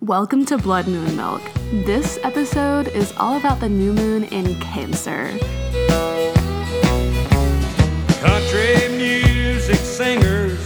Welcome 0.00 0.46
to 0.46 0.56
Blood 0.56 0.86
Moon 0.86 1.16
Milk. 1.16 1.42
This 1.72 2.20
episode 2.22 2.86
is 2.86 3.12
all 3.16 3.36
about 3.36 3.58
the 3.58 3.68
new 3.68 3.92
moon 3.92 4.22
in 4.24 4.54
Cancer. 4.60 5.36
Country 8.20 8.96
music 8.96 9.78
singers 9.78 10.64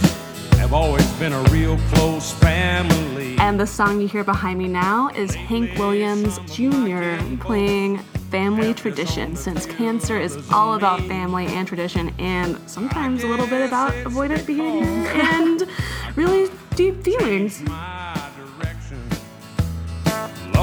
have 0.51 0.71
always 0.71 1.11
been 1.13 1.33
a 1.33 1.41
real 1.45 1.79
close 1.89 2.31
family. 2.33 3.35
And 3.39 3.59
the 3.59 3.65
song 3.65 3.99
you 3.99 4.07
hear 4.07 4.23
behind 4.23 4.59
me 4.59 4.67
now 4.67 5.09
is 5.09 5.33
Hank 5.33 5.79
Williams 5.79 6.37
Jr. 6.45 7.17
playing 7.43 7.97
Family 8.29 8.75
Tradition, 8.75 9.35
since 9.35 9.65
Cancer 9.65 10.19
is 10.19 10.37
all 10.51 10.75
about 10.75 10.99
family 11.01 11.47
and 11.47 11.67
tradition, 11.67 12.13
and 12.19 12.59
sometimes 12.69 13.23
a 13.23 13.27
little 13.27 13.47
bit 13.47 13.65
about 13.65 13.93
avoidant 14.05 14.45
behavior 14.45 15.11
and 15.15 15.67
really 16.15 16.51
deep 16.75 17.03
feelings. 17.03 17.63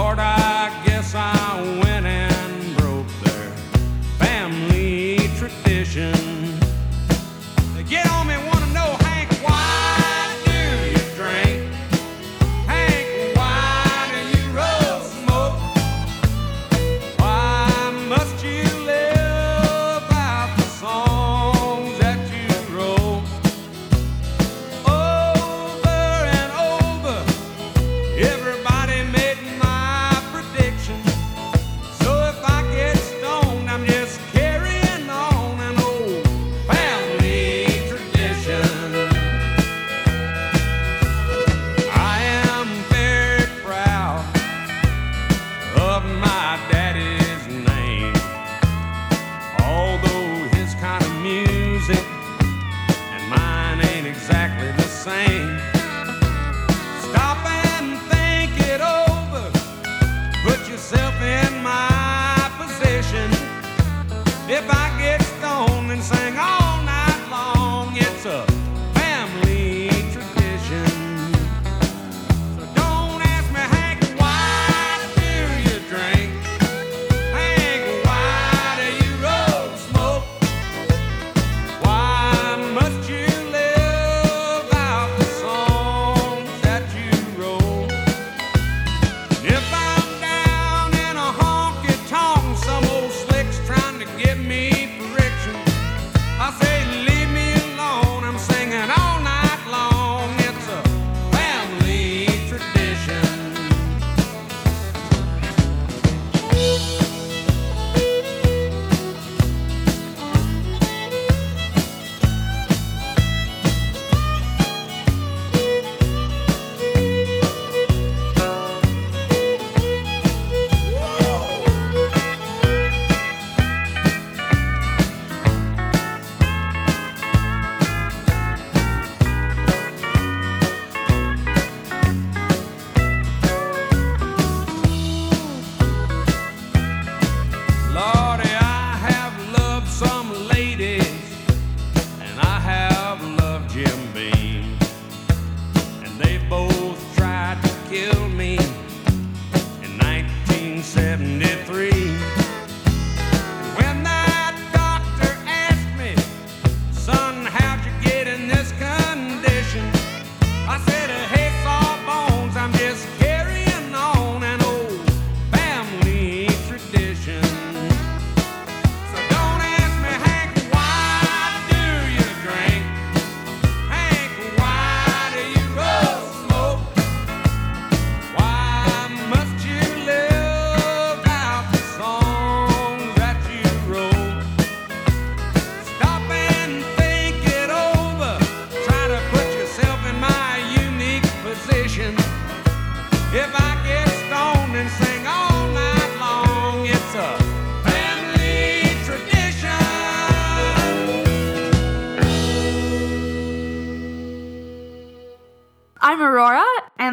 Lord, 0.01 0.19
I 0.19 0.73
guess 0.87 1.15
I 1.15 1.80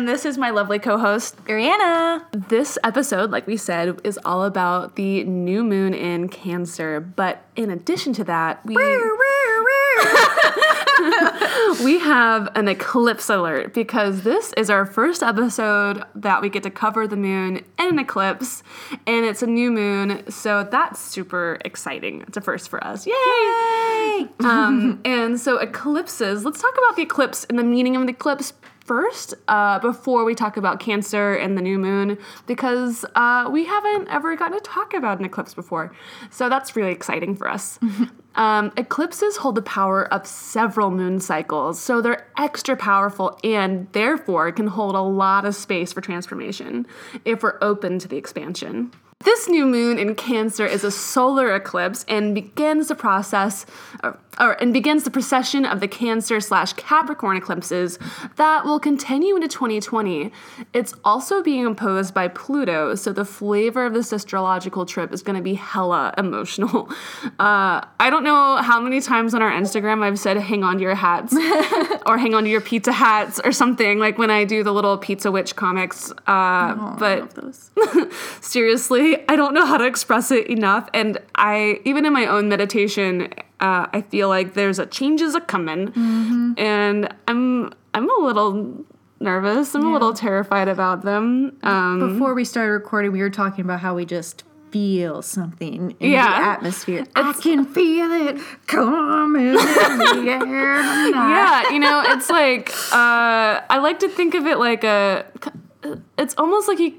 and 0.08 0.14
this 0.14 0.24
is 0.24 0.38
my 0.38 0.52
lovely 0.52 0.80
co 0.80 0.98
host, 0.98 1.36
Ariana. 1.48 2.24
This 2.32 2.78
episode, 2.82 3.30
like 3.30 3.46
we 3.46 3.58
said, 3.58 4.00
is 4.06 4.18
all 4.24 4.46
about 4.46 4.96
the 4.96 5.26
new 5.26 5.66
moon 5.66 5.94
in 5.94 6.30
Cancer. 6.30 7.02
But 7.02 7.44
in 7.58 7.70
addition 7.70 8.14
to 8.14 8.24
that, 8.24 8.66
we 8.66 8.78
we 11.84 12.00
have 12.00 12.48
an 12.56 12.70
eclipse 12.70 13.30
alert 13.30 13.74
because 13.74 14.22
this 14.22 14.54
is 14.54 14.70
our 14.70 14.86
first 14.86 15.22
episode 15.22 16.06
that 16.16 16.42
we 16.42 16.48
get 16.48 16.64
to 16.64 16.70
cover 16.70 17.06
the 17.06 17.18
moon 17.18 17.66
in 17.78 17.88
an 17.90 18.00
eclipse, 18.00 18.64
and 19.06 19.26
it's 19.26 19.42
a 19.42 19.48
new 19.48 19.72
moon, 19.72 20.24
so 20.32 20.66
that's 20.72 21.02
super 21.02 21.58
exciting. 21.66 22.22
It's 22.30 22.38
a 22.38 22.42
first 22.42 22.70
for 22.70 22.82
us. 22.82 23.06
Yay! 23.06 23.14
Yay! 23.14 24.30
Um, 24.40 25.02
and 25.04 25.38
so 25.38 25.58
eclipses. 25.58 26.46
Let's 26.46 26.62
talk 26.62 26.78
about 26.78 26.96
the 26.96 27.02
eclipse 27.02 27.44
and 27.44 27.60
the 27.60 27.64
meaning 27.64 27.98
of 27.98 28.04
the 28.04 28.14
eclipse 28.14 28.54
first, 28.88 29.34
uh, 29.48 29.78
before 29.80 30.24
we 30.24 30.34
talk 30.34 30.58
about 30.58 30.80
Cancer 30.80 31.36
and 31.36 31.58
the 31.58 31.62
new 31.62 31.78
moon, 31.78 32.18
because 32.48 33.06
uh, 33.16 33.50
we 33.52 33.66
haven't 33.66 34.08
ever 34.08 34.36
gotten 34.36 34.58
to 34.58 34.64
talk 34.64 34.94
about 34.94 35.20
an 35.20 35.26
eclipse 35.26 35.54
before. 35.54 35.94
So 36.32 36.50
that's 36.50 36.76
really 36.76 36.92
exciting 36.92 37.36
for 37.36 37.48
us. 37.48 37.80
Um, 38.38 38.72
eclipses 38.78 39.36
hold 39.36 39.56
the 39.56 39.64
power 39.64 40.14
of 40.14 40.28
several 40.28 40.92
moon 40.92 41.20
cycles, 41.20 41.82
so 41.82 42.02
they're 42.02 42.28
extra 42.38 42.78
powerful 42.78 43.40
and 43.44 43.88
therefore 43.94 44.52
can 44.52 44.68
hold 44.68 44.94
a 44.94 45.02
lot 45.02 45.44
of 45.44 45.56
space 45.56 45.92
for 45.92 46.02
transformation 46.02 46.86
if 47.26 47.42
we're 47.42 47.58
open 47.64 47.98
to 47.98 48.08
the 48.08 48.16
expansion. 48.16 48.92
This 49.24 49.50
new 49.50 49.66
moon 49.66 49.98
in 49.98 50.14
Cancer 50.14 50.68
is 50.68 50.84
a 50.84 50.92
solar 50.92 51.56
eclipse 51.56 52.06
and 52.08 52.36
begins 52.36 52.88
the 52.88 52.96
process, 52.96 53.66
or, 54.04 54.20
or 54.40 54.52
and 54.62 54.72
begins 54.72 55.06
the 55.06 55.10
procession 55.10 55.66
of 55.66 55.80
the 55.80 55.88
Cancer 55.88 56.40
slash 56.40 56.74
Capricorn 56.74 57.36
eclipses 57.36 57.98
that 58.36 58.64
will 58.64 58.80
continue 58.80 59.36
into 59.36 59.48
2020. 59.48 60.32
It's 60.72 60.94
also 61.04 61.42
being 61.42 61.66
imposed 61.66 62.14
by 62.14 62.28
Pluto, 62.28 62.94
so 62.94 63.12
the 63.12 63.26
flavor 63.26 63.88
of 63.88 63.96
this 63.96 64.14
astrological 64.14 64.86
trip 64.86 65.12
is 65.12 65.24
going 65.24 65.36
to 65.36 65.42
be 65.42 65.56
hella 65.56 66.14
emotional. 66.18 66.90
Uh, 67.40 67.86
I 68.00 68.10
don't 68.10 68.24
know 68.24 68.58
how 68.58 68.80
many 68.80 69.00
times 69.00 69.34
on 69.34 69.42
our 69.42 69.52
Instagram 69.52 70.02
I've 70.02 70.18
said 70.18 70.38
"hang 70.38 70.64
on 70.64 70.78
to 70.78 70.82
your 70.82 70.96
hats" 70.96 71.34
or 72.06 72.18
"hang 72.18 72.34
on 72.34 72.44
to 72.44 72.50
your 72.50 72.62
pizza 72.62 72.92
hats" 72.92 73.40
or 73.44 73.52
something 73.52 74.00
like 74.00 74.18
when 74.18 74.32
I 74.32 74.44
do 74.44 74.64
the 74.64 74.74
little 74.74 74.98
Pizza 74.98 75.32
Witch 75.32 75.56
comics. 75.56 76.12
Uh, 76.26 76.96
but 76.98 77.34
seriously, 78.42 79.07
I 79.30 79.36
don't 79.36 79.54
know 79.54 79.66
how 79.66 79.78
to 79.78 79.86
express 79.86 80.32
it 80.32 80.48
enough. 80.48 80.90
And 80.94 81.18
I, 81.36 81.80
even 81.86 82.06
in 82.06 82.14
my 82.14 82.26
own 82.26 82.50
meditation, 82.50 83.30
uh, 83.60 83.88
I 83.94 84.02
feel 84.10 84.28
like 84.30 84.54
there's 84.54 84.80
a 84.80 84.86
changes 84.86 85.36
a 85.36 85.42
coming, 85.42 85.94
and 86.58 87.14
I'm 87.28 87.72
I'm 87.94 88.10
a 88.10 88.22
little 88.24 88.86
nervous. 89.20 89.74
I'm 89.76 89.86
a 89.86 89.92
little 89.94 90.14
terrified 90.14 90.68
about 90.68 91.04
them. 91.04 91.58
Um, 91.64 92.14
Before 92.14 92.34
we 92.36 92.46
started 92.46 92.72
recording, 92.72 93.12
we 93.12 93.20
were 93.22 93.30
talking 93.32 93.64
about 93.66 93.80
how 93.80 93.96
we 93.96 94.06
just 94.06 94.44
feel 94.72 95.22
something 95.22 95.96
in 96.00 96.12
Yeah. 96.12 96.28
the 96.28 96.46
atmosphere. 96.46 97.06
I 97.16 97.34
can 97.42 97.66
feel 97.66 98.12
it 98.12 98.38
coming 98.68 99.48
in 99.48 99.54
the 99.56 100.26
air 100.30 100.76
tonight. 100.82 101.12
yeah, 101.14 101.70
you 101.72 101.80
know, 101.80 102.04
it's 102.06 102.30
like 102.30 102.70
uh, 102.92 103.62
I 103.70 103.80
like 103.82 104.00
to 104.00 104.10
think 104.10 104.36
of 104.36 104.46
it 104.46 104.58
like 104.60 104.84
a. 104.84 105.26
It's 106.18 106.36
almost 106.38 106.68
like 106.68 106.80
you. 106.80 106.94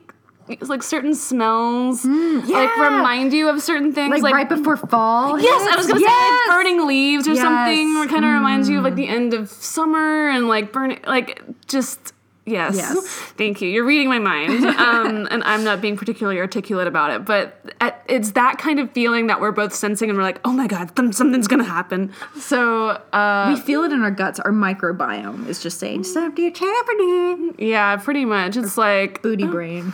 It's 0.48 0.68
like 0.70 0.82
certain 0.82 1.14
smells, 1.14 2.04
like 2.04 2.14
Mm, 2.14 2.48
yeah. 2.48 2.96
remind 2.96 3.32
you 3.32 3.48
of 3.48 3.62
certain 3.62 3.92
things, 3.92 4.22
Like, 4.22 4.34
right 4.34 4.48
before 4.48 4.76
fall. 4.76 5.38
Yes, 5.40 5.68
I 5.72 5.76
was 5.76 5.86
gonna 5.86 6.00
say 6.00 6.06
like 6.06 6.46
burning 6.48 6.86
leaves 6.86 7.28
or 7.28 7.34
something. 7.36 7.88
Yes. 7.88 8.06
Or 8.06 8.08
kind 8.08 8.24
of 8.24 8.32
reminds 8.32 8.68
you 8.68 8.78
of 8.78 8.84
like 8.84 8.94
the 8.94 9.08
end 9.08 9.34
of 9.34 9.48
summer 9.50 10.28
and 10.28 10.48
like 10.48 10.72
burning, 10.72 11.00
like 11.06 11.42
just 11.66 12.12
yes. 12.48 12.76
Yes. 12.76 13.06
Thank 13.36 13.60
you. 13.60 13.68
You're 13.68 13.84
reading 13.84 14.08
my 14.08 14.18
mind, 14.18 14.64
um, 14.66 15.28
and 15.30 15.42
I'm 15.44 15.62
not 15.64 15.80
being 15.80 15.96
particularly 15.96 16.38
articulate 16.40 16.86
about 16.86 17.10
it, 17.10 17.24
but 17.24 17.60
it's 18.08 18.32
that 18.32 18.58
kind 18.58 18.80
of 18.80 18.90
feeling 18.92 19.26
that 19.28 19.40
we're 19.40 19.52
both 19.52 19.74
sensing, 19.74 20.08
and 20.08 20.16
we're 20.18 20.24
like, 20.24 20.40
oh 20.44 20.52
my 20.52 20.66
god, 20.66 20.94
th- 20.96 21.14
something's 21.14 21.46
gonna 21.48 21.64
happen. 21.64 22.12
So 22.38 22.88
uh, 23.12 23.52
We 23.54 23.60
feel 23.60 23.82
it 23.84 23.92
in 23.92 24.02
our 24.02 24.10
guts. 24.10 24.40
Our 24.40 24.50
microbiome 24.52 25.46
is 25.48 25.62
just 25.62 25.78
saying 25.78 26.04
something's 26.04 26.58
happening. 26.58 27.54
yeah, 27.58 27.96
pretty 27.96 28.24
much. 28.24 28.56
It's 28.56 28.76
like 28.78 29.22
Booty 29.22 29.46
brain. 29.46 29.92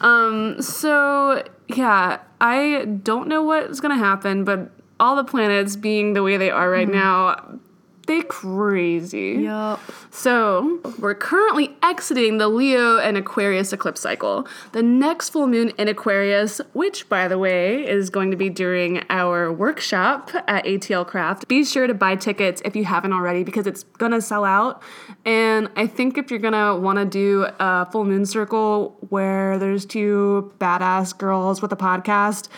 Um, 0.00 0.62
so 0.62 1.42
yeah, 1.68 2.18
I 2.40 2.84
don't 3.02 3.28
know 3.28 3.42
what's 3.42 3.80
gonna 3.80 3.96
happen, 3.98 4.44
but 4.44 4.70
all 5.00 5.16
the 5.16 5.24
planets 5.24 5.76
being 5.76 6.14
the 6.14 6.22
way 6.22 6.36
they 6.36 6.50
are 6.50 6.70
right 6.70 6.88
now, 6.88 7.58
they 8.08 8.22
crazy. 8.22 9.42
Yup. 9.42 9.80
So 10.10 10.80
we're 10.98 11.14
currently 11.14 11.76
exiting 11.82 12.38
the 12.38 12.48
Leo 12.48 12.98
and 12.98 13.16
Aquarius 13.16 13.72
eclipse 13.72 14.00
cycle. 14.00 14.48
The 14.72 14.82
next 14.82 15.28
full 15.28 15.46
moon 15.46 15.72
in 15.78 15.88
Aquarius, 15.88 16.60
which 16.72 17.08
by 17.08 17.28
the 17.28 17.38
way 17.38 17.86
is 17.86 18.08
going 18.08 18.30
to 18.30 18.36
be 18.36 18.48
during 18.48 19.04
our 19.10 19.52
workshop 19.52 20.30
at 20.48 20.64
ATL 20.64 21.06
Craft. 21.06 21.46
Be 21.48 21.64
sure 21.64 21.86
to 21.86 21.94
buy 21.94 22.16
tickets 22.16 22.62
if 22.64 22.74
you 22.74 22.86
haven't 22.86 23.12
already 23.12 23.44
because 23.44 23.66
it's 23.66 23.82
gonna 23.98 24.22
sell 24.22 24.44
out. 24.44 24.82
And 25.26 25.68
I 25.76 25.86
think 25.86 26.16
if 26.16 26.30
you're 26.30 26.40
gonna 26.40 26.76
want 26.76 26.98
to 26.98 27.04
do 27.04 27.46
a 27.60 27.86
full 27.92 28.06
moon 28.06 28.24
circle 28.24 28.96
where 29.10 29.58
there's 29.58 29.84
two 29.84 30.50
badass 30.58 31.16
girls 31.16 31.60
with 31.60 31.72
a 31.72 31.76
podcast 31.76 32.48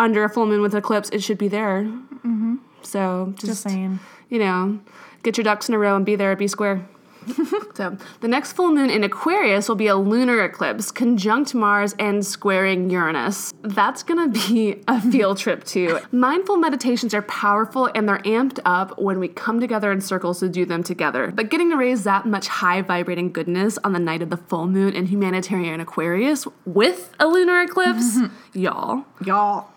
under 0.00 0.24
a 0.24 0.28
full 0.28 0.46
moon 0.46 0.60
with 0.60 0.74
eclipse, 0.74 1.08
it 1.10 1.22
should 1.22 1.38
be 1.38 1.46
there. 1.46 1.84
Mm-hmm. 1.84 2.56
So 2.82 3.32
just, 3.36 3.46
Just 3.46 3.62
saying. 3.62 4.00
You 4.28 4.38
know, 4.38 4.80
get 5.22 5.36
your 5.36 5.44
ducks 5.44 5.68
in 5.68 5.74
a 5.74 5.78
row 5.78 5.96
and 5.96 6.04
be 6.04 6.16
there 6.16 6.32
at 6.32 6.38
B 6.38 6.46
square. 6.46 6.86
so 7.74 7.96
the 8.20 8.28
next 8.28 8.52
full 8.52 8.72
moon 8.72 8.90
in 8.90 9.04
Aquarius 9.04 9.68
will 9.68 9.76
be 9.76 9.86
a 9.86 9.96
lunar 9.96 10.44
eclipse, 10.44 10.90
conjunct 10.90 11.54
Mars 11.54 11.94
and 11.98 12.24
squaring 12.24 12.90
Uranus. 12.90 13.52
That's 13.62 14.02
gonna 14.02 14.28
be 14.28 14.82
a 14.88 15.00
field 15.00 15.38
trip 15.38 15.64
too. 15.64 16.00
Mindful 16.12 16.56
meditations 16.56 17.14
are 17.14 17.22
powerful 17.22 17.90
and 17.94 18.08
they're 18.08 18.18
amped 18.18 18.60
up 18.64 18.98
when 18.98 19.18
we 19.18 19.28
come 19.28 19.60
together 19.60 19.90
in 19.92 20.00
circles 20.00 20.40
to 20.40 20.48
do 20.48 20.64
them 20.64 20.82
together. 20.82 21.32
But 21.34 21.50
getting 21.50 21.70
to 21.70 21.76
raise 21.76 22.04
that 22.04 22.26
much 22.26 22.48
high 22.48 22.82
vibrating 22.82 23.32
goodness 23.32 23.78
on 23.84 23.92
the 23.92 23.98
night 23.98 24.22
of 24.22 24.30
the 24.30 24.36
full 24.36 24.66
moon 24.66 24.94
in 24.94 25.06
humanitarian 25.06 25.80
Aquarius 25.80 26.46
with 26.64 27.14
a 27.18 27.26
lunar 27.26 27.62
eclipse, 27.62 28.18
y'all 28.52 29.04
Y'all. 29.24 29.68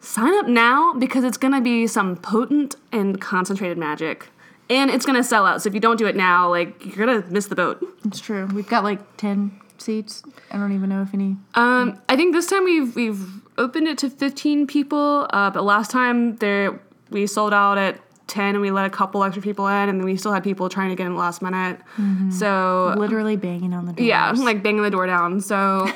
Sign 0.00 0.34
up 0.38 0.46
now 0.46 0.94
because 0.94 1.24
it's 1.24 1.36
going 1.36 1.52
to 1.54 1.60
be 1.60 1.86
some 1.86 2.16
potent 2.16 2.74
and 2.92 3.20
concentrated 3.20 3.76
magic 3.78 4.28
and 4.68 4.90
it's 4.90 5.04
going 5.04 5.16
to 5.16 5.24
sell 5.24 5.44
out 5.46 5.60
so 5.62 5.68
if 5.68 5.74
you 5.74 5.80
don't 5.80 5.98
do 5.98 6.06
it 6.06 6.16
now 6.16 6.48
like 6.48 6.84
you're 6.84 7.04
going 7.06 7.22
to 7.22 7.28
miss 7.30 7.46
the 7.46 7.54
boat 7.56 7.82
It's 8.04 8.20
true. 8.20 8.46
We've 8.46 8.68
got 8.68 8.82
like 8.84 9.16
10 9.18 9.60
seats. 9.78 10.22
I 10.50 10.56
don't 10.58 10.72
even 10.72 10.88
know 10.88 11.02
if 11.02 11.12
any. 11.14 11.36
um, 11.54 12.00
i 12.08 12.16
think 12.16 12.34
this 12.34 12.46
time 12.46 12.64
we've 12.64 12.94
we've 12.96 13.22
opened 13.58 13.88
it 13.88 13.98
to 13.98 14.08
15 14.10 14.66
people 14.66 15.26
uh, 15.30 15.50
but 15.50 15.64
last 15.64 15.90
time 15.90 16.36
there 16.36 16.78
we 17.10 17.26
sold 17.26 17.52
out 17.52 17.76
at 17.78 17.98
10 18.30 18.54
and 18.54 18.60
we 18.60 18.70
let 18.70 18.86
a 18.86 18.90
couple 18.90 19.22
extra 19.22 19.42
people 19.42 19.66
in 19.68 19.88
and 19.88 19.98
then 20.00 20.04
we 20.04 20.16
still 20.16 20.32
had 20.32 20.42
people 20.42 20.68
trying 20.68 20.88
to 20.88 20.94
get 20.96 21.06
in 21.06 21.16
last 21.16 21.42
minute 21.42 21.78
mm-hmm. 21.96 22.30
so 22.30 22.94
Literally 22.96 23.36
banging 23.36 23.74
on 23.74 23.84
the 23.86 23.92
door. 23.92 24.06
yeah 24.06 24.30
like 24.36 24.62
banging 24.62 24.82
the 24.82 24.90
door 24.90 25.06
down 25.06 25.40
so 25.40 25.86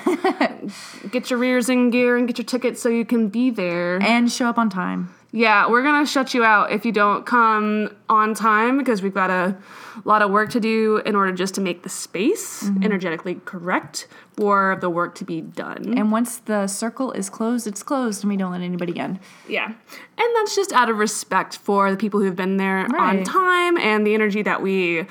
get 1.11 1.31
your 1.31 1.39
rears 1.39 1.69
in 1.69 1.91
gear 1.91 2.17
and 2.17 2.27
get 2.27 2.37
your 2.39 2.45
tickets 2.45 2.83
so 2.83 2.89
you 2.89 3.05
can 3.05 3.29
be 3.29 3.51
there 3.51 3.97
And 4.03 4.31
show 4.31 4.47
up 4.47 4.59
on 4.59 4.69
time. 4.69 5.15
Yeah, 5.35 5.69
we're 5.69 5.83
gonna 5.83 6.07
shut 6.07 6.33
you 6.33 6.45
out 6.45 6.71
if 6.71 6.87
you 6.87 6.93
don't 6.93 7.27
come 7.27 7.91
on 8.09 8.35
time 8.35 8.79
because 8.79 9.03
we've 9.03 9.13
got 9.13 9.31
a 9.31 9.57
lot 10.05 10.23
of 10.23 10.31
work 10.31 10.51
to 10.51 10.61
do 10.61 10.99
in 10.99 11.17
order 11.17 11.33
just 11.33 11.57
to 11.57 11.61
make 11.61 11.83
the 11.83 11.89
space 11.89 12.63
mm-hmm. 12.63 12.85
energetically 12.85 13.41
correct 13.45 14.07
for 14.37 14.79
the 14.81 14.89
work 14.89 15.17
to 15.17 15.25
be 15.25 15.41
done. 15.41 15.99
And 15.99 16.13
once 16.13 16.37
the 16.39 16.69
circle 16.69 17.11
is 17.11 17.31
closed, 17.31 17.67
it's 17.67 17.83
closed 17.83 18.23
and 18.23 18.31
we 18.31 18.37
don't 18.37 18.53
let 18.53 18.61
anybody 18.61 18.97
in. 18.97 19.19
yeah, 19.49 19.67
and 19.67 20.37
that's 20.37 20.55
just 20.55 20.73
out 20.73 20.89
of 20.89 20.99
respect 20.99 21.57
for 21.57 21.91
the 21.91 21.97
people 21.97 22.21
who've 22.21 22.37
been 22.37 22.57
there 22.57 22.87
on 22.97 23.25
time 23.25 23.77
and 23.77 24.07
the 24.07 24.15
energy 24.15 24.43
that 24.43 24.63
we 24.63 25.05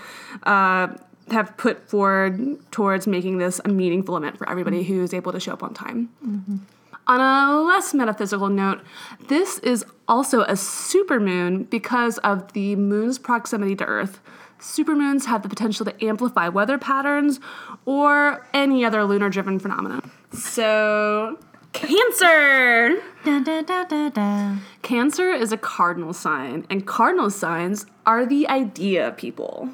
uh, 0.44 0.88
have 1.31 1.58
put 1.58 1.90
forward 1.90 2.58
towards 2.72 3.08
making 3.08 3.40
this 3.40 3.60
a 3.66 3.68
meaningful 3.68 4.16
event 4.16 4.38
for 4.38 4.50
everybody 4.50 4.86
mm-hmm. 4.86 4.94
who's 4.94 5.14
able 5.14 5.34
to 5.34 5.40
show 5.42 5.52
up 5.52 5.64
on 5.64 5.74
time. 5.74 6.10
Mm-hmm. 6.25 6.58
On 7.07 7.19
a 7.19 7.61
less 7.61 7.94
metaphysical 7.94 8.50
note, 8.50 8.81
this 9.27 9.59
is 9.59 9.85
also 10.07 10.41
a 10.41 10.53
supermoon 10.53 11.69
because 11.69 12.17
of 12.19 12.53
the 12.53 12.75
moon's 12.75 13.19
proximity 13.19 13.75
to 13.75 13.85
Earth. 13.85 14.19
Supermoons 14.59 15.25
have 15.25 15.41
the 15.44 15.50
potential 15.50 15.85
to 15.85 16.05
amplify 16.05 16.47
weather 16.47 16.77
patterns 16.77 17.41
or 17.85 18.47
any 18.53 18.85
other 18.85 19.03
lunar 19.03 19.29
driven 19.29 19.59
phenomena. 19.59 20.01
So, 20.31 21.38
Cancer! 21.74 23.01
Da, 23.25 23.39
da, 23.39 23.62
da, 23.63 23.83
da, 23.83 24.10
da. 24.10 24.55
Cancer 24.83 25.31
is 25.31 25.51
a 25.51 25.57
cardinal 25.57 26.13
sign, 26.13 26.65
and 26.69 26.86
cardinal 26.86 27.29
signs 27.29 27.86
are 28.05 28.25
the 28.25 28.48
idea 28.48 29.12
people. 29.17 29.69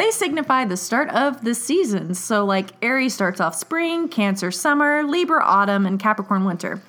They 0.00 0.10
signify 0.10 0.64
the 0.64 0.78
start 0.78 1.10
of 1.10 1.44
the 1.44 1.54
seasons. 1.54 2.18
So, 2.18 2.46
like 2.46 2.70
Aries 2.80 3.12
starts 3.12 3.38
off 3.38 3.54
spring, 3.54 4.08
Cancer 4.08 4.50
summer, 4.50 5.02
Libra 5.02 5.44
autumn, 5.44 5.84
and 5.84 6.00
Capricorn 6.00 6.46
winter. 6.46 6.80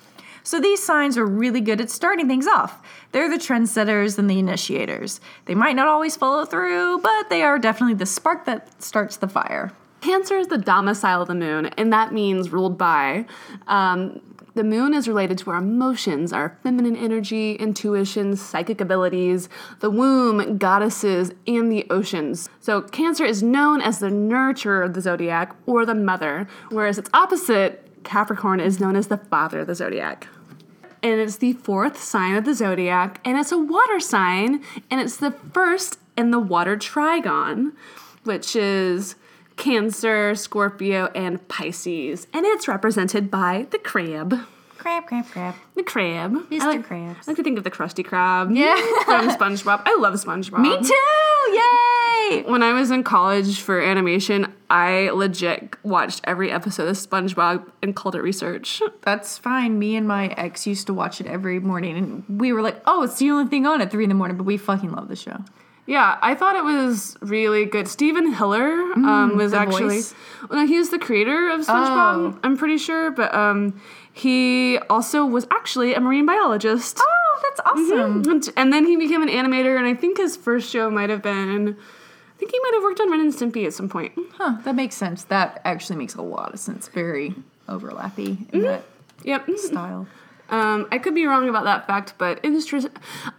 So, 0.44 0.58
these 0.58 0.82
signs 0.82 1.18
are 1.18 1.26
really 1.26 1.60
good 1.60 1.78
at 1.78 1.90
starting 1.90 2.26
things 2.26 2.46
off. 2.46 2.82
They're 3.12 3.28
the 3.28 3.36
trendsetters 3.36 4.18
and 4.18 4.30
the 4.30 4.38
initiators. 4.38 5.20
They 5.44 5.54
might 5.54 5.76
not 5.76 5.88
always 5.88 6.16
follow 6.16 6.46
through, 6.46 7.00
but 7.02 7.28
they 7.28 7.42
are 7.42 7.58
definitely 7.58 7.96
the 7.96 8.06
spark 8.06 8.46
that 8.46 8.82
starts 8.82 9.18
the 9.18 9.28
fire. 9.28 9.72
Cancer 10.00 10.38
is 10.38 10.46
the 10.46 10.56
domicile 10.56 11.20
of 11.20 11.28
the 11.28 11.34
moon, 11.34 11.66
and 11.66 11.92
that 11.92 12.14
means 12.14 12.48
ruled 12.48 12.78
by. 12.78 13.26
Um, 13.66 14.22
the 14.54 14.64
moon 14.64 14.94
is 14.94 15.08
related 15.08 15.38
to 15.38 15.50
our 15.50 15.58
emotions, 15.58 16.32
our 16.32 16.58
feminine 16.62 16.96
energy, 16.96 17.54
intuition, 17.54 18.36
psychic 18.36 18.80
abilities, 18.80 19.48
the 19.80 19.90
womb, 19.90 20.58
goddesses, 20.58 21.32
and 21.46 21.70
the 21.70 21.86
oceans. 21.90 22.48
So, 22.60 22.82
Cancer 22.82 23.24
is 23.24 23.42
known 23.42 23.80
as 23.80 23.98
the 23.98 24.08
nurturer 24.08 24.84
of 24.84 24.94
the 24.94 25.00
zodiac 25.00 25.54
or 25.66 25.86
the 25.86 25.94
mother, 25.94 26.46
whereas 26.70 26.98
its 26.98 27.10
opposite, 27.14 27.88
Capricorn, 28.04 28.60
is 28.60 28.80
known 28.80 28.96
as 28.96 29.06
the 29.06 29.16
father 29.16 29.60
of 29.60 29.66
the 29.66 29.74
zodiac 29.74 30.28
and 31.02 31.20
it's 31.20 31.36
the 31.36 31.54
fourth 31.54 32.00
sign 32.00 32.36
of 32.36 32.44
the 32.44 32.54
zodiac, 32.54 33.20
and 33.24 33.36
it's 33.36 33.52
a 33.52 33.58
water 33.58 33.98
sign, 33.98 34.62
and 34.90 35.00
it's 35.00 35.16
the 35.16 35.32
first 35.52 35.98
in 36.16 36.30
the 36.30 36.38
water 36.38 36.76
trigon, 36.76 37.72
which 38.24 38.54
is 38.54 39.16
Cancer, 39.56 40.34
Scorpio, 40.34 41.06
and 41.14 41.46
Pisces, 41.48 42.26
and 42.32 42.44
it's 42.46 42.68
represented 42.68 43.30
by 43.30 43.66
the 43.70 43.78
crab. 43.78 44.34
Crab, 44.78 45.06
crab, 45.06 45.26
crab. 45.26 45.54
The 45.76 45.84
crab. 45.84 46.32
Mr. 46.50 46.60
I 46.60 46.66
like, 46.66 46.88
Krabs. 46.88 47.16
I 47.16 47.22
like 47.28 47.36
to 47.36 47.44
think 47.44 47.56
of 47.56 47.62
the 47.62 47.70
Krusty 47.70 48.04
Krab. 48.04 48.56
Yeah. 48.56 48.74
From 49.04 49.28
SpongeBob. 49.28 49.82
I 49.86 49.96
love 50.00 50.14
SpongeBob. 50.14 50.58
Me 50.58 50.76
too! 50.82 51.52
Yay! 51.54 52.42
When 52.50 52.64
I 52.64 52.72
was 52.72 52.90
in 52.90 53.04
college 53.04 53.60
for 53.60 53.80
animation, 53.80 54.52
I 54.68 55.10
legit 55.10 55.76
watched 55.84 56.22
every 56.24 56.50
episode 56.50 56.88
of 56.88 56.96
SpongeBob 56.96 57.70
and 57.80 57.94
called 57.94 58.16
it 58.16 58.22
research. 58.22 58.82
That's 59.02 59.38
fine. 59.38 59.78
Me 59.78 59.94
and 59.94 60.08
my 60.08 60.28
ex 60.30 60.66
used 60.66 60.88
to 60.88 60.94
watch 60.94 61.20
it 61.20 61.28
every 61.28 61.60
morning, 61.60 61.96
and 61.96 62.40
we 62.40 62.52
were 62.52 62.62
like, 62.62 62.82
"Oh, 62.84 63.02
it's 63.04 63.18
the 63.18 63.30
only 63.30 63.48
thing 63.48 63.66
on 63.66 63.80
at 63.80 63.90
three 63.92 64.02
in 64.04 64.08
the 64.08 64.16
morning." 64.16 64.36
But 64.36 64.44
we 64.44 64.56
fucking 64.56 64.90
love 64.90 65.06
the 65.06 65.16
show. 65.16 65.44
Yeah, 65.86 66.16
I 66.22 66.34
thought 66.36 66.54
it 66.54 66.62
was 66.64 67.16
really 67.20 67.64
good. 67.64 67.88
Stephen 67.88 68.32
Hiller 68.32 68.70
um, 68.94 69.36
was 69.36 69.52
actually 69.52 69.96
voice? 69.96 70.14
well, 70.48 70.60
no, 70.60 70.66
he 70.66 70.78
was 70.78 70.90
the 70.90 70.98
creator 70.98 71.50
of 71.50 71.62
SpongeBob. 71.62 72.34
Oh. 72.34 72.38
I'm 72.44 72.56
pretty 72.56 72.78
sure, 72.78 73.10
but 73.10 73.34
um, 73.34 73.80
he 74.12 74.78
also 74.88 75.26
was 75.26 75.46
actually 75.50 75.94
a 75.94 76.00
marine 76.00 76.24
biologist. 76.24 76.98
Oh, 77.00 77.40
that's 77.42 77.60
awesome. 77.66 78.22
And, 78.30 78.48
and 78.56 78.72
then 78.72 78.86
he 78.86 78.96
became 78.96 79.22
an 79.22 79.28
animator, 79.28 79.76
and 79.76 79.84
I 79.86 79.94
think 79.94 80.18
his 80.18 80.36
first 80.36 80.70
show 80.70 80.88
might 80.88 81.10
have 81.10 81.20
been. 81.22 81.76
I 81.76 82.38
think 82.38 82.52
he 82.52 82.60
might 82.60 82.74
have 82.74 82.82
worked 82.84 83.00
on 83.00 83.10
Ren 83.10 83.20
and 83.20 83.32
Stimpy 83.32 83.66
at 83.66 83.72
some 83.74 83.88
point. 83.88 84.12
Huh, 84.34 84.58
that 84.64 84.76
makes 84.76 84.94
sense. 84.94 85.24
That 85.24 85.60
actually 85.64 85.96
makes 85.96 86.14
a 86.14 86.22
lot 86.22 86.54
of 86.54 86.60
sense. 86.60 86.86
Very 86.88 87.34
overlappy 87.68 88.48
in 88.52 88.62
that 88.62 88.84
Yep. 89.24 89.50
style. 89.56 90.06
Um, 90.50 90.86
I 90.92 90.98
could 90.98 91.14
be 91.14 91.24
wrong 91.26 91.48
about 91.48 91.64
that 91.64 91.86
fact, 91.86 92.14
but 92.18 92.38
it 92.44 92.52
is 92.52 92.66
true. 92.66 92.82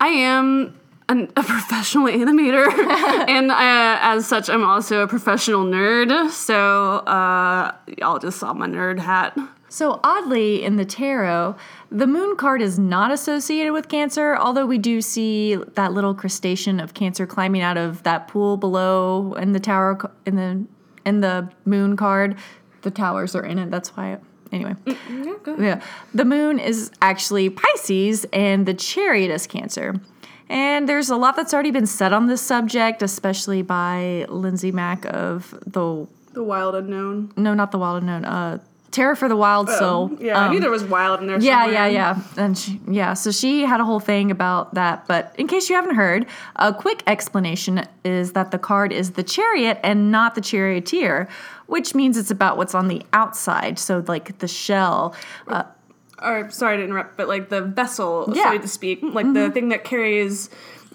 I 0.01 0.07
am 0.07 0.79
an, 1.13 1.31
a 1.37 1.43
professional 1.43 2.05
animator, 2.07 2.67
and 3.29 3.51
uh, 3.51 3.55
as 4.01 4.27
such, 4.27 4.49
I'm 4.49 4.63
also 4.63 5.03
a 5.03 5.07
professional 5.07 5.63
nerd. 5.63 6.29
So 6.31 6.97
uh, 6.97 7.75
y'all 7.97 8.19
just 8.19 8.39
saw 8.39 8.53
my 8.53 8.67
nerd 8.67 8.99
hat. 8.99 9.37
So 9.69 9.99
oddly, 10.03 10.63
in 10.63 10.75
the 10.75 10.85
tarot, 10.85 11.55
the 11.91 12.05
moon 12.07 12.35
card 12.35 12.61
is 12.61 12.77
not 12.77 13.11
associated 13.11 13.73
with 13.73 13.87
Cancer, 13.89 14.35
although 14.35 14.65
we 14.65 14.77
do 14.77 15.01
see 15.01 15.55
that 15.55 15.93
little 15.93 16.13
crustacean 16.13 16.79
of 16.79 16.93
Cancer 16.93 17.25
climbing 17.25 17.61
out 17.61 17.77
of 17.77 18.03
that 18.03 18.27
pool 18.27 18.57
below 18.57 19.33
in 19.33 19.53
the 19.53 19.59
tower 19.59 20.11
in 20.25 20.35
the 20.35 20.65
in 21.05 21.21
the 21.21 21.49
moon 21.65 21.95
card. 21.95 22.35
The 22.81 22.91
towers 22.91 23.35
are 23.35 23.45
in 23.45 23.59
it. 23.59 23.71
That's 23.71 23.95
why. 23.95 24.17
Anyway, 24.51 24.75
Yeah, 24.85 25.35
yeah, 25.57 25.81
the 26.13 26.25
moon 26.25 26.59
is 26.59 26.91
actually 27.01 27.49
Pisces, 27.49 28.23
and 28.31 28.67
the 28.67 28.75
chariot 28.75 29.31
is 29.31 29.47
Cancer. 29.47 29.99
And 30.53 30.87
there's 30.87 31.09
a 31.09 31.15
lot 31.15 31.35
that's 31.35 31.51
already 31.53 31.71
been 31.71 31.87
said 31.87 32.13
on 32.13 32.27
this 32.27 32.41
subject, 32.41 33.01
especially 33.01 33.63
by 33.63 34.25
Lindsay 34.29 34.71
Mack 34.71 35.03
of 35.11 35.49
the 35.65 36.05
The 36.33 36.43
wild 36.43 36.75
unknown. 36.75 37.31
no, 37.35 37.55
not 37.55 37.71
the 37.71 37.79
Wild 37.79 38.03
Unknown, 38.03 38.23
uh, 38.23 38.59
Tarot 38.91 39.15
for 39.15 39.27
the 39.27 39.35
Wild 39.35 39.67
Soul. 39.71 40.11
Oh, 40.13 40.17
Yeah, 40.21 40.39
I 40.39 40.45
Um, 40.45 40.51
knew 40.51 40.59
there 40.59 40.69
was 40.69 40.83
wild 40.83 41.21
in 41.21 41.25
there. 41.27 41.39
yeah, 41.39 41.63
somewhere. 41.63 41.73
yeah, 41.73 41.87
yeah. 41.87 42.17
And 42.37 42.55
she, 42.55 42.79
yeah, 42.87 43.15
so 43.15 43.31
she 43.31 43.65
had 43.65 43.81
a 43.81 43.83
whole 43.83 43.99
thing 43.99 44.29
about 44.29 44.75
that. 44.75 45.05
But 45.07 45.33
in 45.39 45.47
case 45.47 45.67
you 45.71 45.75
haven't 45.75 45.95
heard, 45.95 46.27
a 46.57 46.71
quick 46.71 47.01
explanation 47.07 47.85
is 48.05 48.33
that 48.33 48.51
the 48.51 48.59
card 48.59 48.93
is 48.93 49.11
the 49.13 49.23
chariot 49.23 49.79
and 49.83 50.11
not 50.11 50.35
the 50.35 50.41
charioteer, 50.41 51.27
which 51.65 51.95
means 51.95 52.15
it's 52.17 52.29
about 52.29 52.55
what's 52.57 52.75
on 52.75 52.87
the 52.87 53.01
outside. 53.13 53.79
So, 53.79 54.03
like 54.07 54.37
the 54.37 54.47
shell. 54.47 55.15
Uh, 55.47 55.63
Or 56.23 56.49
sorry 56.51 56.77
to 56.77 56.83
interrupt, 56.83 57.17
but 57.17 57.27
like 57.27 57.49
the 57.49 57.61
vessel, 57.61 58.31
Yeah. 58.33 58.51
so 58.53 58.57
to 58.59 58.67
speak, 58.67 58.99
like 59.03 59.31
the 59.33 59.51
thing 59.51 59.69
that 59.69 59.83
carries 59.83 60.49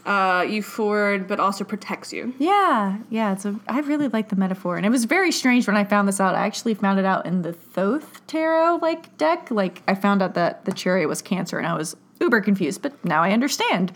uh, 0.06 0.46
you 0.48 0.62
forward, 0.62 1.28
but 1.28 1.38
also 1.38 1.64
protects 1.64 2.12
you. 2.14 2.32
yeah, 2.38 2.96
yeah. 3.10 3.32
It's 3.32 3.44
a. 3.44 3.58
I 3.68 3.80
really 3.80 4.08
like 4.08 4.30
the 4.30 4.36
metaphor, 4.36 4.76
and 4.78 4.86
it 4.86 4.90
was 4.90 5.04
very 5.04 5.30
strange 5.30 5.66
when 5.66 5.76
I 5.76 5.84
found 5.84 6.08
this 6.08 6.18
out. 6.18 6.34
I 6.34 6.46
actually 6.46 6.72
found 6.74 6.98
it 6.98 7.04
out 7.04 7.26
in 7.26 7.42
the 7.42 7.52
Thoth 7.52 8.26
tarot 8.26 8.78
like 8.80 9.18
deck. 9.18 9.50
Like 9.50 9.82
I 9.86 9.94
found 9.94 10.22
out 10.22 10.32
that 10.34 10.64
the 10.64 10.72
chariot 10.72 11.08
was 11.08 11.20
Cancer, 11.20 11.58
and 11.58 11.66
I 11.66 11.74
was 11.74 11.94
uber 12.20 12.40
confused. 12.40 12.80
But 12.80 13.04
now 13.04 13.22
I 13.22 13.32
understand. 13.32 13.92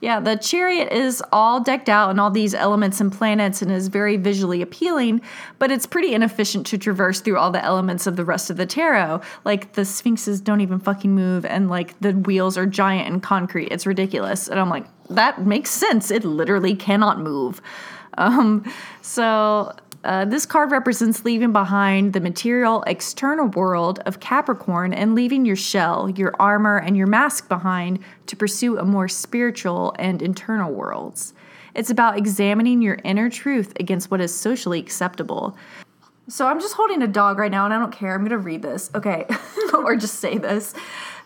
Yeah, 0.00 0.20
the 0.20 0.36
chariot 0.36 0.92
is 0.92 1.22
all 1.32 1.60
decked 1.60 1.88
out 1.88 2.10
in 2.10 2.18
all 2.18 2.30
these 2.30 2.54
elements 2.54 3.00
and 3.00 3.12
planets 3.12 3.62
and 3.62 3.70
is 3.72 3.88
very 3.88 4.16
visually 4.16 4.62
appealing, 4.62 5.22
but 5.58 5.70
it's 5.70 5.86
pretty 5.86 6.14
inefficient 6.14 6.66
to 6.66 6.78
traverse 6.78 7.20
through 7.20 7.38
all 7.38 7.50
the 7.50 7.64
elements 7.64 8.06
of 8.06 8.16
the 8.16 8.24
rest 8.24 8.50
of 8.50 8.56
the 8.56 8.66
tarot. 8.66 9.20
Like 9.44 9.72
the 9.72 9.84
sphinxes 9.84 10.40
don't 10.40 10.60
even 10.60 10.78
fucking 10.78 11.14
move, 11.14 11.44
and 11.44 11.70
like 11.70 11.98
the 12.00 12.12
wheels 12.12 12.58
are 12.58 12.66
giant 12.66 13.08
and 13.08 13.22
concrete. 13.22 13.68
It's 13.70 13.86
ridiculous. 13.86 14.48
And 14.48 14.60
I'm 14.60 14.70
like, 14.70 14.86
that 15.08 15.46
makes 15.46 15.70
sense. 15.70 16.10
It 16.10 16.24
literally 16.24 16.74
cannot 16.74 17.20
move. 17.20 17.60
Um, 18.18 18.64
so 19.02 19.74
uh, 20.06 20.24
this 20.24 20.46
card 20.46 20.70
represents 20.70 21.24
leaving 21.24 21.52
behind 21.52 22.12
the 22.12 22.20
material 22.20 22.84
external 22.86 23.48
world 23.48 23.98
of 24.06 24.20
Capricorn 24.20 24.94
and 24.94 25.16
leaving 25.16 25.44
your 25.44 25.56
shell, 25.56 26.08
your 26.08 26.32
armor, 26.38 26.78
and 26.78 26.96
your 26.96 27.08
mask 27.08 27.48
behind 27.48 27.98
to 28.26 28.36
pursue 28.36 28.78
a 28.78 28.84
more 28.84 29.08
spiritual 29.08 29.96
and 29.98 30.22
internal 30.22 30.72
worlds. 30.72 31.34
It's 31.74 31.90
about 31.90 32.16
examining 32.16 32.82
your 32.82 33.00
inner 33.02 33.28
truth 33.28 33.72
against 33.80 34.08
what 34.08 34.20
is 34.20 34.32
socially 34.32 34.78
acceptable. 34.78 35.56
So 36.28 36.46
I'm 36.46 36.60
just 36.60 36.74
holding 36.74 37.02
a 37.02 37.08
dog 37.08 37.38
right 37.38 37.50
now 37.50 37.64
and 37.64 37.74
I 37.74 37.78
don't 37.80 37.92
care. 37.92 38.14
I'm 38.14 38.20
going 38.20 38.30
to 38.30 38.38
read 38.38 38.62
this. 38.62 38.90
Okay. 38.94 39.26
or 39.74 39.96
just 39.96 40.20
say 40.20 40.38
this. 40.38 40.72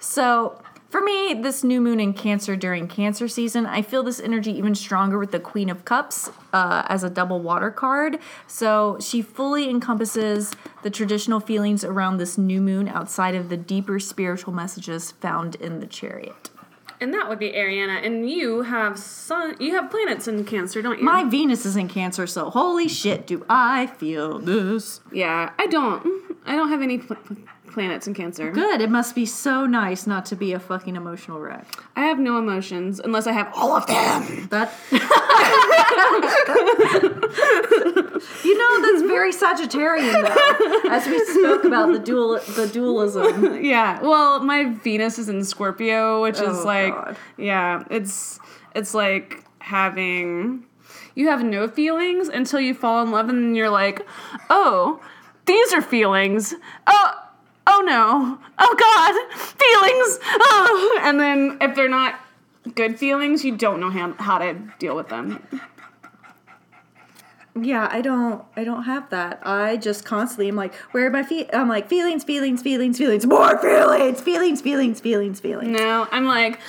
So 0.01 0.61
for 0.91 1.01
me, 1.01 1.35
this 1.35 1.63
new 1.63 1.81
moon 1.81 2.01
in 2.01 2.13
Cancer 2.13 2.57
during 2.57 2.89
Cancer 2.89 3.29
season, 3.29 3.65
I 3.65 3.81
feel 3.81 4.03
this 4.03 4.19
energy 4.21 4.51
even 4.59 4.75
stronger 4.75 5.19
with 5.19 5.31
the 5.31 5.39
Queen 5.39 5.71
of 5.71 5.85
Cups 5.85 6.31
uh, 6.53 6.83
as 6.89 7.05
a 7.05 7.09
double 7.11 7.41
water 7.41 7.71
card. 7.71 8.19
So 8.49 8.99
she 9.01 9.23
fully 9.23 9.71
encompasses 9.71 10.53
the 10.83 10.91
traditional 10.91 11.39
feelings 11.39 11.85
around 11.85 12.17
this 12.17 12.37
new 12.37 12.61
moon 12.61 12.89
outside 12.89 13.37
of 13.37 13.49
the 13.51 13.57
deeper 13.57 14.01
spiritual 14.01 14.53
messages 14.53 15.13
found 15.13 15.55
in 15.55 15.79
the 15.79 15.87
chariot. 15.87 16.51
And 17.01 17.15
that 17.15 17.29
would 17.31 17.39
be 17.39 17.53
Ariana. 17.53 18.05
And 18.05 18.29
you 18.29 18.63
have 18.63 18.99
sun. 18.99 19.57
You 19.59 19.73
have 19.77 19.91
planets 19.91 20.29
in 20.29 20.45
Cancer, 20.45 20.83
don't 20.83 20.99
you? 20.99 21.05
My 21.05 21.25
Venus 21.25 21.65
is 21.65 21.77
in 21.77 21.89
Cancer, 21.89 22.27
so 22.27 22.51
holy 22.51 22.89
shit, 22.89 23.27
do 23.27 23.47
I 23.49 23.87
feel 23.87 24.39
this. 24.39 25.01
yeah, 25.13 25.53
I 25.59 25.67
don't. 25.67 26.05
I 26.45 26.57
don't 26.57 26.69
have 26.69 26.83
any 26.83 26.99
pl- 26.99 27.17
planets 27.71 28.07
in 28.07 28.15
Cancer. 28.15 28.51
Good. 28.51 28.81
It 28.81 28.91
must 28.91 29.15
be 29.15 29.25
so 29.27 29.67
nice 29.67 30.07
not 30.07 30.25
to 30.27 30.37
be 30.37 30.53
a 30.53 30.61
fucking 30.61 30.97
emotional 30.97 31.41
wreck. 31.41 31.67
I 31.97 32.03
have 32.07 32.19
no 32.19 32.39
emotions 32.39 33.01
unless 33.01 33.27
I 33.27 33.33
have 33.33 33.51
all 33.55 33.73
of 33.77 33.87
them. 33.87 34.49
That. 34.51 34.73
you 38.45 38.59
know 38.59 38.83
that's 38.83 39.03
very 39.03 39.33
Sagittarian 39.33 40.13
though, 40.13 40.91
as 40.91 41.07
we 41.07 41.19
spoke 41.27 41.65
about 41.65 41.93
the 41.93 41.99
dual 41.99 42.39
the 42.57 42.69
dualism. 42.73 43.63
Yeah. 43.71 44.01
Well, 44.03 44.41
my 44.41 44.65
Venus 44.65 45.19
is 45.19 45.29
in 45.29 45.45
Scorpio, 45.45 46.23
which 46.23 46.41
is 46.41 46.59
Oh, 46.61 46.65
like, 46.65 46.95
God. 46.95 47.17
yeah, 47.37 47.85
it's 47.91 48.39
it's 48.75 48.95
like 48.95 49.45
having 49.61 50.65
you 51.15 51.29
have 51.29 51.45
no 51.45 51.69
feelings 51.69 52.29
until 52.29 52.61
you 52.61 52.75
fall 52.75 53.03
in 53.03 53.11
love, 53.11 53.29
and 53.29 53.43
then 53.43 53.55
you're 53.55 53.71
like, 53.71 54.07
oh, 54.49 55.01
these 55.47 55.73
are 55.73 55.83
feelings. 55.83 56.55
Oh. 56.87 57.20
Oh 57.81 57.83
no! 57.83 58.39
Oh 58.59 58.77
God! 58.79 59.15
Feelings! 59.39 60.19
Oh! 60.43 61.01
And 61.03 61.19
then 61.19 61.57
if 61.63 61.75
they're 61.75 61.89
not 61.89 62.21
good 62.75 62.99
feelings, 62.99 63.43
you 63.43 63.57
don't 63.57 63.81
know 63.81 63.89
how, 63.89 64.13
how 64.19 64.37
to 64.37 64.53
deal 64.79 64.95
with 64.95 65.09
them. 65.09 65.43
Yeah, 67.59 67.89
I 67.91 68.03
don't 68.03 68.45
I 68.55 68.65
don't 68.65 68.83
have 68.83 69.09
that. 69.11 69.41
I 69.47 69.79
just 69.79 70.05
constantly 70.05 70.49
am 70.49 70.57
like, 70.57 70.75
where 70.93 71.07
are 71.07 71.11
my 71.11 71.23
feet? 71.23 71.49
I'm 71.55 71.69
like 71.69 71.89
feelings, 71.89 72.23
feelings, 72.23 72.61
feelings, 72.61 72.99
feelings, 72.99 73.25
more 73.25 73.57
feelings, 73.59 74.21
feelings, 74.21 74.61
feelings, 74.61 75.01
feelings, 75.01 75.41
feelings. 75.41 75.71
No, 75.71 76.07
I'm 76.13 76.27
like, 76.27 76.61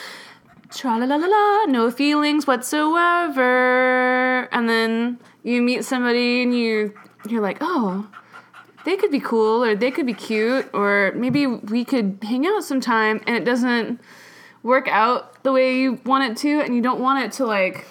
tra 0.70 0.98
la 0.98 1.06
la 1.06 1.18
la 1.18 1.28
la, 1.28 1.66
no 1.66 1.92
feelings 1.92 2.48
whatsoever. 2.48 4.44
And 4.54 4.70
then 4.70 5.20
you 5.44 5.62
meet 5.62 5.84
somebody 5.84 6.42
and 6.42 6.58
you 6.58 6.94
you're 7.28 7.42
like, 7.42 7.58
oh, 7.60 8.08
they 8.86 8.98
could 8.98 9.12
be 9.12 9.20
cool 9.20 9.64
or 9.64 9.76
they 9.76 9.92
could 9.92 10.06
be 10.06 10.14
cute 10.14 10.70
or 10.74 11.12
maybe 11.16 11.46
we 11.48 11.86
could 11.86 12.18
hang 12.22 12.46
out 12.46 12.64
sometime 12.64 13.22
and 13.28 13.36
it 13.36 13.46
doesn't 13.46 14.00
work 14.64 14.88
out 14.88 15.44
the 15.44 15.52
way 15.52 15.78
you 15.80 16.00
want 16.06 16.30
it 16.32 16.38
to 16.38 16.62
and 16.62 16.76
you 16.76 16.82
don't 16.82 17.00
want 17.00 17.24
it 17.24 17.32
to 17.34 17.46
like 17.46 17.86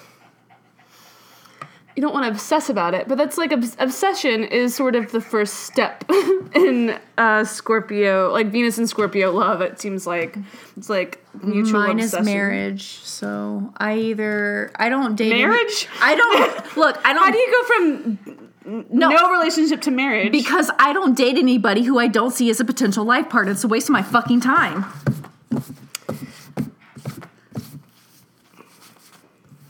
you 1.97 2.03
don't 2.03 2.15
want 2.15 2.25
to 2.25 2.31
obsess 2.31 2.71
about 2.71 2.95
it, 2.95 3.09
but 3.09 3.19
that's 3.19 3.37
like 3.37 3.53
obs- 3.53 3.77
obsession 3.79 4.45
is 4.45 4.75
sort 4.75 4.95
of 4.95 5.11
the 5.13 5.21
first 5.21 5.55
step 5.65 6.05
in 6.55 6.99
uh, 7.19 7.45
Scorpio, 7.45 8.31
like 8.31 8.47
Venus 8.47 8.79
and 8.79 8.89
Scorpio 8.89 9.33
love. 9.33 9.61
It 9.61 9.81
seems 9.81 10.07
like 10.07 10.39
it's 10.77 10.89
like 10.89 11.23
mutual 11.43 11.81
Mine 11.81 11.99
is 11.99 12.19
marriage, 12.23 12.85
so 12.85 13.75
I 13.77 13.99
either 13.99 14.71
I 14.77 14.89
don't 14.89 15.17
date 15.17 15.33
any- 15.33 15.43
Marriage? 15.45 15.89
I 16.01 16.15
don't 16.15 16.77
look. 16.77 16.97
I 17.05 17.13
don't. 17.13 17.25
How 17.25 17.31
do 17.33 17.39
you 17.39 17.51
go 17.51 17.67
from 17.75 18.50
no, 18.91 19.31
relationship 19.31 19.81
to 19.83 19.91
marriage? 19.91 20.33
Because 20.33 20.71
I 20.79 20.93
don't 20.93 21.17
date 21.17 21.37
anybody 21.37 21.83
who 21.83 21.99
I 21.99 22.09
don't 22.09 22.31
see 22.31 22.51
as 22.51 22.61
a 22.61 22.65
potential 22.65 23.05
life 23.05 23.29
partner. 23.29 23.53
It's 23.53 23.65
a 23.65 23.69
waste 23.69 23.89
of 23.89 23.93
my 23.93 24.03
fucking 24.03 24.41
time. 24.41 24.85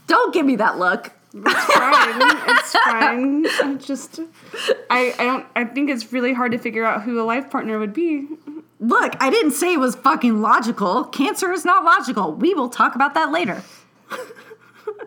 Don't 0.07 0.35
give 0.35 0.45
me 0.45 0.57
that 0.57 0.79
look. 0.79 1.13
it's 1.33 1.75
fine. 1.75 2.49
It's 2.49 2.73
fine. 2.73 3.47
I'm 3.61 3.79
just, 3.79 4.21
I, 4.91 5.15
I 5.19 5.25
don't. 5.25 5.47
I 5.55 5.65
think 5.65 5.89
it's 5.89 6.13
really 6.13 6.33
hard 6.33 6.53
to 6.53 6.59
figure 6.59 6.85
out 6.85 7.03
who 7.03 7.21
a 7.21 7.25
life 7.25 7.51
partner 7.51 7.79
would 7.79 7.93
be. 7.93 8.27
Look, 8.81 9.15
I 9.21 9.31
didn't 9.31 9.53
say 9.53 9.73
it 9.75 9.79
was 9.79 9.95
fucking 9.95 10.41
logical. 10.41 11.05
Cancer 11.05 11.53
is 11.53 11.65
not 11.65 11.85
logical. 11.85 12.33
We 12.33 12.55
will 12.55 12.69
talk 12.69 12.95
about 12.95 13.15
that 13.15 13.31
later. 13.31 13.63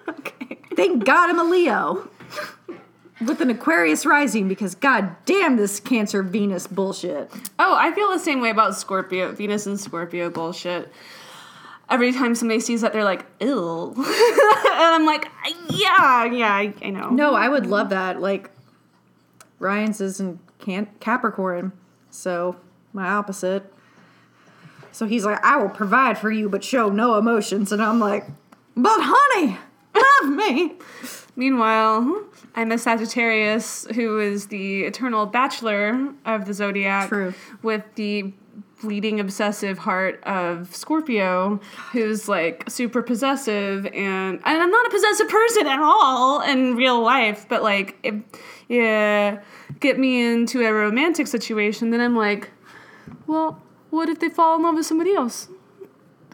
Okay. 0.07 0.59
Thank 0.75 1.05
God 1.05 1.29
I'm 1.29 1.39
a 1.39 1.43
Leo. 1.43 2.09
With 3.27 3.41
an 3.41 3.49
Aquarius 3.49 4.05
rising 4.05 4.47
because 4.47 4.75
god 4.75 5.15
damn 5.25 5.57
this 5.57 5.79
Cancer 5.79 6.23
Venus 6.23 6.67
bullshit. 6.67 7.31
Oh, 7.59 7.75
I 7.75 7.91
feel 7.93 8.09
the 8.09 8.19
same 8.19 8.41
way 8.41 8.49
about 8.49 8.75
Scorpio, 8.75 9.31
Venus 9.31 9.65
and 9.65 9.79
Scorpio 9.79 10.29
bullshit. 10.29 10.91
Every 11.89 12.11
time 12.13 12.33
somebody 12.33 12.59
sees 12.59 12.81
that, 12.81 12.93
they're 12.93 13.03
like, 13.03 13.25
ill. 13.39 13.93
and 13.97 14.05
I'm 14.05 15.05
like, 15.05 15.27
"Yeah, 15.69 16.25
yeah, 16.25 16.53
I, 16.53 16.73
I 16.81 16.89
know." 16.89 17.09
No, 17.09 17.35
I 17.35 17.49
would 17.49 17.65
love 17.65 17.89
that. 17.89 18.21
Like 18.21 18.49
Ryan's 19.59 20.01
is 20.01 20.19
in 20.19 20.39
can- 20.59 20.89
Capricorn, 20.99 21.71
so 22.09 22.55
my 22.93 23.09
opposite. 23.09 23.71
So 24.91 25.07
he's 25.07 25.25
like, 25.25 25.43
I 25.43 25.57
will 25.57 25.69
provide 25.69 26.17
for 26.19 26.29
you, 26.29 26.47
but 26.49 26.63
show 26.63 26.89
no 26.89 27.17
emotions, 27.17 27.71
and 27.71 27.81
I'm 27.81 27.99
like, 27.99 28.25
but 28.77 28.99
honey, 29.01 29.57
love 29.95 30.35
me. 30.35 30.75
Meanwhile, 31.35 32.25
I'm 32.55 32.71
a 32.71 32.77
Sagittarius 32.77 33.87
who 33.95 34.19
is 34.19 34.47
the 34.47 34.83
eternal 34.83 35.25
bachelor 35.25 36.13
of 36.25 36.45
the 36.45 36.53
zodiac, 36.53 37.09
True. 37.09 37.33
with 37.61 37.83
the 37.95 38.31
bleeding 38.81 39.19
obsessive 39.19 39.77
heart 39.79 40.21
of 40.23 40.75
Scorpio, 40.75 41.59
who's 41.93 42.27
like 42.27 42.69
super 42.69 43.01
possessive, 43.01 43.85
and 43.87 44.39
and 44.45 44.61
I'm 44.61 44.69
not 44.69 44.87
a 44.87 44.89
possessive 44.89 45.29
person 45.29 45.67
at 45.67 45.79
all 45.79 46.41
in 46.41 46.75
real 46.75 47.01
life, 47.01 47.47
but 47.49 47.63
like 47.63 47.97
if 48.03 48.15
yeah, 48.67 49.41
get 49.79 49.97
me 49.97 50.23
into 50.23 50.61
a 50.61 50.71
romantic 50.71 51.27
situation, 51.27 51.89
then 51.89 52.01
I'm 52.01 52.15
like, 52.15 52.51
well, 53.25 53.61
what 53.89 54.09
if 54.09 54.19
they 54.19 54.29
fall 54.29 54.57
in 54.57 54.63
love 54.63 54.75
with 54.75 54.85
somebody 54.85 55.15
else 55.15 55.47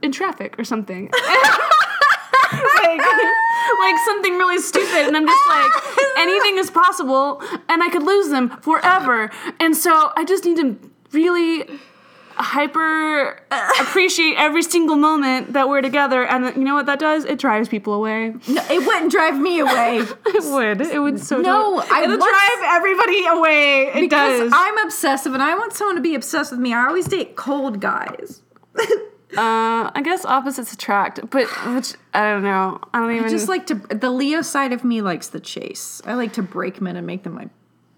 in 0.02 0.12
traffic 0.12 0.58
or 0.60 0.64
something? 0.64 1.12
like, 2.84 3.02
like 3.80 3.96
something 4.06 4.38
really 4.38 4.60
stupid, 4.60 5.08
and 5.08 5.18
I'm 5.18 5.28
just 5.28 5.48
like, 5.48 5.72
anything 6.18 6.58
is 6.58 6.70
possible, 6.70 7.42
and 7.68 7.84
I 7.84 7.90
could 7.90 8.04
lose 8.04 8.30
them 8.30 8.50
forever. 8.62 9.30
And 9.60 9.76
so 9.76 10.12
I 10.16 10.26
just 10.26 10.46
need 10.46 10.58
to 10.58 10.78
really 11.12 11.66
hyper 12.40 13.44
appreciate 13.82 14.36
every 14.38 14.64
single 14.64 14.96
moment 14.96 15.54
that 15.54 15.68
we're 15.68 15.82
together. 15.82 16.26
And 16.26 16.56
you 16.56 16.64
know 16.64 16.76
what 16.76 16.86
that 16.86 17.00
does? 17.00 17.26
It 17.26 17.38
drives 17.38 17.68
people 17.68 17.94
away. 17.94 18.34
No, 18.48 18.64
it 18.70 18.86
wouldn't 18.86 19.12
drive 19.12 19.38
me 19.38 19.60
away. 19.60 20.04
It 20.30 20.44
would. 20.46 20.82
It 20.82 21.00
would 21.00 21.20
so. 21.20 21.40
No, 21.40 21.84
I 21.92 22.04
It'll 22.04 22.18
drive 22.18 22.60
everybody 22.64 23.26
away. 23.26 23.88
It 23.88 24.02
because 24.02 24.40
does. 24.40 24.52
I'm 24.56 24.78
obsessive 24.86 25.34
and 25.34 25.44
I 25.44 25.56
want 25.56 25.74
someone 25.74 25.96
to 25.96 26.02
be 26.02 26.16
obsessed 26.16 26.52
with 26.52 26.60
me. 26.62 26.74
I 26.74 26.88
always 26.88 27.08
date 27.08 27.36
cold 27.36 27.82
guys. 27.82 28.42
Uh, 29.38 29.92
I 29.94 30.02
guess 30.04 30.26
opposites 30.26 30.74
attract, 30.74 31.20
but 31.30 31.48
which 31.74 31.94
I 32.14 32.32
don't 32.32 32.44
know. 32.44 32.80
I 32.94 33.00
don't 33.00 33.12
even. 33.12 33.26
I 33.26 33.30
just 33.30 33.48
like 33.48 33.68
to 33.68 33.76
the 33.76 34.10
Leo 34.10 34.42
side 34.42 34.74
of 34.74 34.84
me 34.84 35.02
likes 35.02 35.28
the 35.28 35.40
chase. 35.40 36.02
I 36.06 36.16
like 36.16 36.34
to 36.34 36.42
break 36.42 36.82
men 36.82 36.96
and 36.96 37.06
make 37.06 37.24
them 37.24 37.36
my 37.36 37.50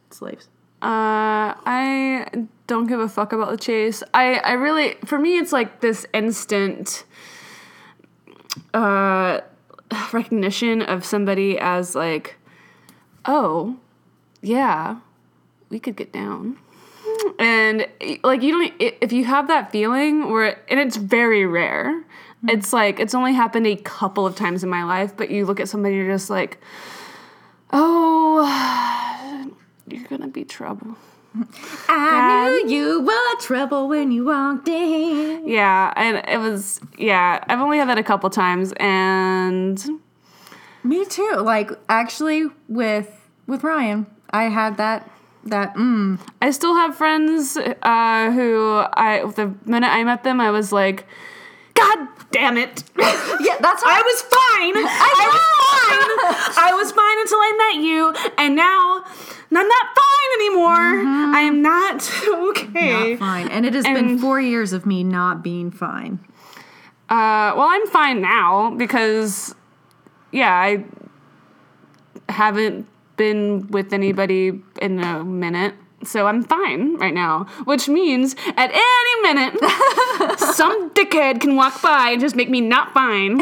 slaves. 0.09 0.49
Uh, 0.81 1.53
I 1.63 2.25
don't 2.65 2.87
give 2.87 2.99
a 2.99 3.07
fuck 3.07 3.33
about 3.33 3.51
the 3.51 3.57
chase. 3.57 4.01
I, 4.15 4.37
I 4.37 4.53
really, 4.53 4.95
for 5.05 5.19
me, 5.19 5.37
it's 5.37 5.51
like 5.51 5.79
this 5.79 6.07
instant 6.11 7.03
uh, 8.73 9.41
recognition 10.11 10.81
of 10.81 11.05
somebody 11.05 11.59
as 11.59 11.93
like, 11.93 12.37
oh, 13.25 13.77
yeah, 14.41 15.01
we 15.69 15.79
could 15.79 15.95
get 15.95 16.11
down. 16.11 16.57
And 17.39 17.87
like, 18.23 18.41
you 18.41 18.51
don't, 18.51 18.73
if 18.79 19.11
you 19.11 19.25
have 19.25 19.47
that 19.47 19.71
feeling 19.71 20.31
where, 20.31 20.59
and 20.69 20.79
it's 20.79 20.97
very 20.97 21.45
rare, 21.45 22.01
mm-hmm. 22.01 22.49
it's 22.49 22.73
like, 22.73 22.99
it's 22.99 23.13
only 23.13 23.33
happened 23.33 23.67
a 23.67 23.75
couple 23.75 24.25
of 24.25 24.35
times 24.35 24.63
in 24.63 24.69
my 24.69 24.83
life, 24.83 25.15
but 25.15 25.29
you 25.29 25.45
look 25.45 25.59
at 25.59 25.69
somebody, 25.69 25.95
you're 25.95 26.11
just 26.11 26.29
like, 26.29 26.59
oh, 27.71 29.49
you're 29.87 30.07
gonna 30.07 30.27
be 30.27 30.43
trouble. 30.43 30.97
I 31.87 32.61
knew 32.65 32.69
you 32.69 33.01
were 33.01 33.39
trouble 33.39 33.87
when 33.87 34.11
you 34.11 34.25
walked 34.25 34.67
in. 34.67 35.47
Yeah, 35.47 35.93
and 35.95 36.21
it 36.27 36.37
was 36.37 36.81
yeah. 36.97 37.41
I've 37.47 37.61
only 37.61 37.77
had 37.77 37.87
that 37.87 37.97
a 37.97 38.03
couple 38.03 38.29
times, 38.29 38.73
and 38.77 39.81
Me 40.83 41.05
too. 41.05 41.41
Like 41.43 41.71
actually, 41.89 42.47
with 42.67 43.29
with 43.47 43.63
Ryan, 43.63 44.07
I 44.31 44.43
had 44.43 44.77
that 44.77 45.09
that 45.45 45.75
mm. 45.75 46.19
I 46.41 46.51
still 46.51 46.75
have 46.75 46.95
friends 46.95 47.57
uh, 47.57 48.31
who 48.31 48.83
I 48.93 49.23
the 49.35 49.53
minute 49.65 49.87
I 49.87 50.03
met 50.03 50.23
them, 50.23 50.39
I 50.39 50.51
was 50.51 50.71
like, 50.71 51.05
God 51.73 52.07
damn 52.31 52.57
it! 52.57 52.83
Yeah, 53.41 53.57
that's 53.59 53.81
I 53.83 54.01
was 54.01 54.21
fine. 54.21 54.75
I, 54.85 55.25
was 55.33 56.53
fine. 56.53 56.63
I 56.63 56.73
was 56.75 56.91
fine 56.91 57.19
until 57.21 57.39
I 57.39 57.71
met 57.73 57.83
you, 57.83 58.13
and 58.37 58.55
now 58.55 59.03
I'm 59.59 59.67
not 59.67 59.87
fine 59.95 60.39
anymore. 60.39 61.35
I 61.35 61.41
am 61.41 61.61
not 61.61 62.11
okay. 62.49 63.11
not 63.11 63.19
fine. 63.19 63.47
And 63.49 63.65
it 63.65 63.73
has 63.73 63.83
been 63.83 64.19
four 64.19 64.39
years 64.39 64.73
of 64.73 64.85
me 64.85 65.03
not 65.03 65.43
being 65.43 65.71
fine. 65.71 66.19
Uh, 67.09 67.51
well, 67.57 67.67
I'm 67.67 67.85
fine 67.87 68.21
now 68.21 68.71
because, 68.71 69.53
yeah, 70.31 70.53
I 70.53 70.85
haven't 72.29 72.87
been 73.21 73.67
with 73.69 73.93
anybody 73.93 74.49
in 74.81 74.97
a 74.97 75.23
minute. 75.23 75.75
So 76.03 76.27
I'm 76.27 76.43
fine 76.43 76.97
right 76.97 77.13
now, 77.13 77.45
which 77.65 77.87
means 77.87 78.35
at 78.57 78.71
any 78.71 79.21
minute, 79.21 79.59
some 80.39 80.89
dickhead 80.91 81.41
can 81.41 81.55
walk 81.55 81.81
by 81.81 82.09
and 82.11 82.21
just 82.21 82.35
make 82.35 82.49
me 82.49 82.61
not 82.61 82.93
fine. 82.93 83.39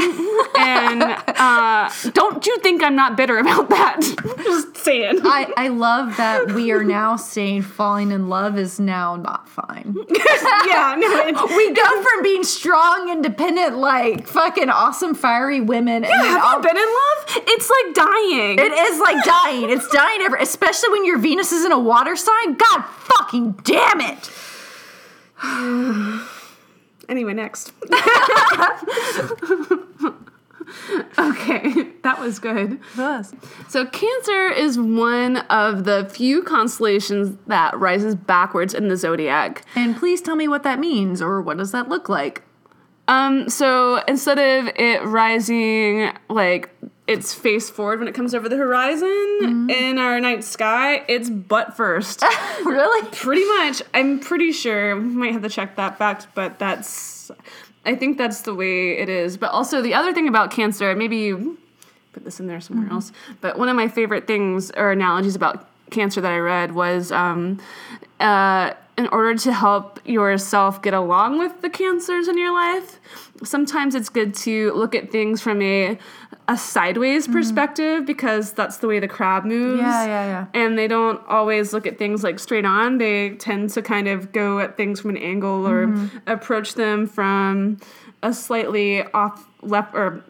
And 0.58 1.04
uh, 1.04 1.90
don't 2.14 2.46
you 2.46 2.58
think 2.60 2.84
I'm 2.84 2.96
not 2.96 3.16
bitter 3.18 3.38
about 3.38 3.70
that? 3.70 4.02
just 4.44 4.78
saying. 4.78 5.20
I, 5.24 5.52
I 5.58 5.68
love 5.70 6.18
that 6.18 6.52
we 6.52 6.72
are 6.72 6.84
now 6.84 7.16
saying 7.16 7.62
falling 7.64 8.12
in 8.12 8.30
love 8.30 8.58
is 8.58 8.80
now 8.80 9.16
not 9.16 9.48
fine. 9.48 9.96
yeah, 10.68 10.96
no, 10.98 11.48
We 11.56 11.74
go 11.74 12.02
from 12.04 12.24
being 12.24 12.44
strong, 12.44 13.10
independent, 13.10 13.78
like 13.78 14.28
fucking 14.28 14.70
awesome, 14.70 15.16
fiery 15.16 15.62
women, 15.62 16.04
and 16.04 16.14
have 16.14 16.44
all- 16.44 16.56
you 16.58 16.62
been 16.62 16.78
in 16.78 16.84
love? 16.84 17.44
It's 17.48 17.70
like 17.70 17.96
dying. 17.96 18.60
it 18.60 18.72
is 18.72 19.00
like 19.00 19.24
dying. 19.24 19.70
It's 19.70 19.88
dying 19.90 20.22
ever, 20.22 20.36
especially 20.38 20.90
when 20.90 21.06
your 21.06 21.18
Venus 21.18 21.52
is 21.52 21.64
in 21.66 21.72
a 21.72 21.80
water 21.80 22.16
sign. 22.16 22.49
God 22.58 22.82
fucking 22.84 23.52
damn 23.64 24.02
it! 24.02 24.30
Anyway, 27.10 27.34
next. 27.34 27.72
okay, 31.18 31.88
that 32.04 32.18
was 32.20 32.38
good. 32.38 32.80
So, 33.68 33.88
Cancer 33.88 34.52
is 34.52 34.78
one 34.78 35.38
of 35.38 35.86
the 35.86 36.08
few 36.14 36.44
constellations 36.44 37.36
that 37.48 37.76
rises 37.80 38.14
backwards 38.14 38.76
in 38.76 38.90
the 38.90 38.96
zodiac. 38.96 39.66
And 39.76 39.98
please 39.98 40.22
tell 40.22 40.36
me 40.36 40.48
what 40.48 40.62
that 40.62 40.78
means, 40.78 41.20
or 41.20 41.42
what 41.42 41.58
does 41.58 41.72
that 41.72 41.90
look 41.90 42.10
like? 42.10 42.44
Um, 43.10 43.50
so 43.50 44.04
instead 44.08 44.38
of 44.38 44.72
it 44.76 45.04
rising 45.04 46.12
like 46.30 46.70
its 47.10 47.34
face 47.34 47.72
forward 47.72 47.98
when 47.98 48.08
it 48.08 48.14
comes 48.14 48.36
over 48.36 48.48
the 48.48 48.56
horizon 48.56 49.68
in 49.72 49.98
our 49.98 50.20
night 50.20 50.44
sky, 50.44 51.04
it's 51.08 51.28
butt 51.28 51.76
first. 51.76 52.22
really? 52.64 53.10
pretty 53.12 53.44
much. 53.58 53.82
I'm 53.96 54.20
pretty 54.20 54.52
sure. 54.52 54.96
We 54.96 55.02
might 55.02 55.34
have 55.34 55.42
to 55.42 55.50
check 55.50 55.76
that 55.78 55.98
fact, 55.98 56.28
but 56.36 56.60
that's. 56.60 57.32
I 57.84 57.96
think 57.96 58.20
that's 58.20 58.42
the 58.42 58.54
way 58.54 59.00
it 59.00 59.10
is. 59.10 59.38
But 59.38 59.50
also 59.52 59.82
the 59.82 59.96
other 59.96 60.14
thing 60.14 60.28
about 60.28 60.52
Cancer, 60.52 60.96
maybe 60.96 61.18
you 61.18 61.58
put 62.14 62.26
this 62.26 62.40
in 62.40 62.46
there 62.46 62.62
somewhere 62.62 62.92
else. 62.92 63.12
But 63.42 63.58
one 63.58 63.70
of 63.70 63.76
my 63.76 63.88
favorite 63.88 64.28
things 64.28 64.70
or 64.78 64.92
analogies 64.92 65.36
about 65.36 65.68
Cancer 65.90 66.22
that 66.22 66.32
I 66.32 66.38
read 66.38 66.74
was. 66.74 67.12
Um, 67.12 67.60
uh, 68.20 68.74
in 69.00 69.08
order 69.14 69.34
to 69.34 69.54
help 69.54 70.06
yourself 70.06 70.82
get 70.82 70.94
along 70.94 71.40
with 71.40 71.62
the 71.62 71.70
cancers 71.70 72.28
in 72.28 72.38
your 72.38 72.52
life, 72.52 73.00
sometimes 73.46 73.96
it's 73.96 74.10
good 74.10 74.36
to 74.36 74.74
look 74.74 74.94
at 74.94 75.10
things 75.10 75.40
from 75.40 75.62
a 75.62 75.98
a 76.50 76.58
sideways 76.58 77.28
perspective 77.28 78.06
because 78.06 78.52
that's 78.54 78.78
the 78.78 78.88
way 78.88 79.00
the 79.00 79.08
crab 79.08 79.46
moves 79.46 79.80
Yeah, 79.82 80.06
yeah, 80.06 80.26
yeah. 80.26 80.46
and 80.60 80.78
they 80.78 80.88
don't 80.88 81.22
always 81.28 81.72
look 81.74 81.86
at 81.86 81.98
things 81.98 82.24
like 82.24 82.40
straight 82.40 82.66
on. 82.66 82.98
They 82.98 83.36
tend 83.36 83.70
to 83.72 83.82
kind 83.82 84.08
of 84.08 84.32
go 84.32 84.60
at 84.60 84.76
things 84.76 85.00
from 85.00 85.12
an 85.12 85.18
angle 85.18 85.68
or 85.68 85.86
Mm-hmm. 85.88 86.18
approach 86.28 86.74
them 86.74 87.06
from 87.08 87.78
a 88.24 88.34
slightly 88.34 89.04
off 89.14 89.48
left 89.62 89.94
or 89.94 90.24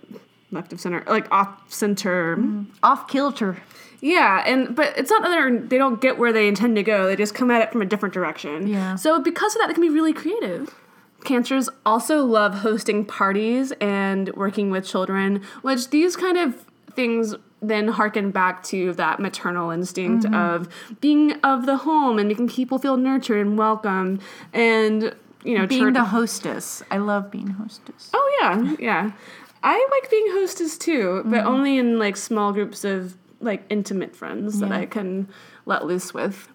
left 0.52 0.74
of 0.74 0.80
center, 0.82 1.04
like 1.08 1.32
off 1.32 1.50
center. 1.72 2.38
Off 2.84 3.08
kilter. 3.08 3.58
Yeah, 4.02 4.44
and 4.46 4.76
but 4.76 4.98
it's 4.98 5.10
not 5.10 5.22
that 5.24 5.30
they're, 5.30 5.60
they 5.60 5.78
don't 5.78 6.00
get 6.02 6.18
where 6.18 6.32
they 6.34 6.48
intend 6.48 6.76
to 6.78 6.84
go. 6.84 7.06
They 7.08 7.16
just 7.16 7.34
come 7.36 7.50
at 7.52 7.62
it 7.62 7.72
from 7.72 7.82
a 7.82 7.86
different 7.86 8.14
direction. 8.14 8.68
Yeah. 8.68 8.96
So 8.96 9.22
because 9.22 9.56
of 9.56 9.60
that, 9.62 9.68
they 9.68 9.74
can 9.74 9.84
be 9.84 9.90
really 9.90 10.14
creative. 10.14 10.74
Cancers 11.26 11.70
also 11.86 12.24
love 12.26 12.56
hosting 12.56 13.06
parties 13.06 13.72
and 13.82 14.30
working 14.36 14.72
with 14.72 14.86
children, 14.86 15.42
which 15.62 15.90
these 15.90 16.16
kind 16.16 16.38
of 16.38 16.66
things 16.92 17.36
then 17.62 17.90
harken 17.90 18.32
back 18.32 18.64
to 18.64 18.94
that 18.94 19.20
maternal 19.20 19.70
instinct 19.70 20.26
Mm-hmm. 20.26 20.34
of 20.34 20.70
being 21.02 21.34
of 21.44 21.66
the 21.66 21.78
home 21.78 22.18
and 22.18 22.28
making 22.30 22.48
people 22.48 22.78
feel 22.80 22.96
nurtured 22.98 23.46
and 23.46 23.58
welcome 23.58 24.20
and 24.54 25.14
you 25.44 25.58
know 25.58 25.68
Being 25.68 25.82
church- 25.84 25.94
the 25.94 26.06
hostess. 26.06 26.84
I 26.90 26.98
love 26.98 27.30
being 27.30 27.48
hostess. 27.48 28.12
Oh 28.14 28.38
yeah, 28.42 28.76
yeah. 28.80 29.12
I 29.62 29.88
like 29.92 30.10
being 30.10 30.28
hostess 30.30 30.78
too, 30.78 31.22
but 31.26 31.44
only 31.46 31.78
in 31.78 32.00
like 32.00 32.16
small 32.16 32.54
groups 32.54 32.86
of 32.86 33.18
like 33.42 33.64
intimate 33.70 34.16
friends 34.16 34.60
that 34.62 34.72
I 34.72 34.86
can 34.86 35.28
let 35.66 35.86
loose 35.86 36.14
with. 36.14 36.48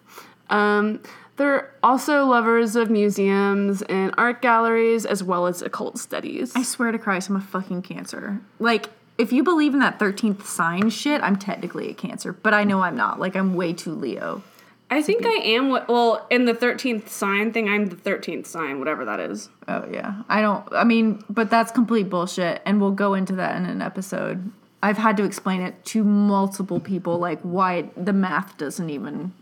Um, 0.49 1.01
they're 1.37 1.71
also 1.83 2.25
lovers 2.25 2.75
of 2.75 2.89
museums 2.89 3.81
and 3.83 4.13
art 4.17 4.41
galleries 4.41 5.05
as 5.05 5.23
well 5.23 5.47
as 5.47 5.61
occult 5.61 5.97
studies. 5.97 6.55
I 6.55 6.63
swear 6.63 6.91
to 6.91 6.99
Christ, 6.99 7.29
I'm 7.29 7.35
a 7.35 7.41
fucking 7.41 7.81
Cancer. 7.81 8.39
Like, 8.59 8.89
if 9.17 9.31
you 9.31 9.43
believe 9.43 9.73
in 9.73 9.79
that 9.79 9.99
13th 9.99 10.43
sign 10.43 10.89
shit, 10.89 11.21
I'm 11.21 11.35
technically 11.37 11.89
a 11.89 11.93
Cancer, 11.93 12.33
but 12.33 12.53
I 12.53 12.63
know 12.63 12.81
I'm 12.81 12.95
not. 12.95 13.19
Like, 13.19 13.35
I'm 13.35 13.53
way 13.53 13.73
too 13.73 13.93
Leo. 13.93 14.43
I 14.89 15.01
think 15.01 15.25
I 15.25 15.31
am 15.33 15.69
what 15.69 15.87
well 15.87 16.27
in 16.29 16.45
the 16.45 16.53
thirteenth 16.53 17.09
sign 17.09 17.51
thing. 17.51 17.67
I'm 17.67 17.87
the 17.87 17.95
thirteenth 17.95 18.45
sign, 18.45 18.77
whatever 18.77 19.03
that 19.05 19.19
is. 19.19 19.49
Oh, 19.67 19.83
yeah. 19.91 20.21
I 20.29 20.41
don't, 20.41 20.63
I 20.71 20.83
mean, 20.83 21.23
but 21.27 21.49
that's 21.49 21.71
complete 21.71 22.07
bullshit, 22.07 22.61
and 22.65 22.79
we'll 22.79 22.91
go 22.91 23.15
into 23.15 23.33
that 23.37 23.55
in 23.55 23.65
an 23.65 23.81
episode. 23.81 24.51
I've 24.83 24.99
had 24.99 25.17
to 25.17 25.23
explain 25.23 25.61
it 25.61 25.83
to 25.85 26.03
multiple 26.03 26.79
people, 26.79 27.17
like, 27.17 27.41
why 27.41 27.89
the 27.97 28.13
math 28.13 28.57
doesn't 28.59 28.91
even. 28.91 29.33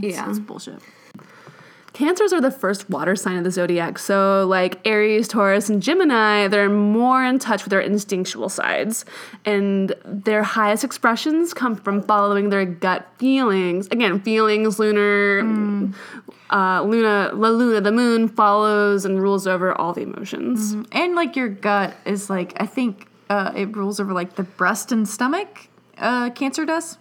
It's, 0.00 0.16
Yeah. 0.16 0.30
it's 0.30 0.38
bullshit. 0.38 0.80
Cancers 1.98 2.32
are 2.32 2.40
the 2.40 2.52
first 2.52 2.88
water 2.88 3.16
sign 3.16 3.38
of 3.38 3.42
the 3.42 3.50
zodiac. 3.50 3.98
So, 3.98 4.46
like 4.48 4.78
Aries, 4.86 5.26
Taurus, 5.26 5.68
and 5.68 5.82
Gemini, 5.82 6.46
they're 6.46 6.68
more 6.68 7.24
in 7.24 7.40
touch 7.40 7.64
with 7.64 7.70
their 7.70 7.80
instinctual 7.80 8.48
sides. 8.48 9.04
And 9.44 9.92
their 10.04 10.44
highest 10.44 10.84
expressions 10.84 11.52
come 11.52 11.74
from 11.74 12.02
following 12.02 12.50
their 12.50 12.64
gut 12.64 13.08
feelings. 13.18 13.88
Again, 13.88 14.20
feelings, 14.20 14.78
lunar, 14.78 15.40
uh, 16.50 16.82
Luna, 16.82 17.32
La 17.34 17.48
Luna, 17.48 17.80
the 17.80 17.90
moon 17.90 18.28
follows 18.28 19.04
and 19.04 19.20
rules 19.20 19.48
over 19.48 19.72
all 19.72 19.92
the 19.92 20.02
emotions. 20.02 20.76
And, 20.92 21.16
like, 21.16 21.34
your 21.34 21.48
gut 21.48 21.96
is, 22.04 22.30
like, 22.30 22.52
I 22.62 22.66
think 22.66 23.08
uh, 23.28 23.50
it 23.56 23.76
rules 23.76 23.98
over, 23.98 24.12
like, 24.12 24.36
the 24.36 24.44
breast 24.44 24.92
and 24.92 25.08
stomach, 25.08 25.66
uh, 25.96 26.30
Cancer 26.30 26.64
does. 26.64 26.96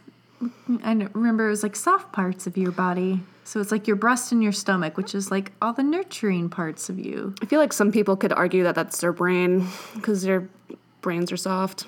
I 0.84 1.08
remember 1.14 1.46
it 1.46 1.52
was 1.52 1.62
like 1.62 1.76
soft 1.76 2.12
parts 2.14 2.48
of 2.48 2.58
your 2.58 2.72
body. 2.72 3.22
So 3.48 3.62
it's 3.62 3.72
like 3.72 3.88
your 3.88 3.96
breast 3.96 4.34
and 4.34 4.44
your 4.44 4.52
stomach, 4.52 4.98
which 4.98 5.16
is 5.16 5.32
like 5.32 5.54
all 5.62 5.72
the 5.72 5.82
nurturing 5.82 6.50
parts 6.50 6.90
of 6.90 7.00
you. 7.00 7.34
I 7.42 7.46
feel 7.46 7.62
like 7.62 7.72
some 7.72 7.94
people 7.94 8.18
could 8.18 8.34
argue 8.34 8.64
that 8.64 8.76
that's 8.76 9.00
their 9.00 9.14
brain 9.14 9.66
because 9.96 10.24
their 10.24 10.50
brains 11.00 11.32
are 11.32 11.38
soft, 11.38 11.86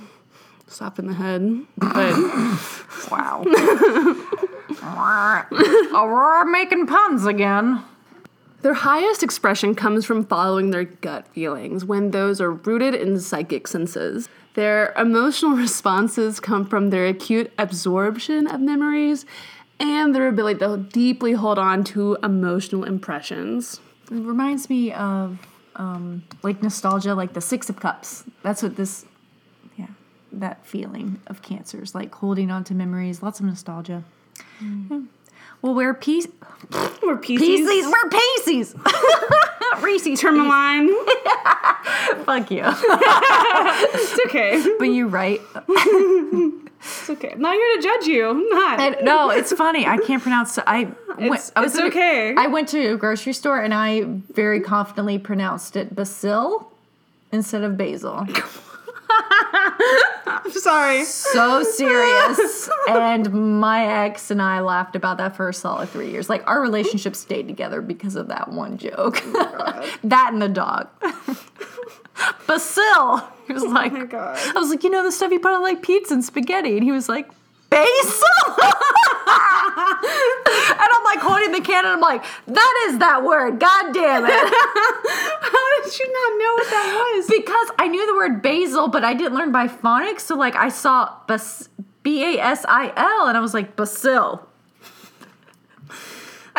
soft 0.67 0.99
in 0.99 1.07
the 1.07 1.13
head. 1.13 1.65
But 1.77 2.13
Wow. 3.11 3.43
Aurora 5.93 6.45
making 6.45 6.87
puns 6.87 7.25
again. 7.25 7.83
Their 8.61 8.73
highest 8.73 9.21
expression 9.21 9.75
comes 9.75 10.05
from 10.05 10.25
following 10.25 10.71
their 10.71 10.85
gut 10.85 11.27
feelings 11.27 11.83
when 11.83 12.11
those 12.11 12.39
are 12.39 12.51
rooted 12.51 12.95
in 12.95 13.19
psychic 13.19 13.67
senses. 13.67 14.29
Their 14.53 14.93
emotional 14.93 15.51
responses 15.57 16.39
come 16.39 16.65
from 16.65 16.89
their 16.89 17.07
acute 17.07 17.51
absorption 17.57 18.47
of 18.47 18.61
memories 18.61 19.25
and 19.79 20.13
their 20.13 20.27
ability 20.27 20.59
to 20.59 20.77
deeply 20.77 21.33
hold 21.33 21.57
on 21.57 21.83
to 21.85 22.17
emotional 22.23 22.83
impressions. 22.83 23.79
It 24.11 24.15
reminds 24.15 24.69
me 24.69 24.91
of 24.91 25.39
um, 25.75 26.23
like 26.43 26.61
nostalgia, 26.61 27.15
like 27.15 27.33
the 27.33 27.41
Six 27.41 27.69
of 27.69 27.79
Cups. 27.79 28.23
That's 28.43 28.61
what 28.61 28.75
this, 28.75 29.05
yeah, 29.77 29.87
that 30.31 30.65
feeling 30.65 31.21
of 31.27 31.41
cancers, 31.41 31.95
like 31.95 32.13
holding 32.15 32.51
on 32.51 32.63
to 32.65 32.75
memories, 32.75 33.23
lots 33.23 33.39
of 33.39 33.45
nostalgia. 33.45 34.03
Yeah. 34.61 35.01
Well, 35.61 35.73
we're 35.73 35.93
peace. 35.93 36.27
We're 37.03 37.17
Pisces. 37.17 37.85
We're 37.85 38.09
Pisces. 38.09 38.75
Reese's. 39.81 40.19
Tourmaline. 40.19 40.87
Fuck 42.25 42.51
you. 42.51 42.63
it's 42.65 44.19
okay. 44.27 44.63
But 44.77 44.85
you're 44.85 45.07
right. 45.07 45.41
It's 46.81 47.09
okay. 47.09 47.31
I'm 47.31 47.41
not 47.41 47.53
here 47.55 47.75
to 47.77 47.81
judge 47.81 48.05
you. 48.07 48.29
I'm 48.29 48.49
not. 48.49 48.79
And- 48.79 48.97
no, 49.03 49.29
it's 49.29 49.51
funny. 49.53 49.85
I 49.85 49.97
can't 49.97 50.21
pronounce. 50.21 50.57
I 50.65 50.85
went. 51.17 51.19
It's- 51.25 51.51
I 51.55 51.61
was 51.61 51.75
it's 51.75 51.83
okay. 51.83 52.33
I 52.37 52.47
went 52.47 52.69
to 52.69 52.93
a 52.93 52.97
grocery 52.97 53.33
store 53.33 53.59
and 53.61 53.73
I 53.73 54.03
very 54.31 54.61
confidently 54.61 55.19
pronounced 55.19 55.75
it 55.75 55.93
basil 55.95 56.71
instead 57.31 57.63
of 57.63 57.77
basil. 57.77 58.25
I'm 59.11 60.51
sorry. 60.51 61.03
So 61.03 61.63
serious. 61.63 62.69
and 62.87 63.59
my 63.59 64.05
ex 64.05 64.31
and 64.31 64.41
I 64.41 64.61
laughed 64.61 64.95
about 64.95 65.17
that 65.17 65.35
for 65.35 65.49
a 65.49 65.53
solid 65.53 65.89
three 65.89 66.09
years. 66.11 66.29
Like 66.29 66.47
our 66.47 66.61
relationship 66.61 67.15
stayed 67.15 67.47
together 67.47 67.81
because 67.81 68.15
of 68.15 68.27
that 68.29 68.49
one 68.49 68.77
joke. 68.77 69.21
Oh 69.25 69.97
that 70.03 70.31
and 70.33 70.41
the 70.41 70.49
dog. 70.49 70.87
basil. 72.47 73.21
He 73.47 73.53
was 73.53 73.63
oh 73.63 73.67
like, 73.67 73.91
Oh 73.91 73.97
my 73.97 74.05
God. 74.05 74.37
I 74.55 74.59
was 74.59 74.69
like, 74.69 74.83
you 74.83 74.89
know 74.89 75.03
the 75.03 75.11
stuff 75.11 75.31
you 75.31 75.39
put 75.39 75.51
on 75.51 75.61
like 75.61 75.81
pizza 75.81 76.13
and 76.13 76.23
spaghetti, 76.23 76.75
and 76.75 76.83
he 76.83 76.91
was 76.91 77.09
like, 77.09 77.27
basil. 77.69 78.27
and 79.29 80.89
I'm 80.91 81.03
like 81.03 81.19
holding 81.19 81.51
the 81.51 81.61
can, 81.61 81.85
and 81.85 81.93
I'm 81.93 82.01
like, 82.01 82.23
that 82.47 82.87
is 82.89 82.99
that 82.99 83.23
word. 83.23 83.59
God 83.59 83.93
damn 83.93 84.25
it. 84.25 84.31
How 84.31 85.83
did 85.83 85.99
you 85.99 86.07
not 86.07 86.31
know 86.39 86.53
what 86.55 86.69
that 86.69 87.15
was? 87.15 87.27
because 87.27 87.71
I 87.77 87.87
knew 87.87 88.05
the 88.05 88.13
word 88.13 88.41
basil, 88.41 88.87
but 88.87 89.03
I 89.03 89.13
didn't 89.13 89.35
learn 89.35 89.51
by 89.51 89.67
phonics. 89.67 90.21
So 90.21 90.35
like 90.35 90.55
I 90.55 90.69
saw 90.69 91.15
bas- 91.27 91.69
B 92.03 92.23
A 92.23 92.39
S 92.41 92.65
I 92.67 92.93
L, 92.95 93.27
and 93.27 93.37
I 93.37 93.39
was 93.41 93.53
like 93.53 93.75
basil. 93.75 94.48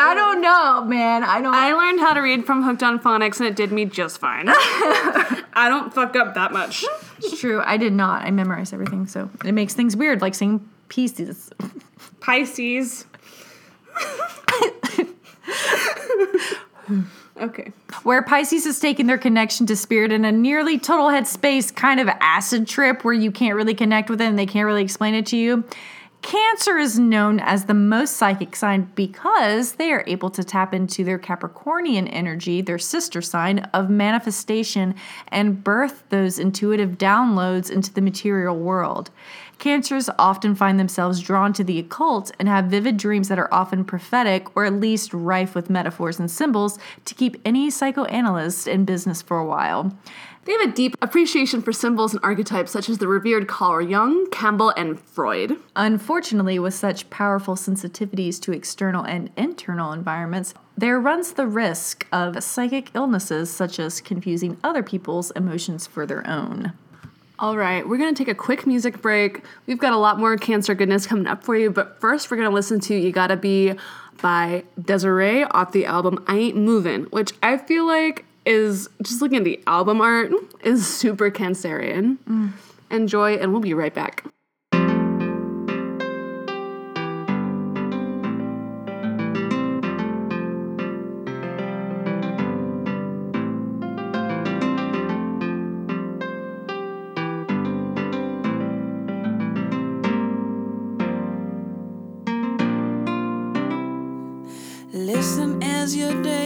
I 0.01 0.13
don't 0.15 0.41
know, 0.41 0.83
man. 0.85 1.23
I 1.23 1.41
don't. 1.41 1.53
I 1.53 1.73
learned 1.73 1.99
how 1.99 2.13
to 2.13 2.21
read 2.21 2.45
from 2.45 2.63
Hooked 2.63 2.83
on 2.83 2.99
Phonics 2.99 3.39
and 3.39 3.47
it 3.47 3.55
did 3.55 3.71
me 3.71 3.85
just 3.85 4.17
fine. 4.17 4.45
I 5.53 5.67
don't 5.69 5.93
fuck 5.93 6.15
up 6.15 6.33
that 6.35 6.51
much. 6.51 6.83
it's 7.19 7.39
true. 7.39 7.61
I 7.61 7.77
did 7.77 7.93
not. 7.93 8.23
I 8.23 8.31
memorized 8.31 8.73
everything, 8.73 9.07
so 9.07 9.29
it 9.45 9.53
makes 9.53 9.73
things 9.73 9.95
weird, 9.95 10.21
like 10.21 10.35
saying 10.35 10.67
pieces. 10.89 11.51
Pisces. 12.19 13.05
okay. 17.41 17.71
Where 18.03 18.21
Pisces 18.21 18.65
has 18.65 18.79
taken 18.79 19.07
their 19.07 19.17
connection 19.17 19.65
to 19.67 19.75
spirit 19.75 20.11
in 20.11 20.25
a 20.25 20.31
nearly 20.31 20.79
total 20.79 21.07
headspace 21.07 21.73
kind 21.73 21.99
of 21.99 22.07
acid 22.07 22.67
trip 22.67 23.03
where 23.03 23.13
you 23.13 23.31
can't 23.31 23.55
really 23.55 23.75
connect 23.75 24.09
with 24.09 24.21
it 24.21 24.25
and 24.25 24.37
they 24.37 24.45
can't 24.45 24.65
really 24.65 24.83
explain 24.83 25.13
it 25.13 25.25
to 25.27 25.37
you. 25.37 25.63
Cancer 26.21 26.77
is 26.77 26.99
known 26.99 27.39
as 27.39 27.65
the 27.65 27.73
most 27.73 28.15
psychic 28.15 28.55
sign 28.55 28.91
because 28.93 29.73
they 29.73 29.91
are 29.91 30.03
able 30.05 30.29
to 30.29 30.43
tap 30.43 30.71
into 30.71 31.03
their 31.03 31.17
Capricornian 31.17 32.07
energy, 32.11 32.61
their 32.61 32.77
sister 32.77 33.21
sign 33.21 33.59
of 33.73 33.89
manifestation, 33.89 34.93
and 35.29 35.63
birth 35.63 36.03
those 36.09 36.37
intuitive 36.37 36.97
downloads 36.97 37.71
into 37.71 37.91
the 37.91 38.01
material 38.01 38.55
world. 38.55 39.09
Cancers 39.61 40.09
often 40.17 40.55
find 40.55 40.79
themselves 40.79 41.19
drawn 41.19 41.53
to 41.53 41.63
the 41.63 41.77
occult 41.77 42.31
and 42.39 42.47
have 42.47 42.65
vivid 42.65 42.97
dreams 42.97 43.27
that 43.27 43.37
are 43.37 43.53
often 43.53 43.85
prophetic 43.85 44.57
or 44.57 44.65
at 44.65 44.73
least 44.73 45.13
rife 45.13 45.53
with 45.53 45.69
metaphors 45.69 46.19
and 46.19 46.31
symbols 46.31 46.79
to 47.05 47.13
keep 47.13 47.39
any 47.45 47.69
psychoanalyst 47.69 48.67
in 48.67 48.85
business 48.85 49.21
for 49.21 49.37
a 49.37 49.45
while. 49.45 49.95
They 50.45 50.53
have 50.53 50.67
a 50.67 50.71
deep 50.71 50.95
appreciation 50.99 51.61
for 51.61 51.71
symbols 51.71 52.11
and 52.11 52.23
archetypes 52.23 52.71
such 52.71 52.89
as 52.89 52.97
the 52.97 53.07
revered 53.07 53.47
Carl 53.47 53.87
Jung, 53.87 54.27
Campbell, 54.31 54.73
and 54.75 54.99
Freud. 54.99 55.57
Unfortunately, 55.75 56.57
with 56.57 56.73
such 56.73 57.11
powerful 57.11 57.53
sensitivities 57.53 58.41
to 58.41 58.51
external 58.51 59.05
and 59.05 59.29
internal 59.37 59.91
environments, 59.91 60.55
there 60.75 60.99
runs 60.99 61.33
the 61.33 61.45
risk 61.45 62.07
of 62.11 62.43
psychic 62.43 62.89
illnesses 62.95 63.51
such 63.51 63.77
as 63.77 64.01
confusing 64.01 64.57
other 64.63 64.81
people's 64.81 65.29
emotions 65.35 65.85
for 65.85 66.07
their 66.07 66.27
own. 66.27 66.73
All 67.41 67.57
right, 67.57 67.89
we're 67.89 67.97
gonna 67.97 68.13
take 68.13 68.27
a 68.27 68.35
quick 68.35 68.67
music 68.67 69.01
break. 69.01 69.41
We've 69.65 69.79
got 69.79 69.93
a 69.93 69.97
lot 69.97 70.19
more 70.19 70.37
cancer 70.37 70.75
goodness 70.75 71.07
coming 71.07 71.25
up 71.25 71.43
for 71.43 71.55
you, 71.55 71.71
but 71.71 71.99
first 71.99 72.29
we're 72.29 72.37
gonna 72.37 72.51
listen 72.51 72.79
to 72.81 72.93
You 72.93 73.11
Gotta 73.11 73.35
Be 73.35 73.73
by 74.21 74.63
Des'ree 74.79 75.43
off 75.45 75.71
the 75.71 75.87
album 75.87 76.23
I 76.27 76.37
Ain't 76.37 76.57
Movin', 76.57 77.05
which 77.05 77.31
I 77.41 77.57
feel 77.57 77.87
like 77.87 78.25
is 78.45 78.87
just 79.01 79.23
looking 79.23 79.39
at 79.39 79.43
the 79.43 79.59
album 79.65 80.01
art 80.01 80.31
is 80.63 80.85
super 80.85 81.31
cancerian. 81.31 82.19
Mm. 82.29 82.51
Enjoy, 82.91 83.33
and 83.33 83.51
we'll 83.51 83.61
be 83.61 83.73
right 83.73 83.93
back. 83.93 84.23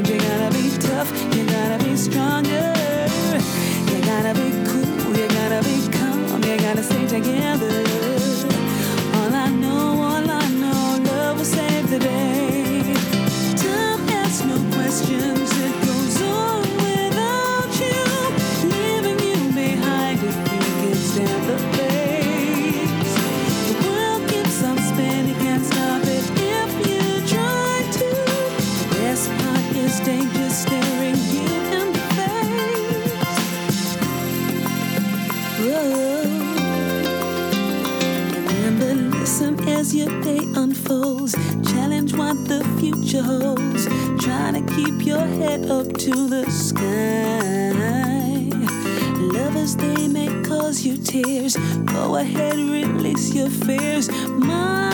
hard, 0.00 0.08
you 0.08 0.20
gotta 0.20 0.54
be 0.54 0.70
tough, 0.78 1.36
you 1.36 1.44
gotta 1.46 1.84
be 1.84 1.96
stronger. 1.96 2.74
You 3.90 4.00
gotta 4.02 4.34
be 4.34 4.50
cool, 4.66 5.16
you 5.16 5.28
gotta 5.28 5.62
be 5.64 5.88
calm, 5.98 6.42
you 6.42 6.56
gotta 6.58 6.82
stay 6.82 7.06
together. 7.06 7.79
The 43.10 43.18
future 43.18 43.22
holds. 43.22 43.86
Try 44.24 44.52
to 44.52 44.74
keep 44.74 45.04
your 45.06 45.26
head 45.26 45.70
up 45.70 45.92
to 45.98 46.28
the 46.28 46.48
sky. 46.50 47.72
Lovers, 49.18 49.76
they 49.76 50.08
may 50.08 50.28
cause 50.42 50.84
you 50.84 50.96
tears. 50.96 51.56
Go 51.86 52.16
ahead, 52.16 52.56
release 52.56 53.34
your 53.34 53.50
fears. 53.50 54.10
My, 54.28 54.89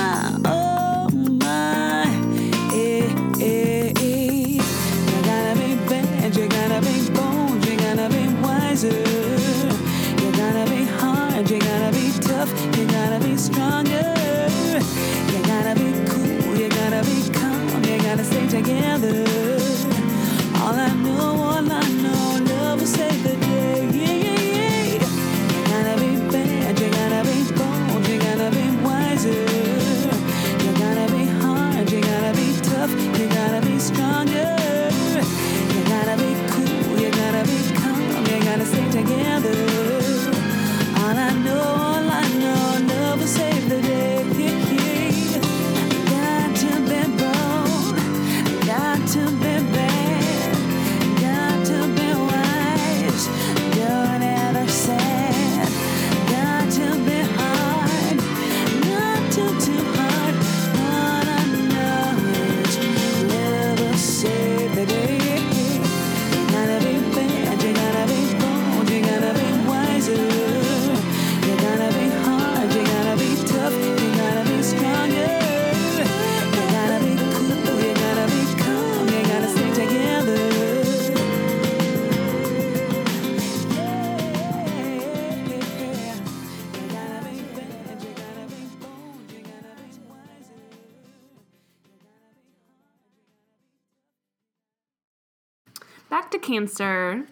Cancer. 96.57 97.27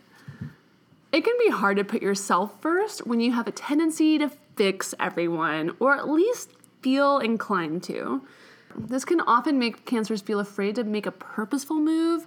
It 1.11 1.25
can 1.25 1.35
be 1.43 1.51
hard 1.51 1.79
to 1.79 1.85
put 1.85 2.03
yourself 2.03 2.61
first 2.61 3.07
when 3.07 3.21
you 3.21 3.33
have 3.33 3.47
a 3.47 3.53
tendency 3.53 4.19
to 4.19 4.29
fix 4.55 4.95
everyone, 5.01 5.75
or 5.81 5.97
at 5.97 6.11
least 6.11 6.51
feel 6.83 7.21
inclined 7.21 7.83
to. 7.85 8.23
This 8.77 9.07
can 9.07 9.23
often 9.23 9.59
make 9.59 9.87
Cancers 9.87 10.21
feel 10.21 10.41
afraid 10.41 10.75
to 10.75 10.85
make 10.85 11.07
a 11.07 11.11
purposeful 11.11 11.77
move. 11.77 12.27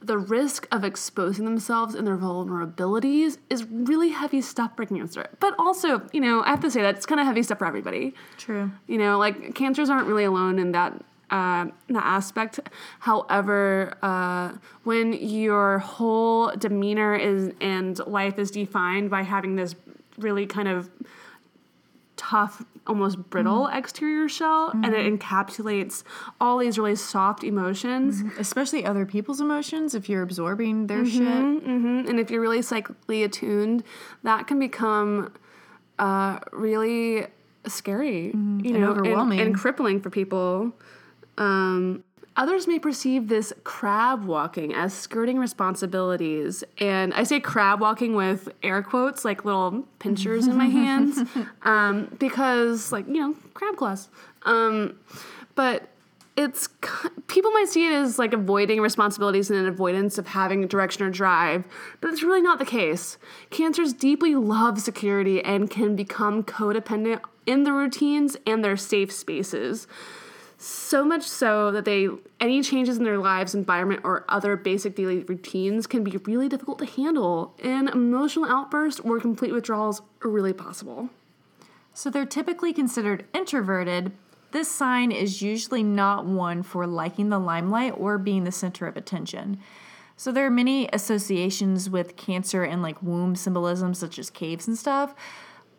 The 0.00 0.18
risk 0.18 0.68
of 0.70 0.84
exposing 0.84 1.46
themselves 1.46 1.96
and 1.96 2.06
their 2.06 2.16
vulnerabilities 2.16 3.38
is 3.50 3.64
really 3.64 4.10
heavy 4.10 4.40
stuff 4.40 4.76
for 4.76 4.86
Cancer. 4.86 5.26
But 5.40 5.56
also, 5.58 6.02
you 6.12 6.20
know, 6.20 6.44
I 6.44 6.50
have 6.50 6.60
to 6.60 6.70
say 6.70 6.82
that 6.82 6.94
it's 6.94 7.06
kind 7.06 7.20
of 7.20 7.26
heavy 7.26 7.42
stuff 7.42 7.58
for 7.58 7.66
everybody. 7.66 8.14
True. 8.36 8.70
You 8.86 8.98
know, 8.98 9.18
like 9.18 9.56
cancers 9.56 9.90
aren't 9.90 10.06
really 10.06 10.24
alone 10.24 10.60
in 10.60 10.70
that 10.72 11.02
uh, 11.30 11.66
that 11.88 12.04
aspect. 12.04 12.60
However, 13.00 13.96
uh, 14.02 14.52
when 14.84 15.12
your 15.12 15.78
whole 15.78 16.52
demeanor 16.56 17.14
is 17.16 17.52
and 17.60 17.98
life 18.06 18.38
is 18.38 18.50
defined 18.50 19.10
by 19.10 19.22
having 19.22 19.56
this 19.56 19.74
really 20.18 20.46
kind 20.46 20.68
of 20.68 20.88
tough, 22.16 22.64
almost 22.86 23.28
brittle 23.28 23.66
exterior 23.66 24.28
shell, 24.28 24.70
and 24.72 24.94
it 24.94 25.04
encapsulates 25.20 26.02
all 26.40 26.58
these 26.58 26.78
really 26.78 26.96
soft 26.96 27.44
emotions. 27.44 28.22
Especially 28.38 28.84
other 28.86 29.04
people's 29.04 29.40
emotions 29.40 29.94
if 29.94 30.08
you're 30.08 30.22
absorbing 30.22 30.86
their 30.86 31.04
shit. 31.04 31.20
hmm 31.22 32.04
And 32.08 32.18
if 32.18 32.30
you're 32.30 32.40
really 32.40 32.62
psychically 32.62 33.22
attuned, 33.22 33.82
that 34.22 34.46
can 34.46 34.58
become 34.58 35.32
uh, 35.98 36.38
really 36.52 37.26
scary, 37.66 38.26
you 38.28 38.32
know, 38.32 38.90
and- 38.92 39.00
overwhelming. 39.00 39.40
and, 39.40 39.54
crippling 39.54 40.00
for 40.00 40.08
people. 40.08 40.72
Um, 41.38 42.04
others 42.36 42.66
may 42.66 42.78
perceive 42.78 43.28
this 43.28 43.52
crab 43.64 44.24
walking 44.24 44.74
as 44.74 44.92
skirting 44.92 45.38
responsibilities, 45.38 46.64
and 46.78 47.12
I 47.14 47.24
say 47.24 47.40
crab 47.40 47.80
walking 47.80 48.14
with 48.14 48.48
air 48.62 48.82
quotes, 48.82 49.24
like 49.24 49.44
little 49.44 49.86
pinchers 49.98 50.46
in 50.46 50.56
my 50.56 50.66
hands, 50.66 51.18
um, 51.62 52.14
because, 52.18 52.92
like 52.92 53.06
you 53.06 53.20
know, 53.20 53.34
crab 53.54 53.76
claws. 53.76 54.08
Um, 54.44 54.98
but 55.54 55.88
it's 56.36 56.68
people 57.28 57.50
might 57.52 57.68
see 57.68 57.86
it 57.86 57.92
as 57.92 58.18
like 58.18 58.34
avoiding 58.34 58.80
responsibilities 58.80 59.50
and 59.50 59.58
an 59.58 59.66
avoidance 59.66 60.18
of 60.18 60.28
having 60.28 60.66
direction 60.66 61.04
or 61.04 61.10
drive, 61.10 61.64
but 62.00 62.10
it's 62.10 62.22
really 62.22 62.42
not 62.42 62.58
the 62.58 62.66
case. 62.66 63.16
Cancers 63.50 63.92
deeply 63.94 64.34
love 64.34 64.80
security 64.80 65.42
and 65.42 65.70
can 65.70 65.96
become 65.96 66.44
codependent 66.44 67.20
in 67.46 67.64
the 67.64 67.72
routines 67.72 68.36
and 68.46 68.62
their 68.62 68.76
safe 68.76 69.10
spaces. 69.10 69.86
So 70.58 71.04
much 71.04 71.22
so 71.22 71.70
that 71.70 71.84
they 71.84 72.08
any 72.40 72.62
changes 72.62 72.96
in 72.96 73.04
their 73.04 73.18
lives, 73.18 73.54
environment, 73.54 74.00
or 74.04 74.24
other 74.28 74.56
basic 74.56 74.96
daily 74.96 75.18
routines 75.18 75.86
can 75.86 76.02
be 76.02 76.16
really 76.24 76.48
difficult 76.48 76.78
to 76.78 76.86
handle, 76.86 77.54
and 77.62 77.90
emotional 77.90 78.50
outbursts 78.50 79.00
or 79.00 79.20
complete 79.20 79.52
withdrawals 79.52 80.00
are 80.24 80.30
really 80.30 80.54
possible. 80.54 81.10
So 81.92 82.08
they're 82.08 82.26
typically 82.26 82.72
considered 82.72 83.26
introverted. 83.34 84.12
This 84.52 84.70
sign 84.70 85.12
is 85.12 85.42
usually 85.42 85.82
not 85.82 86.24
one 86.24 86.62
for 86.62 86.86
liking 86.86 87.28
the 87.28 87.38
limelight 87.38 87.94
or 87.96 88.16
being 88.16 88.44
the 88.44 88.52
center 88.52 88.86
of 88.86 88.96
attention. 88.96 89.58
So 90.16 90.32
there 90.32 90.46
are 90.46 90.50
many 90.50 90.88
associations 90.94 91.90
with 91.90 92.16
cancer 92.16 92.64
and 92.64 92.80
like 92.80 93.02
womb 93.02 93.36
symbolism, 93.36 93.92
such 93.92 94.18
as 94.18 94.30
caves 94.30 94.66
and 94.66 94.78
stuff. 94.78 95.14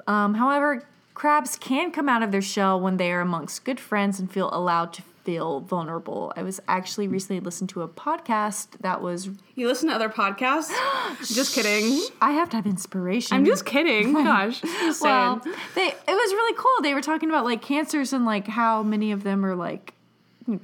Um, 0.06 0.36
however, 0.36 0.88
crabs 1.18 1.58
can 1.58 1.92
come 1.92 2.08
out 2.08 2.22
of 2.22 2.32
their 2.32 2.44
shell 2.44 2.80
when 2.80 2.98
they 2.98 3.12
are 3.12 3.22
amongst 3.22 3.66
good 3.66 3.80
friends 3.80 4.20
and 4.20 4.32
feel 4.32 4.52
allowed 4.54 4.94
to 4.94 5.02
feel 5.24 5.62
vulnerable. 5.62 6.32
I 6.36 6.44
was 6.44 6.62
actually 6.68 7.08
recently 7.08 7.40
listened 7.40 7.70
to 7.70 7.82
a 7.82 7.88
podcast 7.88 8.68
that 8.82 9.02
was. 9.02 9.32
You 9.56 9.68
listen 9.68 9.90
to 9.90 9.96
other 9.96 10.10
podcasts? 10.10 10.72
just 11.36 11.56
kidding. 11.56 12.08
I 12.22 12.34
have 12.34 12.52
to 12.52 12.58
have 12.58 12.68
inspiration. 12.68 13.36
I'm 13.36 13.46
just 13.46 13.66
kidding. 13.66 14.14
Gosh. 14.24 14.62
Well, 15.02 15.42
they 15.74 15.88
it 15.88 15.96
was 16.08 16.34
really 16.34 16.56
cool. 16.56 16.84
They 16.84 16.94
were 16.94 17.02
talking 17.02 17.30
about 17.30 17.46
like 17.46 17.64
cancers 17.64 18.14
and 18.14 18.24
like 18.24 18.48
how 18.48 18.84
many 18.84 19.12
of 19.12 19.24
them 19.24 19.44
are 19.44 19.56
like 19.56 19.96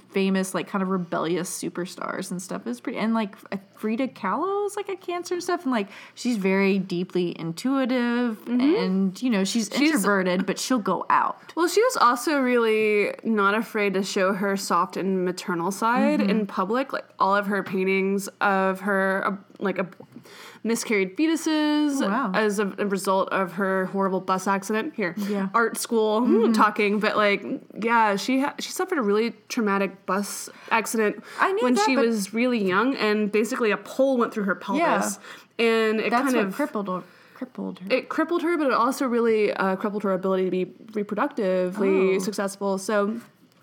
famous, 0.09 0.53
like 0.53 0.67
kind 0.67 0.81
of 0.81 0.89
rebellious 0.89 1.49
superstars 1.49 2.31
and 2.31 2.41
stuff. 2.41 2.65
Was 2.65 2.79
pretty 2.79 2.99
and 2.99 3.13
like 3.13 3.35
Frida 3.77 4.09
Kahlo 4.09 4.65
is 4.65 4.75
like 4.75 4.89
a 4.89 4.95
cancer 4.95 5.35
and 5.35 5.43
stuff, 5.43 5.63
and 5.63 5.71
like 5.71 5.89
she's 6.15 6.37
very 6.37 6.79
deeply 6.79 7.37
intuitive 7.39 8.45
and 8.47 9.21
you 9.21 9.29
know 9.29 9.43
she's, 9.43 9.69
introverted, 9.69 10.45
but 10.45 10.57
she'll 10.57 10.79
go 10.79 11.05
out. 11.09 11.53
Well, 11.55 11.67
she 11.67 11.81
was 11.81 11.97
also 11.97 12.39
really 12.39 13.13
not 13.23 13.55
afraid 13.55 13.93
to 13.95 14.03
show 14.03 14.33
her 14.33 14.55
soft 14.55 14.97
and 14.97 15.25
maternal 15.25 15.71
side 15.71 16.21
in 16.21 16.47
public. 16.47 16.93
Like 16.93 17.05
all 17.19 17.35
of 17.35 17.47
her 17.47 17.63
paintings 17.63 18.29
of 18.41 18.81
her, 18.81 19.23
uh, 19.25 19.35
like 19.63 19.79
a 19.79 19.87
miscarried 20.63 21.17
fetuses 21.17 22.01
Oh, 22.01 22.07
wow. 22.07 22.31
as 22.33 22.59
a, 22.59 22.67
a 22.77 22.85
result 22.85 23.29
of 23.29 23.53
her 23.53 23.85
horrible 23.87 24.21
bus 24.21 24.47
accident. 24.47 24.93
Here, 24.95 25.15
Yeah. 25.17 25.49
art 25.53 25.77
school 25.77 26.21
hmm, 26.25 26.51
talking, 26.53 26.99
but 26.99 27.17
like, 27.17 27.43
yeah, 27.81 28.15
she 28.15 28.39
ha- 28.41 28.55
she 28.59 28.71
suffered 28.71 28.97
a 28.97 29.01
really 29.01 29.31
traumatic 29.49 30.05
bus 30.05 30.49
accident 30.71 31.23
when 31.61 31.75
that, 31.75 31.85
she 31.85 31.97
was 31.97 32.33
really 32.33 32.63
young, 32.65 32.95
and 32.95 33.31
basically 33.31 33.71
a 33.71 33.77
pole 33.77 34.17
went 34.17 34.33
through 34.33 34.43
her 34.45 34.55
pelvis, 34.55 35.19
and 35.59 35.99
it 35.99 36.09
That's 36.11 36.23
kind 36.25 36.35
what 36.37 36.45
of 36.47 36.55
crippled 36.55 36.87
her. 36.87 37.03
Crippled 37.33 37.79
her. 37.79 37.93
it 37.93 38.07
crippled 38.09 38.41
her, 38.43 38.57
but 38.57 38.67
it 38.67 38.73
also 38.73 39.05
really 39.07 39.51
uh, 39.51 39.75
crippled 39.75 40.03
her 40.03 40.13
ability 40.13 40.45
to 40.45 40.51
be 40.51 40.65
reproductively 40.93 42.15
Oh. 42.15 42.19
successful. 42.19 42.77
So, 42.77 43.19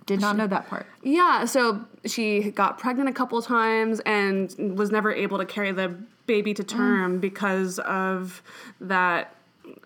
Did 0.06 0.20
not 0.20 0.36
know 0.36 0.46
that 0.46 0.68
part. 0.68 0.86
yeah, 1.02 1.44
so 1.44 1.84
she 2.04 2.50
got 2.50 2.78
pregnant 2.78 3.08
a 3.08 3.12
couple 3.12 3.40
times 3.42 4.00
and 4.00 4.52
was 4.76 4.90
never 4.90 5.12
able 5.12 5.38
to 5.38 5.44
carry 5.44 5.70
the 5.72 5.94
baby 6.26 6.54
to 6.54 6.64
term 6.64 7.18
because 7.20 7.78
of 7.80 8.42
that 8.80 9.34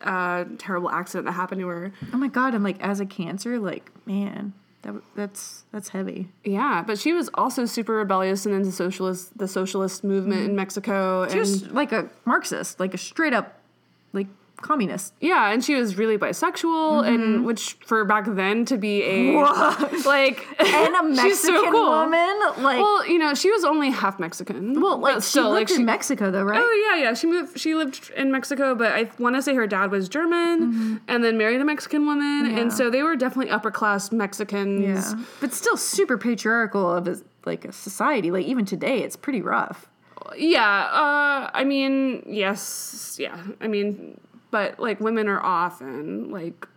uh, 0.03 0.45
terrible 0.59 0.91
accident 0.91 1.27
that 1.27 1.33
happened 1.33 1.61
to 1.61 1.67
her. 1.69 1.93
Oh 2.13 2.17
my 2.17 2.29
god! 2.29 2.55
And 2.55 2.65
like 2.65 2.81
as 2.81 3.01
a 3.01 3.07
cancer, 3.07 3.59
like 3.59 3.91
man, 4.07 4.53
that 4.83 4.95
that's 5.15 5.65
that's 5.73 5.89
heavy. 5.91 6.29
Yeah, 6.45 6.83
but 6.87 6.99
she 6.99 7.13
was 7.13 7.29
also 7.35 7.65
super 7.67 7.95
rebellious 7.95 8.47
and 8.47 8.55
into 8.55 8.73
socialist 8.73 9.37
the 9.37 9.49
socialist 9.49 10.05
movement 10.05 10.45
in 10.45 10.57
Mexico. 10.57 11.27
She 11.27 11.33
and 11.33 11.41
was 11.41 11.71
like 11.71 11.93
a 11.93 12.09
Marxist, 12.25 12.81
like 12.81 12.95
a 12.95 12.99
straight 12.99 13.33
up, 13.33 13.59
like 14.13 14.29
communist. 14.65 15.15
Yeah, 15.21 15.53
and 15.53 15.63
she 15.65 15.75
was 15.77 15.97
really 15.97 16.19
bisexual, 16.19 17.07
and 17.07 17.45
which 17.45 17.75
for 17.87 18.05
back 18.05 18.25
then 18.27 18.65
to 18.65 18.77
be 18.77 19.03
a 19.05 19.39
like 20.07 20.45
And 20.59 20.95
a 20.97 21.03
Mexican 21.23 21.35
so 21.37 21.71
cool. 21.71 21.91
woman, 21.91 22.41
like 22.65 22.79
Well, 22.81 23.07
you 23.07 23.19
know, 23.19 23.35
she 23.35 23.51
was 23.51 23.65
only 23.65 23.91
half 23.91 24.19
Mexican. 24.19 24.81
well, 24.81 24.99
like 24.99 25.23
she 25.23 25.41
lived 25.41 25.71
in 25.71 25.77
she- 25.79 25.83
Mexico 25.85 26.31
though, 26.31 26.43
right? 26.43 26.63
Oh 26.65 26.87
yeah, 26.91 27.03
yeah. 27.05 27.15
She 27.15 27.27
moved. 27.27 27.59
She 27.59 27.75
lived 27.75 28.11
in 28.17 28.33
Mexico, 28.33 28.75
but 28.75 28.93
I 28.93 29.11
want 29.19 29.37
to 29.37 29.43
say 29.43 29.55
her 29.55 29.67
dad 29.67 29.91
was 29.91 30.09
German, 30.09 31.01
and 31.09 31.23
then 31.23 31.39
married 31.39 31.61
a 31.61 31.65
Mexican 31.65 32.07
woman, 32.07 32.25
Mm-hmm. 32.47 32.57
Yeah. 32.57 32.63
and 32.63 32.73
so 32.73 32.91
they 32.91 33.03
were 33.03 33.17
definitely 33.17 33.51
upper 33.51 33.71
class 33.71 34.11
Mexicans. 34.13 34.83
yeah, 34.83 35.25
but 35.41 35.53
still 35.53 35.77
super 35.77 36.17
patriarchal 36.19 36.91
of 36.91 37.07
a, 37.07 37.17
like 37.45 37.65
a 37.65 37.73
society. 37.73 38.31
Like 38.31 38.47
even 38.47 38.65
today, 38.65 39.03
it's 39.03 39.17
pretty 39.17 39.43
rough. 39.43 39.89
Yeah, 40.37 40.63
uh, 40.91 41.51
I 41.53 41.65
mean, 41.65 42.23
yes, 42.27 43.17
yeah. 43.21 43.39
I 43.61 43.69
mean, 43.69 44.19
but 44.55 44.79
like 44.79 45.01
women 45.01 45.27
are 45.29 45.43
often 45.43 46.31
like 46.31 46.69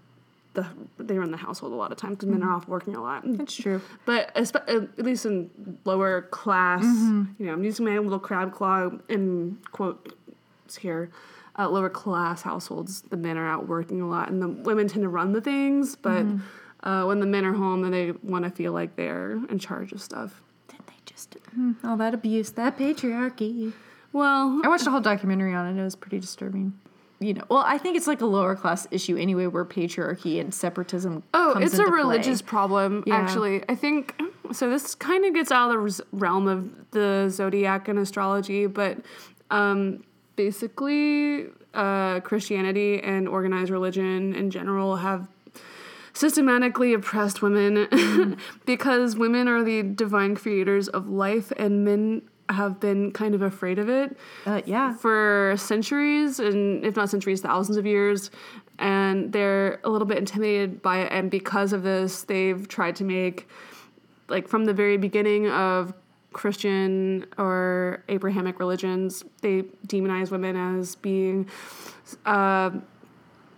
the 0.56 0.66
they 0.98 1.18
run 1.20 1.30
the 1.30 1.38
household 1.38 1.72
a 1.74 1.76
lot 1.76 1.92
of 1.92 1.98
times 2.00 2.16
because 2.18 2.30
men 2.30 2.42
are 2.42 2.52
off 2.56 2.68
working 2.68 2.96
a 2.96 3.02
lot. 3.02 3.22
That's 3.24 3.56
true. 3.56 3.80
But 4.06 4.34
espe- 4.36 4.68
uh, 4.68 4.88
at 4.98 5.06
least 5.06 5.26
in 5.28 5.52
lower 5.86 6.24
class, 6.24 6.84
Mm-hmm. 6.84 7.24
you 7.38 7.46
know, 7.46 7.54
I'm 7.54 7.64
using 7.64 7.86
my 7.86 7.98
little 8.00 8.18
crab 8.30 8.52
claw 8.54 8.90
in 9.08 9.60
quotes 9.72 10.76
here. 10.80 11.12
Uh, 11.60 11.68
lower 11.70 11.90
class 11.90 12.42
households, 12.44 13.02
the 13.14 13.18
men 13.18 13.36
are 13.38 13.48
out 13.48 13.68
working 13.68 14.02
a 14.02 14.08
lot, 14.08 14.30
and 14.30 14.42
the 14.42 14.48
women 14.48 14.88
tend 14.88 15.04
to 15.04 15.10
run 15.10 15.32
the 15.34 15.42
things. 15.42 15.96
But 15.96 16.24
Mm-hmm. 16.26 16.88
uh, 16.90 17.06
when 17.08 17.20
the 17.20 17.26
men 17.26 17.46
are 17.46 17.54
home, 17.54 17.82
then 17.84 17.92
they 17.92 18.12
want 18.24 18.44
to 18.46 18.52
feel 18.52 18.72
like 18.74 18.96
they're 18.96 19.34
in 19.50 19.58
charge 19.60 19.92
of 19.92 20.02
stuff. 20.02 20.42
Didn't 20.70 20.88
they 20.88 21.00
just 21.06 21.36
mm, 21.58 21.76
all 21.84 21.98
that 21.98 22.14
abuse, 22.16 22.50
that 22.62 22.78
patriarchy? 22.78 23.74
Well, 24.14 24.62
I 24.64 24.68
watched 24.68 24.88
a 24.88 24.92
whole 24.92 25.02
documentary 25.02 25.54
on 25.54 25.66
it. 25.68 25.80
It 25.80 25.84
was 25.84 25.96
pretty 25.96 26.20
disturbing. 26.20 26.74
You 27.20 27.34
know, 27.34 27.44
well, 27.50 27.64
I 27.66 27.78
think 27.80 27.98
it's 27.98 28.06
like 28.06 28.22
a 28.22 28.26
lower 28.28 28.56
class 28.56 28.88
issue 28.92 29.18
anyway, 29.18 29.48
where 29.48 29.66
patriarchy 29.66 30.40
and 30.40 30.54
separatism. 30.54 31.24
Oh, 31.34 31.58
it's 31.58 31.74
a 31.74 31.82
into 31.82 31.90
play. 31.92 31.98
religious 32.02 32.42
problem, 32.44 33.04
Yeah. 33.08 33.16
actually. 33.16 33.64
I 33.68 33.74
think 33.76 34.14
so. 34.52 34.70
This 34.70 34.94
kind 34.94 35.26
of 35.26 35.34
gets 35.34 35.52
out 35.52 35.76
of 35.76 35.84
the 35.98 36.04
realm 36.12 36.48
of 36.48 36.70
the 36.92 37.30
zodiac 37.32 37.88
and 37.88 37.98
astrology, 37.98 38.68
but 38.68 39.00
um, 39.50 40.04
basically, 40.36 41.48
uh, 41.74 42.20
Christianity 42.20 43.02
and 43.02 43.28
organized 43.28 43.72
religion 43.72 44.36
in 44.36 44.52
general 44.52 44.98
have 44.98 45.28
systematically 46.14 46.94
oppressed 46.94 47.42
women 47.42 48.38
because 48.66 49.16
women 49.16 49.48
are 49.48 49.64
the 49.64 49.84
divine 49.84 50.36
creators 50.36 50.88
of 50.88 51.10
life, 51.10 51.52
and 51.58 51.84
men 51.86 52.22
have 52.50 52.80
been 52.80 53.12
kind 53.12 53.36
of 53.36 53.42
afraid 53.42 53.78
of 53.80 53.90
it 53.90 54.18
Uh, 54.46 54.62
yeah, 54.66 54.94
for 54.94 55.56
centuries 55.58 56.40
and 56.40 56.86
if 56.86 56.96
not 56.96 57.10
centuries 57.10 57.42
thousands 57.42 57.78
of 57.78 57.86
years. 57.86 58.32
And 58.80 59.34
they're 59.34 59.80
a 59.84 59.90
little 59.90 60.08
bit 60.08 60.18
intimidated 60.18 60.82
by 60.82 61.00
it 61.00 61.12
and 61.12 61.32
because 61.32 61.74
of 61.74 61.84
this 61.84 62.24
they've 62.24 62.68
tried 62.68 62.96
to 62.98 63.04
make 63.04 63.48
like 64.30 64.48
from 64.48 64.66
the 64.66 64.74
very 64.74 64.98
beginning 64.98 65.50
of 65.50 65.94
christian 66.34 67.26
or 67.40 68.04
abrahamic 68.10 68.60
religions 68.60 69.24
they 69.42 69.64
demonize 69.88 70.30
women 70.30 70.56
as 70.56 70.96
being 70.96 71.48
uh, 72.26 72.70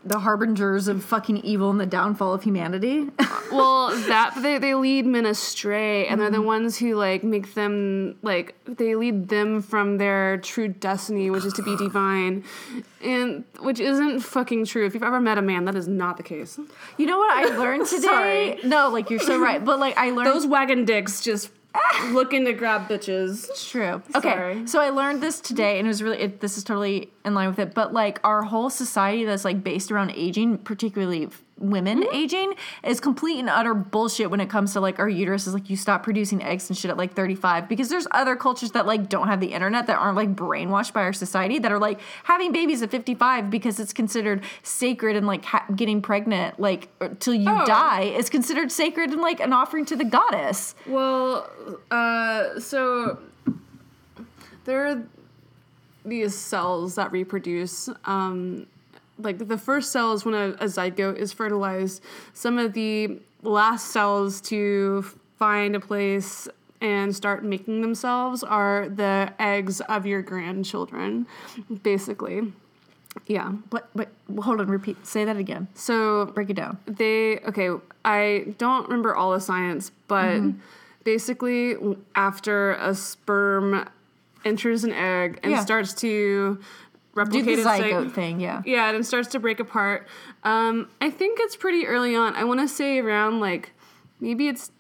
the 0.04 0.20
harbingers 0.20 0.88
of 0.88 1.04
fucking 1.04 1.38
evil 1.38 1.70
and 1.70 1.80
the 1.80 1.86
downfall 1.86 2.34
of 2.34 2.44
humanity. 2.44 3.08
well 3.52 3.90
that 4.08 4.34
they, 4.42 4.58
they 4.58 4.76
lead 4.76 5.06
men 5.06 5.26
astray 5.26 6.08
and 6.08 6.22
they're 6.22 6.30
the 6.30 6.38
mm-hmm. 6.38 6.46
ones 6.46 6.78
who 6.78 6.96
like 6.96 7.24
make 7.24 7.54
them 7.54 8.16
like 8.22 8.56
they 8.66 8.96
lead 8.96 9.28
them 9.30 9.62
from 9.62 9.98
their 9.98 10.38
true 10.38 10.68
destiny 10.68 11.30
which 11.30 11.44
is 11.44 11.54
to 11.54 11.64
be 11.64 11.76
divine 11.76 12.44
and 13.02 13.44
which 13.60 13.80
isn't 13.80 14.20
fucking 14.20 14.66
true 14.66 14.86
if 14.86 14.94
you've 14.94 15.04
ever 15.04 15.20
met 15.20 15.38
a 15.38 15.42
man 15.42 15.66
that 15.66 15.76
is 15.76 15.88
not 15.88 16.18
the 16.18 16.24
case 16.24 16.60
you 16.98 17.06
know 17.06 17.18
what 17.18 17.32
I 17.32 17.58
learned 17.58 17.86
today? 17.88 18.02
Sorry. 18.02 18.60
No, 18.64 18.90
like 18.90 19.10
you're 19.10 19.20
so 19.20 19.40
right, 19.40 19.64
but 19.64 19.80
like 19.80 19.98
I 19.98 20.12
learned 20.12 20.28
those 20.28 20.46
wagon 20.46 20.86
dicks 20.86 21.22
just 21.22 21.50
looking 22.12 22.46
to 22.46 22.54
grab 22.54 22.88
bitches 22.88 23.50
It's 23.50 23.70
true. 23.70 24.02
Okay, 24.16 24.34
Sorry. 24.34 24.68
so 24.68 24.80
I 24.82 24.90
learned 24.90 25.22
this 25.22 25.40
today, 25.42 25.78
and 25.80 25.88
it 25.88 25.90
was 25.90 26.02
really 26.04 26.20
it, 26.20 26.40
this 26.42 26.58
is 26.58 26.64
totally 26.64 27.12
in 27.26 27.34
line 27.34 27.50
with 27.50 27.60
it. 27.60 27.74
But 27.74 27.94
like 27.94 28.20
our 28.24 28.44
whole 28.44 28.70
society 28.70 29.26
that's 29.26 29.46
like 29.46 29.64
based 29.64 29.92
around 29.92 30.12
aging, 30.12 30.60
particularly 30.60 31.30
women 31.60 32.06
aging, 32.14 32.54
is 32.84 33.00
complete 33.00 33.40
and 33.40 33.50
utter 33.50 33.74
bullshit 33.74 34.32
when 34.32 34.40
it 34.40 34.50
comes 34.50 34.74
to 34.74 34.80
like 34.80 34.98
our 35.00 35.10
uterus 35.10 35.46
is 35.46 35.54
like 35.54 35.70
you 35.70 35.76
stop 35.76 36.04
producing 36.04 36.42
eggs 36.42 36.70
and 36.70 36.78
shit 36.78 36.90
at 36.90 36.98
like 36.98 37.14
35 37.14 37.68
because 37.68 37.90
there's 37.90 38.08
other 38.12 38.36
cultures 38.36 38.72
that 38.72 38.86
like 38.86 39.10
don't 39.10 39.28
have 39.28 39.40
the 39.40 39.54
internet 39.54 39.88
that 39.88 39.98
aren't 39.98 40.16
like 40.16 40.36
brainwashed 40.36 40.94
by 40.94 41.02
our 41.02 41.14
society 41.14 41.60
that 41.60 41.72
are 41.72 41.80
like 41.80 42.00
having 42.24 42.52
babies 42.52 42.82
at 42.82 42.90
55 42.92 43.50
because 43.50 43.80
it's 43.80 43.94
considered 43.94 44.42
sacred 44.64 45.16
and 45.16 45.28
like 45.28 45.44
ha- 45.46 45.66
getting 45.76 46.02
pregnant 46.02 46.60
like 46.60 46.90
or- 47.02 47.10
till 47.10 47.34
you 47.34 47.50
Oh. 47.50 47.66
die 47.66 48.02
is 48.04 48.30
considered 48.30 48.72
sacred 48.72 49.12
and 49.12 49.22
like 49.22 49.40
an 49.40 49.52
offering 49.54 49.86
to 49.86 49.96
the 49.96 50.06
goddess. 50.06 50.76
well 50.88 51.50
uh 51.92 52.60
so 52.60 53.20
there 54.66 54.88
are 54.88 55.04
these 56.06 56.36
cells 56.36 56.96
that 56.96 57.12
reproduce 57.12 57.90
um 58.06 58.66
like 59.20 59.48
the 59.48 59.58
first 59.58 59.92
cell 59.92 60.14
is 60.14 60.26
when 60.26 60.34
a, 60.34 60.50
a 60.60 60.66
zygote 60.66 61.18
is 61.18 61.32
fertilized 61.34 62.02
some 62.34 62.58
of 62.58 62.74
the 62.74 63.20
last 63.44 63.88
cells 63.92 64.42
to 64.42 65.04
find 65.38 65.76
a 65.76 65.80
place 65.80 66.48
and 66.82 67.14
start 67.16 67.44
making 67.44 67.82
themselves 67.82 68.42
are 68.44 68.88
the 68.90 69.32
eggs 69.40 69.82
of 69.82 70.06
your 70.06 70.22
grandchildren 70.22 71.28
basically 71.84 72.52
yeah 73.28 73.50
What? 73.72 73.90
But 73.96 74.10
hold 74.42 74.62
on, 74.62 74.68
repeat. 74.68 75.06
Say 75.06 75.26
that 75.26 75.36
again. 75.38 75.68
so 75.74 76.28
Break 76.28 76.50
it 76.50 76.56
down. 76.56 76.78
they 76.86 77.40
okay 77.40 77.70
i 78.06 78.54
don't 78.58 78.84
remember 78.88 79.16
all 79.16 79.32
the 79.32 79.42
science 79.42 79.92
but 80.08 80.26
Mm-hmm. 80.40 80.60
basically 81.04 81.76
after 82.16 82.74
a 82.74 82.94
sperm 82.96 83.88
enters 84.46 84.84
an 84.86 84.94
egg 84.94 85.40
and 85.44 85.52
Yeah. 85.52 85.60
starts 85.62 85.94
to 85.96 86.60
Do 87.26 87.38
replicate 87.38 87.64
the 87.64 87.70
zygote 87.70 88.12
thing, 88.14 88.40
yeah. 88.40 88.62
yeah 88.66 88.90
and 88.90 88.98
it 88.98 89.06
starts 89.06 89.30
to 89.30 89.40
break 89.40 89.60
apart 89.60 90.08
um, 90.44 90.90
i 91.02 91.10
think 91.10 91.40
it's 91.42 91.56
pretty 91.56 91.86
early 91.88 92.16
on 92.16 92.36
i 92.36 92.44
want 92.44 92.60
to 92.60 92.68
say 92.68 93.00
around 93.00 93.40
like 93.40 93.72
maybe 94.20 94.48
it's 94.48 94.72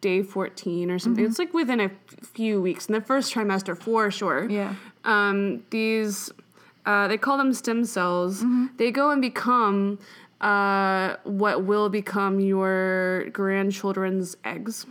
day 0.00 0.22
14 0.22 0.90
or 0.90 0.98
something. 0.98 1.24
It's 1.24 1.38
like 1.38 1.52
within 1.52 1.80
a 1.80 1.90
few 2.22 2.60
weeks 2.60 2.86
in 2.86 2.94
the 2.94 3.00
first 3.00 3.34
trimester 3.34 3.76
for 3.76 4.10
sure. 4.10 4.48
Yeah. 4.48 4.74
Um, 5.04 5.64
these, 5.70 6.30
uh, 6.86 7.08
they 7.08 7.18
call 7.18 7.36
them 7.38 7.52
stem 7.52 7.84
cells. 7.84 8.44
They 8.76 8.90
go 8.90 9.10
and 9.10 9.20
become 9.20 9.98
uh, 10.40 11.16
what 11.24 11.64
will 11.64 11.88
become 11.88 12.40
your 12.40 13.28
grandchildren's 13.32 14.36
eggs. 14.44 14.86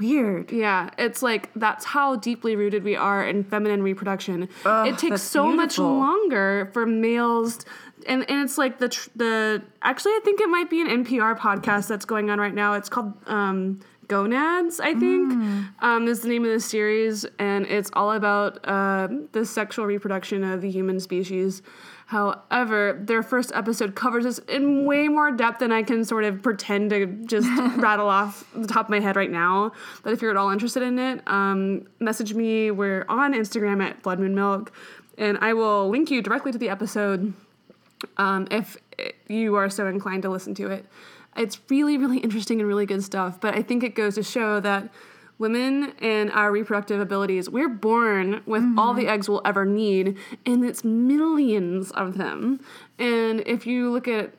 Weird. 0.00 0.52
Yeah, 0.52 0.90
it's 0.98 1.22
like 1.22 1.50
that's 1.54 1.84
how 1.84 2.16
deeply 2.16 2.56
rooted 2.56 2.84
we 2.84 2.96
are 2.96 3.26
in 3.26 3.44
feminine 3.44 3.82
reproduction. 3.82 4.48
Ugh, 4.64 4.88
it 4.88 4.98
takes 4.98 5.22
so 5.22 5.50
much 5.52 5.78
longer 5.78 6.70
for 6.72 6.86
males, 6.86 7.64
and 8.06 8.28
and 8.30 8.42
it's 8.42 8.58
like 8.58 8.78
the 8.78 8.88
tr- 8.88 9.10
the 9.16 9.62
actually 9.82 10.12
I 10.12 10.20
think 10.24 10.40
it 10.40 10.48
might 10.48 10.70
be 10.70 10.80
an 10.80 11.04
NPR 11.04 11.36
podcast 11.36 11.88
that's 11.88 12.04
going 12.04 12.30
on 12.30 12.38
right 12.38 12.54
now. 12.54 12.74
It's 12.74 12.88
called 12.88 13.12
um, 13.26 13.80
Gonads, 14.08 14.80
I 14.80 14.94
think, 14.94 15.32
um, 15.80 16.08
is 16.08 16.20
the 16.20 16.28
name 16.28 16.44
of 16.44 16.50
the 16.50 16.60
series, 16.60 17.26
and 17.38 17.66
it's 17.66 17.90
all 17.92 18.12
about 18.12 18.58
uh, 18.66 19.08
the 19.32 19.44
sexual 19.44 19.84
reproduction 19.84 20.44
of 20.44 20.62
the 20.62 20.70
human 20.70 20.98
species. 20.98 21.60
However, 22.08 22.98
their 22.98 23.22
first 23.22 23.52
episode 23.54 23.94
covers 23.94 24.24
this 24.24 24.38
in 24.48 24.86
way 24.86 25.08
more 25.08 25.30
depth 25.30 25.58
than 25.58 25.70
I 25.70 25.82
can 25.82 26.06
sort 26.06 26.24
of 26.24 26.42
pretend 26.42 26.88
to 26.88 27.04
just 27.04 27.46
rattle 27.76 28.08
off 28.08 28.50
the 28.54 28.66
top 28.66 28.86
of 28.86 28.90
my 28.90 28.98
head 28.98 29.14
right 29.14 29.30
now. 29.30 29.72
But 30.02 30.14
if 30.14 30.22
you're 30.22 30.30
at 30.30 30.38
all 30.38 30.48
interested 30.48 30.82
in 30.82 30.98
it, 30.98 31.20
um, 31.26 31.86
message 32.00 32.32
me. 32.32 32.70
We're 32.70 33.04
on 33.10 33.34
Instagram 33.34 33.82
at 33.82 34.02
Blood 34.02 34.20
Moon 34.20 34.34
Milk, 34.34 34.72
and 35.18 35.36
I 35.42 35.52
will 35.52 35.90
link 35.90 36.10
you 36.10 36.22
directly 36.22 36.50
to 36.50 36.56
the 36.56 36.70
episode 36.70 37.34
um, 38.16 38.48
if 38.50 38.78
you 39.26 39.56
are 39.56 39.68
so 39.68 39.86
inclined 39.86 40.22
to 40.22 40.30
listen 40.30 40.54
to 40.54 40.70
it. 40.70 40.86
It's 41.36 41.60
really, 41.68 41.98
really 41.98 42.20
interesting 42.20 42.58
and 42.58 42.66
really 42.66 42.86
good 42.86 43.04
stuff. 43.04 43.38
But 43.38 43.54
I 43.54 43.60
think 43.60 43.82
it 43.82 43.94
goes 43.94 44.14
to 44.14 44.22
show 44.22 44.60
that 44.60 44.88
women 45.38 45.92
and 46.00 46.30
our 46.32 46.50
reproductive 46.50 47.00
abilities, 47.00 47.48
we're 47.48 47.68
born 47.68 48.42
with 48.46 48.64
all 48.76 48.92
the 48.94 49.06
eggs 49.06 49.28
we'll 49.28 49.42
ever 49.44 49.64
need, 49.64 50.16
and 50.44 50.64
it's 50.64 50.82
millions 50.84 51.90
of 51.92 52.18
them. 52.18 52.60
And 52.98 53.40
if 53.46 53.66
you 53.66 53.90
look 53.90 54.08
at 54.08 54.34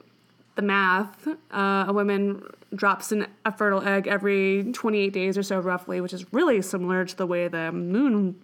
the 0.55 0.61
math, 0.61 1.27
uh, 1.51 1.85
a 1.87 1.93
woman 1.93 2.43
drops 2.75 3.11
an, 3.13 3.27
a 3.45 3.51
fertile 3.55 3.81
egg 3.87 4.07
every 4.07 4.71
28 4.73 5.13
days 5.13 5.37
or 5.37 5.43
so, 5.43 5.59
roughly, 5.59 6.01
which 6.01 6.13
is 6.13 6.31
really 6.33 6.61
similar 6.61 7.05
to 7.05 7.15
the 7.15 7.25
way 7.25 7.47
the 7.47 7.71
moon 7.71 8.35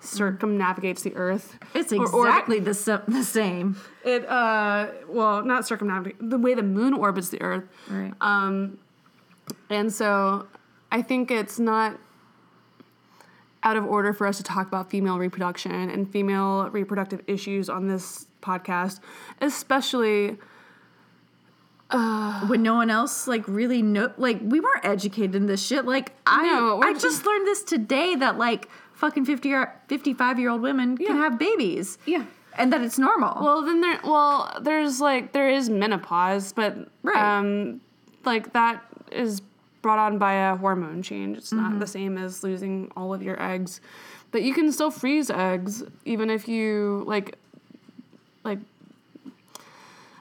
circumnavigates 0.00 1.02
the 1.02 1.14
earth. 1.16 1.58
It's 1.74 1.92
Or- 1.92 2.06
or- 2.14 2.26
exactly 2.26 2.60
the, 2.60 3.02
the 3.08 3.22
same. 3.24 3.76
it 4.04 4.28
uh 4.28 4.88
well 5.08 5.42
not 5.42 5.66
circumnavigate 5.66 6.16
the 6.20 6.36
way 6.36 6.52
the 6.52 6.62
moon 6.62 6.92
orbits 6.92 7.30
the 7.30 7.40
earth 7.40 7.64
Right. 7.88 8.12
um 8.20 8.76
and 9.70 9.90
so 9.90 10.46
i 10.94 11.02
think 11.02 11.30
it's 11.30 11.58
not 11.58 11.98
out 13.62 13.76
of 13.76 13.84
order 13.84 14.12
for 14.12 14.26
us 14.26 14.36
to 14.36 14.42
talk 14.42 14.66
about 14.66 14.90
female 14.90 15.18
reproduction 15.18 15.72
and 15.72 16.10
female 16.10 16.68
reproductive 16.70 17.20
issues 17.26 17.68
on 17.68 17.88
this 17.88 18.26
podcast 18.42 19.00
especially 19.40 20.36
when 22.48 22.62
no 22.62 22.74
one 22.74 22.90
else 22.90 23.26
like 23.28 23.46
really 23.46 23.80
know 23.80 24.12
like 24.16 24.38
we 24.42 24.58
weren't 24.60 24.84
educated 24.84 25.34
in 25.34 25.46
this 25.46 25.64
shit 25.64 25.84
like 25.84 26.12
i 26.26 26.42
No, 26.42 26.80
i 26.82 26.92
just, 26.92 27.04
just- 27.04 27.26
learned 27.26 27.46
this 27.46 27.62
today 27.62 28.14
that 28.16 28.36
like 28.38 28.68
fucking 28.94 29.24
50 29.24 29.48
year 29.48 29.80
55 29.88 30.38
year 30.40 30.50
old 30.50 30.60
women 30.62 30.96
can 30.96 31.16
have 31.16 31.38
babies 31.38 31.98
Yeah. 32.06 32.24
and 32.58 32.72
that 32.72 32.80
it's 32.82 32.98
normal 32.98 33.42
well 33.42 33.62
then 33.62 33.80
there 33.80 34.00
well 34.04 34.58
there's 34.60 35.00
like 35.00 35.32
there 35.32 35.48
is 35.48 35.70
menopause 35.70 36.52
but 36.52 36.76
Right. 37.02 37.16
um 37.38 37.80
like 38.24 38.52
that 38.54 38.82
is 39.12 39.40
brought 39.84 39.98
on 39.98 40.16
by 40.16 40.32
a 40.32 40.56
hormone 40.56 41.02
change 41.02 41.36
it's 41.36 41.52
not 41.52 41.72
mm-hmm. 41.72 41.78
the 41.78 41.86
same 41.86 42.16
as 42.16 42.42
losing 42.42 42.90
all 42.96 43.12
of 43.12 43.22
your 43.22 43.40
eggs 43.40 43.82
but 44.30 44.42
you 44.42 44.54
can 44.54 44.72
still 44.72 44.90
freeze 44.90 45.28
eggs 45.28 45.82
even 46.06 46.30
if 46.30 46.48
you 46.48 47.04
like 47.06 47.36
like 48.44 48.60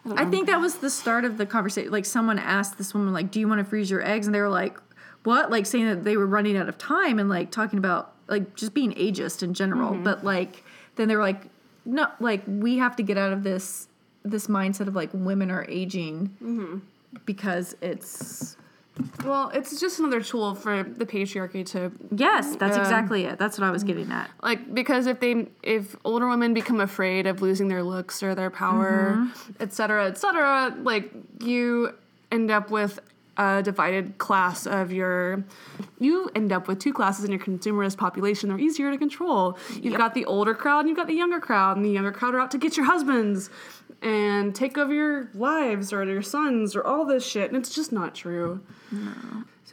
I 0.06 0.26
think 0.26 0.48
that 0.48 0.60
was 0.60 0.76
the 0.76 0.90
start 0.90 1.24
of 1.24 1.38
the 1.38 1.46
conversation. 1.46 1.90
Like 1.90 2.04
someone 2.04 2.38
asked 2.38 2.78
this 2.78 2.94
woman, 2.94 3.14
like, 3.14 3.32
"Do 3.32 3.40
you 3.40 3.48
want 3.48 3.60
to 3.60 3.64
freeze 3.64 3.90
your 3.90 4.06
eggs?" 4.06 4.28
And 4.28 4.36
they 4.36 4.42
were 4.42 4.50
like, 4.50 4.78
"What?" 5.24 5.50
Like 5.50 5.66
saying 5.66 5.86
that 5.86 6.04
they 6.04 6.18
were 6.18 6.28
running 6.28 6.58
out 6.58 6.68
of 6.68 6.78
time 6.78 7.20
and 7.20 7.30
like 7.30 7.52
talking 7.52 7.80
about 7.80 8.14
like 8.28 8.54
just 8.54 8.74
being 8.74 8.92
ageist 8.96 9.44
in 9.44 9.54
general. 9.54 9.92
Mm-hmm. 9.92 10.04
But 10.04 10.26
like 10.26 10.66
then 10.96 11.08
they 11.08 11.16
were 11.16 11.22
like, 11.22 11.44
"No, 11.86 12.08
like 12.20 12.44
we 12.46 12.80
have 12.80 12.98
to 12.98 13.04
get 13.04 13.18
out 13.18 13.32
of 13.32 13.44
this 13.44 13.88
this 14.24 14.48
mindset 14.48 14.88
of 14.88 14.96
like 14.96 15.10
women 15.14 15.50
are 15.50 15.66
aging 15.70 16.36
mm-hmm. 16.44 16.80
because 17.26 17.76
it's 17.82 18.58
well 19.26 19.50
it's 19.54 19.80
just 19.80 20.00
another 20.00 20.22
tool 20.22 20.54
for 20.56 20.84
the 20.84 21.06
patriarchy 21.06 21.66
to 21.66 21.92
yes, 22.16 22.56
that's 22.58 22.76
Um, 22.76 22.82
exactly 22.84 23.26
it. 23.26 23.40
That's 23.40 23.58
what 23.58 23.66
I 23.68 23.72
was 23.72 23.84
getting 23.84 24.12
at. 24.12 24.30
like 24.44 24.74
because 24.74 25.08
if 25.08 25.20
they 25.20 25.48
if 25.64 25.96
older 26.06 26.28
women 26.28 26.54
become 26.54 26.80
afraid 26.80 27.26
of 27.26 27.42
losing 27.42 27.68
their 27.70 27.84
looks 27.84 28.22
or 28.22 28.36
their 28.36 28.50
power 28.52 29.28
et 29.60 29.74
cetera 29.74 30.08
et 30.08 30.18
cetera 30.18 30.76
like 30.84 31.12
you 31.40 31.94
end 32.32 32.52
up 32.52 32.70
with 32.70 33.00
a 33.38 33.64
divided 33.64 34.20
class 34.20 34.68
of 34.68 34.92
your 34.92 35.44
you 36.00 36.30
end 36.36 36.52
up 36.52 36.68
with 36.68 36.78
two 36.78 36.94
classes 36.94 37.26
in 37.26 37.32
your 37.32 37.40
consumerist 37.40 37.98
population. 37.98 38.50
They're 38.50 38.60
easier 38.60 38.92
to 38.92 38.98
control. 38.98 39.58
You've 39.82 39.96
got 39.98 40.14
the 40.14 40.26
older 40.26 40.54
crowd 40.54 40.82
and 40.82 40.90
you've 40.90 40.98
got 40.98 41.08
the 41.08 41.16
younger 41.16 41.40
crowd 41.40 41.78
and 41.78 41.84
the 41.86 41.90
younger 41.90 42.12
crowd 42.12 42.36
are 42.36 42.40
out 42.42 42.52
to 42.52 42.60
get 42.60 42.78
your 42.78 42.86
husbands 42.86 43.50
and 44.04 44.54
take 44.54 44.78
over 44.78 44.94
your 44.94 45.30
lives 45.34 45.92
or 45.92 46.04
your 46.04 46.22
sons 46.22 46.76
or 46.76 46.86
all 46.86 47.06
this 47.06 47.26
shit 47.26 47.50
and 47.50 47.58
it's 47.58 47.74
just 47.74 47.92
not 47.92 48.14
true 48.14 48.62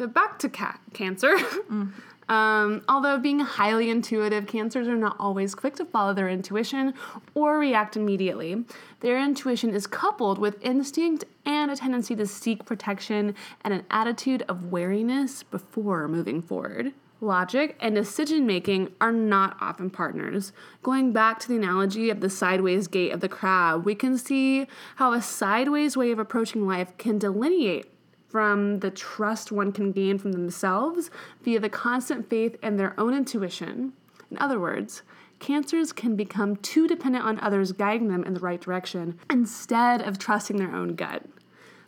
so 0.00 0.06
back 0.06 0.38
to 0.38 0.48
cat 0.48 0.80
cancer. 0.94 1.36
um, 2.30 2.82
although 2.88 3.18
being 3.18 3.40
highly 3.40 3.90
intuitive, 3.90 4.46
cancers 4.46 4.88
are 4.88 4.96
not 4.96 5.14
always 5.20 5.54
quick 5.54 5.76
to 5.76 5.84
follow 5.84 6.14
their 6.14 6.28
intuition 6.30 6.94
or 7.34 7.58
react 7.58 7.98
immediately. 7.98 8.64
Their 9.00 9.22
intuition 9.22 9.74
is 9.74 9.86
coupled 9.86 10.38
with 10.38 10.56
instinct 10.62 11.24
and 11.44 11.70
a 11.70 11.76
tendency 11.76 12.16
to 12.16 12.26
seek 12.26 12.64
protection 12.64 13.34
and 13.62 13.74
an 13.74 13.84
attitude 13.90 14.42
of 14.48 14.72
wariness 14.72 15.42
before 15.42 16.08
moving 16.08 16.40
forward. 16.40 16.94
Logic 17.22 17.76
and 17.80 17.94
decision 17.94 18.46
making 18.46 18.92
are 18.98 19.12
not 19.12 19.56
often 19.60 19.90
partners. 19.90 20.52
Going 20.82 21.12
back 21.12 21.38
to 21.40 21.48
the 21.48 21.56
analogy 21.56 22.08
of 22.08 22.20
the 22.20 22.30
sideways 22.30 22.88
gait 22.88 23.10
of 23.10 23.20
the 23.20 23.28
crab, 23.28 23.84
we 23.84 23.94
can 23.94 24.16
see 24.16 24.66
how 24.96 25.12
a 25.12 25.20
sideways 25.20 25.98
way 25.98 26.12
of 26.12 26.18
approaching 26.18 26.66
life 26.66 26.96
can 26.96 27.18
delineate 27.18 27.92
from 28.26 28.78
the 28.78 28.90
trust 28.90 29.52
one 29.52 29.72
can 29.72 29.92
gain 29.92 30.16
from 30.16 30.32
themselves 30.32 31.10
via 31.42 31.60
the 31.60 31.68
constant 31.68 32.30
faith 32.30 32.56
in 32.62 32.76
their 32.76 32.98
own 32.98 33.12
intuition. 33.12 33.92
In 34.30 34.38
other 34.38 34.60
words, 34.60 35.02
cancers 35.40 35.92
can 35.92 36.16
become 36.16 36.56
too 36.56 36.86
dependent 36.86 37.24
on 37.24 37.40
others 37.40 37.72
guiding 37.72 38.08
them 38.08 38.24
in 38.24 38.34
the 38.34 38.40
right 38.40 38.60
direction 38.60 39.18
instead 39.28 40.00
of 40.00 40.16
trusting 40.16 40.56
their 40.56 40.74
own 40.74 40.94
gut. 40.94 41.24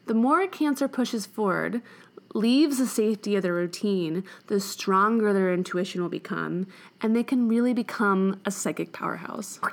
The 0.06 0.14
more 0.14 0.40
a 0.42 0.48
cancer 0.48 0.88
pushes 0.88 1.26
forward, 1.26 1.80
leaves 2.34 2.78
the 2.78 2.86
safety 2.86 3.36
of 3.36 3.42
their 3.42 3.54
routine, 3.54 4.24
the 4.46 4.60
stronger 4.60 5.32
their 5.32 5.52
intuition 5.52 6.02
will 6.02 6.08
become, 6.08 6.66
and 7.00 7.14
they 7.14 7.22
can 7.22 7.48
really 7.48 7.74
become 7.74 8.40
a 8.44 8.50
psychic 8.50 8.92
powerhouse. 8.92 9.58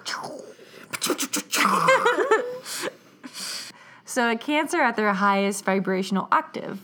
So, 4.10 4.32
a 4.32 4.36
Cancer 4.36 4.82
at 4.82 4.96
their 4.96 5.14
highest 5.14 5.64
vibrational 5.64 6.28
octave. 6.32 6.80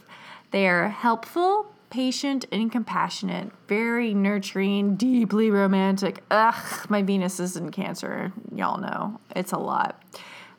They 0.52 0.68
are 0.68 0.90
helpful, 0.90 1.74
patient, 1.90 2.46
and 2.52 2.72
compassionate, 2.72 3.52
very 3.68 4.14
nurturing, 4.14 4.96
deeply 4.96 5.50
romantic. 5.50 6.24
Ugh, 6.30 6.88
my 6.88 7.02
Venus 7.02 7.40
is 7.40 7.58
in 7.58 7.72
Cancer. 7.72 8.32
Y'all 8.54 8.80
know 8.80 9.20
it's 9.36 9.54
a 9.54 9.58
lot. 9.58 10.00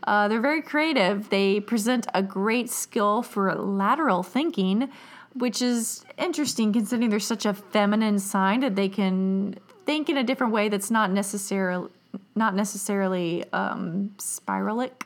Uh, 0.06 0.28
they're 0.28 0.40
very 0.40 0.62
creative. 0.62 1.30
They 1.30 1.60
present 1.60 2.06
a 2.14 2.22
great 2.22 2.70
skill 2.70 3.22
for 3.22 3.54
lateral 3.54 4.22
thinking, 4.22 4.88
which 5.34 5.60
is 5.60 6.04
interesting 6.16 6.72
considering 6.72 7.10
they're 7.10 7.20
such 7.20 7.44
a 7.44 7.54
feminine 7.54 8.18
sign 8.18 8.60
that 8.60 8.76
they 8.76 8.88
can 8.88 9.56
think 9.84 10.08
in 10.08 10.16
a 10.16 10.24
different 10.24 10.52
way 10.52 10.68
that's 10.68 10.90
not 10.90 11.10
necessarily 11.10 11.90
not 12.34 12.54
necessarily 12.54 13.44
um, 13.52 14.10
spiralic. 14.18 15.05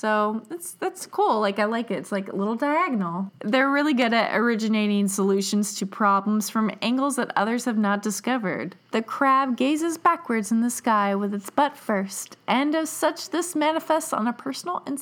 So 0.00 0.40
that's 0.48 0.72
that's 0.72 1.04
cool. 1.04 1.40
Like 1.40 1.58
I 1.58 1.66
like 1.66 1.90
it. 1.90 1.98
It's 1.98 2.10
like 2.10 2.32
a 2.32 2.34
little 2.34 2.54
diagonal. 2.54 3.30
They're 3.44 3.70
really 3.70 3.92
good 3.92 4.14
at 4.14 4.34
originating 4.34 5.08
solutions 5.08 5.74
to 5.74 5.84
problems 5.84 6.48
from 6.48 6.70
angles 6.80 7.16
that 7.16 7.30
others 7.36 7.66
have 7.66 7.76
not 7.76 8.00
discovered. 8.00 8.76
The 8.92 9.02
crab 9.02 9.58
gazes 9.58 9.98
backwards 9.98 10.50
in 10.50 10.62
the 10.62 10.70
sky 10.70 11.14
with 11.14 11.34
its 11.34 11.50
butt 11.50 11.76
first, 11.76 12.38
and 12.48 12.74
as 12.74 12.88
such, 12.88 13.28
this 13.28 13.54
manifests 13.54 14.14
on 14.14 14.26
a 14.26 14.32
personal 14.32 14.82
and, 14.86 14.98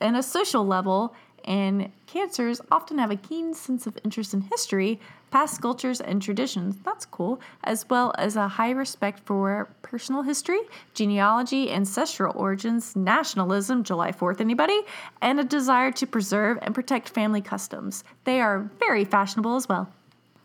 and 0.00 0.16
a 0.16 0.22
social 0.22 0.64
level. 0.64 1.14
And 1.44 1.90
cancers 2.06 2.60
often 2.70 2.98
have 2.98 3.10
a 3.10 3.16
keen 3.16 3.54
sense 3.54 3.86
of 3.86 3.98
interest 4.04 4.34
in 4.34 4.42
history, 4.42 5.00
past 5.30 5.60
cultures, 5.60 6.00
and 6.00 6.22
traditions. 6.22 6.76
That's 6.84 7.04
cool, 7.06 7.40
as 7.64 7.88
well 7.88 8.12
as 8.18 8.36
a 8.36 8.48
high 8.48 8.70
respect 8.70 9.20
for 9.24 9.68
personal 9.82 10.22
history, 10.22 10.60
genealogy, 10.94 11.70
ancestral 11.70 12.32
origins, 12.36 12.94
nationalism, 12.94 13.82
July 13.82 14.12
4th, 14.12 14.40
anybody, 14.40 14.80
and 15.20 15.40
a 15.40 15.44
desire 15.44 15.90
to 15.92 16.06
preserve 16.06 16.58
and 16.62 16.74
protect 16.74 17.08
family 17.08 17.40
customs. 17.40 18.04
They 18.24 18.40
are 18.40 18.70
very 18.78 19.04
fashionable 19.04 19.56
as 19.56 19.68
well. 19.68 19.92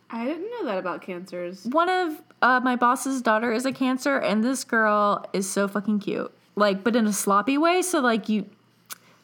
I 0.09 0.25
didn't 0.25 0.49
know 0.49 0.65
that 0.65 0.77
about 0.77 1.01
cancers. 1.01 1.65
One 1.65 1.89
of 1.89 2.21
uh, 2.41 2.61
my 2.63 2.75
boss's 2.75 3.21
daughter 3.21 3.51
is 3.51 3.65
a 3.65 3.71
cancer, 3.71 4.17
and 4.17 4.43
this 4.43 4.63
girl 4.63 5.25
is 5.33 5.49
so 5.49 5.67
fucking 5.67 5.99
cute. 5.99 6.31
Like, 6.55 6.83
but 6.83 6.95
in 6.95 7.05
a 7.05 7.13
sloppy 7.13 7.57
way. 7.57 7.81
So, 7.81 7.99
like, 7.99 8.29
you, 8.29 8.45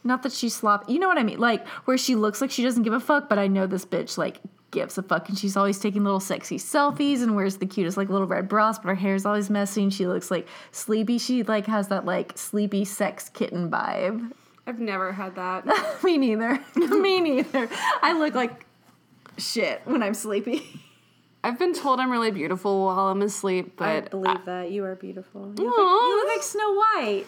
not 0.03 0.23
that 0.23 0.31
she's 0.31 0.55
sloppy, 0.55 0.93
you 0.93 0.99
know 0.99 1.07
what 1.07 1.17
I 1.17 1.23
mean? 1.23 1.39
Like, 1.39 1.67
where 1.85 1.97
she 1.97 2.15
looks 2.15 2.41
like 2.41 2.51
she 2.51 2.63
doesn't 2.63 2.83
give 2.83 2.93
a 2.93 2.99
fuck, 2.99 3.29
but 3.29 3.39
I 3.39 3.47
know 3.47 3.67
this 3.67 3.85
bitch, 3.85 4.17
like, 4.17 4.39
gives 4.71 4.97
a 4.97 5.03
fuck. 5.03 5.29
And 5.29 5.37
she's 5.37 5.55
always 5.55 5.79
taking 5.79 6.03
little 6.03 6.19
sexy 6.19 6.57
selfies 6.57 7.21
and 7.21 7.35
wears 7.35 7.57
the 7.57 7.65
cutest, 7.65 7.97
like, 7.97 8.09
little 8.09 8.27
red 8.27 8.49
bras, 8.49 8.79
but 8.79 8.89
her 8.89 8.95
hair's 8.95 9.25
always 9.25 9.49
messy 9.49 9.83
and 9.83 9.93
she 9.93 10.07
looks 10.07 10.29
like 10.29 10.47
sleepy. 10.71 11.17
She, 11.17 11.43
like, 11.43 11.67
has 11.67 11.87
that, 11.87 12.05
like, 12.05 12.37
sleepy 12.37 12.85
sex 12.85 13.29
kitten 13.29 13.69
vibe. 13.69 14.31
I've 14.65 14.79
never 14.79 15.11
had 15.11 15.35
that. 15.35 15.65
Me 16.03 16.17
neither. 16.17 16.59
Me 16.75 17.19
neither. 17.19 17.69
I 18.01 18.17
look 18.17 18.33
like 18.33 18.65
shit 19.37 19.81
when 19.85 20.03
I'm 20.03 20.13
sleepy. 20.13 20.81
I've 21.45 21.59
been 21.59 21.73
told 21.73 21.99
I'm 21.99 22.09
really 22.09 22.31
beautiful 22.31 22.85
while 22.85 23.09
I'm 23.09 23.21
asleep, 23.21 23.73
but 23.75 23.89
I 23.89 24.01
believe 24.01 24.37
I, 24.37 24.45
that. 24.45 24.71
You 24.71 24.85
are 24.85 24.95
beautiful. 24.95 25.53
You, 25.57 25.65
look 25.65 25.77
you 25.77 26.17
look 26.17 26.27
like 26.35 26.43
Snow 26.43 26.73
White. 26.73 27.25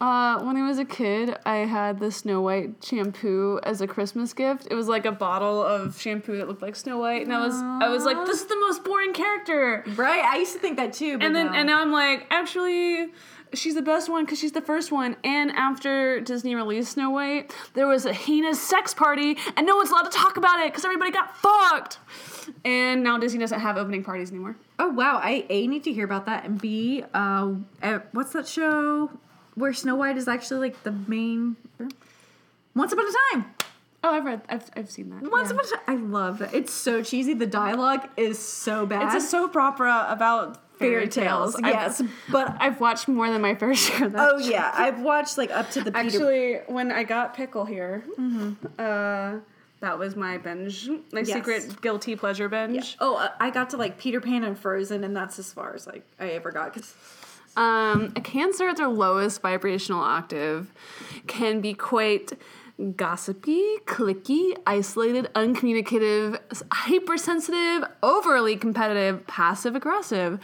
Uh, 0.00 0.38
when 0.44 0.56
I 0.56 0.64
was 0.64 0.78
a 0.78 0.84
kid, 0.84 1.36
I 1.44 1.56
had 1.56 1.98
the 1.98 2.12
Snow 2.12 2.40
White 2.40 2.84
shampoo 2.84 3.58
as 3.64 3.80
a 3.80 3.86
Christmas 3.88 4.32
gift. 4.32 4.68
It 4.70 4.74
was 4.76 4.86
like 4.86 5.06
a 5.06 5.12
bottle 5.12 5.60
of 5.60 6.00
shampoo 6.00 6.36
that 6.36 6.46
looked 6.46 6.62
like 6.62 6.76
Snow 6.76 6.98
White, 6.98 7.22
and 7.22 7.34
I 7.34 7.44
was 7.44 7.54
I 7.56 7.88
was 7.88 8.04
like, 8.04 8.24
this 8.24 8.40
is 8.40 8.46
the 8.46 8.58
most 8.60 8.84
boring 8.84 9.12
character. 9.12 9.82
Right? 9.96 10.22
I 10.22 10.36
used 10.38 10.52
to 10.52 10.60
think 10.60 10.76
that 10.76 10.92
too. 10.92 11.18
But 11.18 11.26
And 11.26 11.34
then 11.34 11.46
no. 11.46 11.52
and 11.52 11.66
now 11.66 11.80
I'm 11.82 11.90
like, 11.90 12.28
actually, 12.30 13.08
she's 13.54 13.74
the 13.74 13.82
best 13.82 14.08
one 14.08 14.24
because 14.24 14.38
she's 14.38 14.52
the 14.52 14.60
first 14.60 14.92
one. 14.92 15.16
And 15.24 15.50
after 15.50 16.20
Disney 16.20 16.54
released 16.54 16.92
Snow 16.92 17.10
White, 17.10 17.52
there 17.74 17.88
was 17.88 18.06
a 18.06 18.12
heinous 18.12 18.62
sex 18.62 18.94
party, 18.94 19.36
and 19.56 19.66
no 19.66 19.74
one's 19.74 19.90
allowed 19.90 20.10
to 20.12 20.16
talk 20.16 20.36
about 20.36 20.60
it 20.60 20.66
because 20.66 20.84
everybody 20.84 21.10
got 21.10 21.36
fucked. 21.36 21.98
And 22.64 23.02
now 23.02 23.18
Disney 23.18 23.40
doesn't 23.40 23.58
have 23.58 23.76
opening 23.76 24.04
parties 24.04 24.30
anymore. 24.30 24.56
Oh 24.78 24.90
wow! 24.90 25.18
I 25.20 25.44
a 25.50 25.66
need 25.66 25.82
to 25.84 25.92
hear 25.92 26.04
about 26.04 26.26
that, 26.26 26.44
and 26.44 26.60
b 26.60 27.02
uh, 27.12 27.54
what's 28.12 28.32
that 28.34 28.46
show 28.46 29.10
where 29.58 29.72
Snow 29.72 29.96
White 29.96 30.16
is 30.16 30.28
actually 30.28 30.60
like 30.60 30.82
the 30.84 30.92
main? 30.92 31.56
Once 32.74 32.92
upon 32.92 33.06
a 33.06 33.12
time. 33.34 33.54
Oh, 34.04 34.10
I've 34.14 34.24
read, 34.24 34.42
I've, 34.48 34.70
I've 34.76 34.90
seen 34.90 35.10
that. 35.10 35.28
Once 35.30 35.48
Yeah. 35.50 35.56
upon 35.56 35.64
a 35.66 35.68
time. 35.68 35.80
I 35.88 35.94
love 35.96 36.40
it. 36.42 36.50
It's 36.52 36.72
so 36.72 37.02
cheesy. 37.02 37.34
The 37.34 37.46
dialogue 37.46 38.08
is 38.16 38.38
so 38.38 38.86
bad. 38.86 39.12
It's 39.14 39.24
a 39.24 39.26
soap 39.28 39.56
opera 39.56 40.06
about 40.08 40.60
fairy 40.78 41.08
tales. 41.08 41.56
I've- 41.56 41.68
Yes, 41.68 42.00
but 42.30 42.56
I've 42.60 42.80
watched 42.80 43.08
more 43.08 43.28
than 43.30 43.42
my 43.42 43.56
fair 43.56 43.74
share 43.74 44.06
of 44.06 44.12
that. 44.12 44.30
oh 44.32 44.38
yeah, 44.38 44.70
I've 44.72 45.00
watched 45.00 45.36
like 45.36 45.50
up 45.50 45.70
to 45.72 45.80
the 45.82 45.90
Peter. 45.90 45.98
Actually, 46.06 46.54
when 46.68 46.92
I 46.92 47.02
got 47.02 47.34
Pickle 47.34 47.64
here, 47.64 48.04
uh, 48.78 49.38
that 49.80 49.98
was 49.98 50.14
my 50.14 50.38
binge, 50.38 50.88
my 51.12 51.20
Yes. 51.20 51.32
secret 51.32 51.80
guilty 51.82 52.14
pleasure 52.14 52.48
binge. 52.48 52.96
Oh, 53.00 53.16
uh, 53.16 53.30
I 53.40 53.50
got 53.50 53.70
to 53.70 53.76
like 53.76 53.98
Peter 53.98 54.20
Pan 54.20 54.44
and 54.44 54.56
Frozen, 54.56 55.02
and 55.02 55.16
that's 55.16 55.40
as 55.40 55.52
far 55.52 55.74
as 55.74 55.88
like 55.88 56.04
I 56.20 56.28
ever 56.30 56.52
got. 56.52 56.72
'cause- 56.72 56.94
Um, 57.56 58.12
a 58.14 58.20
cancer 58.20 58.68
at 58.68 58.76
their 58.76 58.88
lowest 58.88 59.42
vibrational 59.42 60.00
octave 60.00 60.72
can 61.26 61.60
be 61.60 61.74
quite 61.74 62.32
gossipy, 62.96 63.64
cliquey, 63.86 64.56
isolated, 64.66 65.28
uncommunicative, 65.34 66.38
hypersensitive, 66.70 67.88
overly 68.02 68.56
competitive, 68.56 69.26
passive 69.26 69.74
aggressive. 69.74 70.38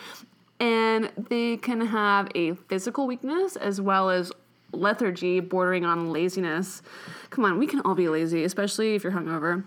And 0.58 1.10
they 1.28 1.56
can 1.58 1.80
have 1.80 2.28
a 2.34 2.54
physical 2.54 3.06
weakness 3.06 3.56
as 3.56 3.80
well 3.80 4.10
as 4.10 4.32
lethargy 4.72 5.40
bordering 5.40 5.84
on 5.84 6.10
laziness. 6.10 6.82
Come 7.30 7.44
on, 7.44 7.58
we 7.58 7.66
can 7.66 7.80
all 7.80 7.94
be 7.94 8.08
lazy, 8.08 8.44
especially 8.44 8.94
if 8.94 9.04
you're 9.04 9.12
hungover. 9.12 9.64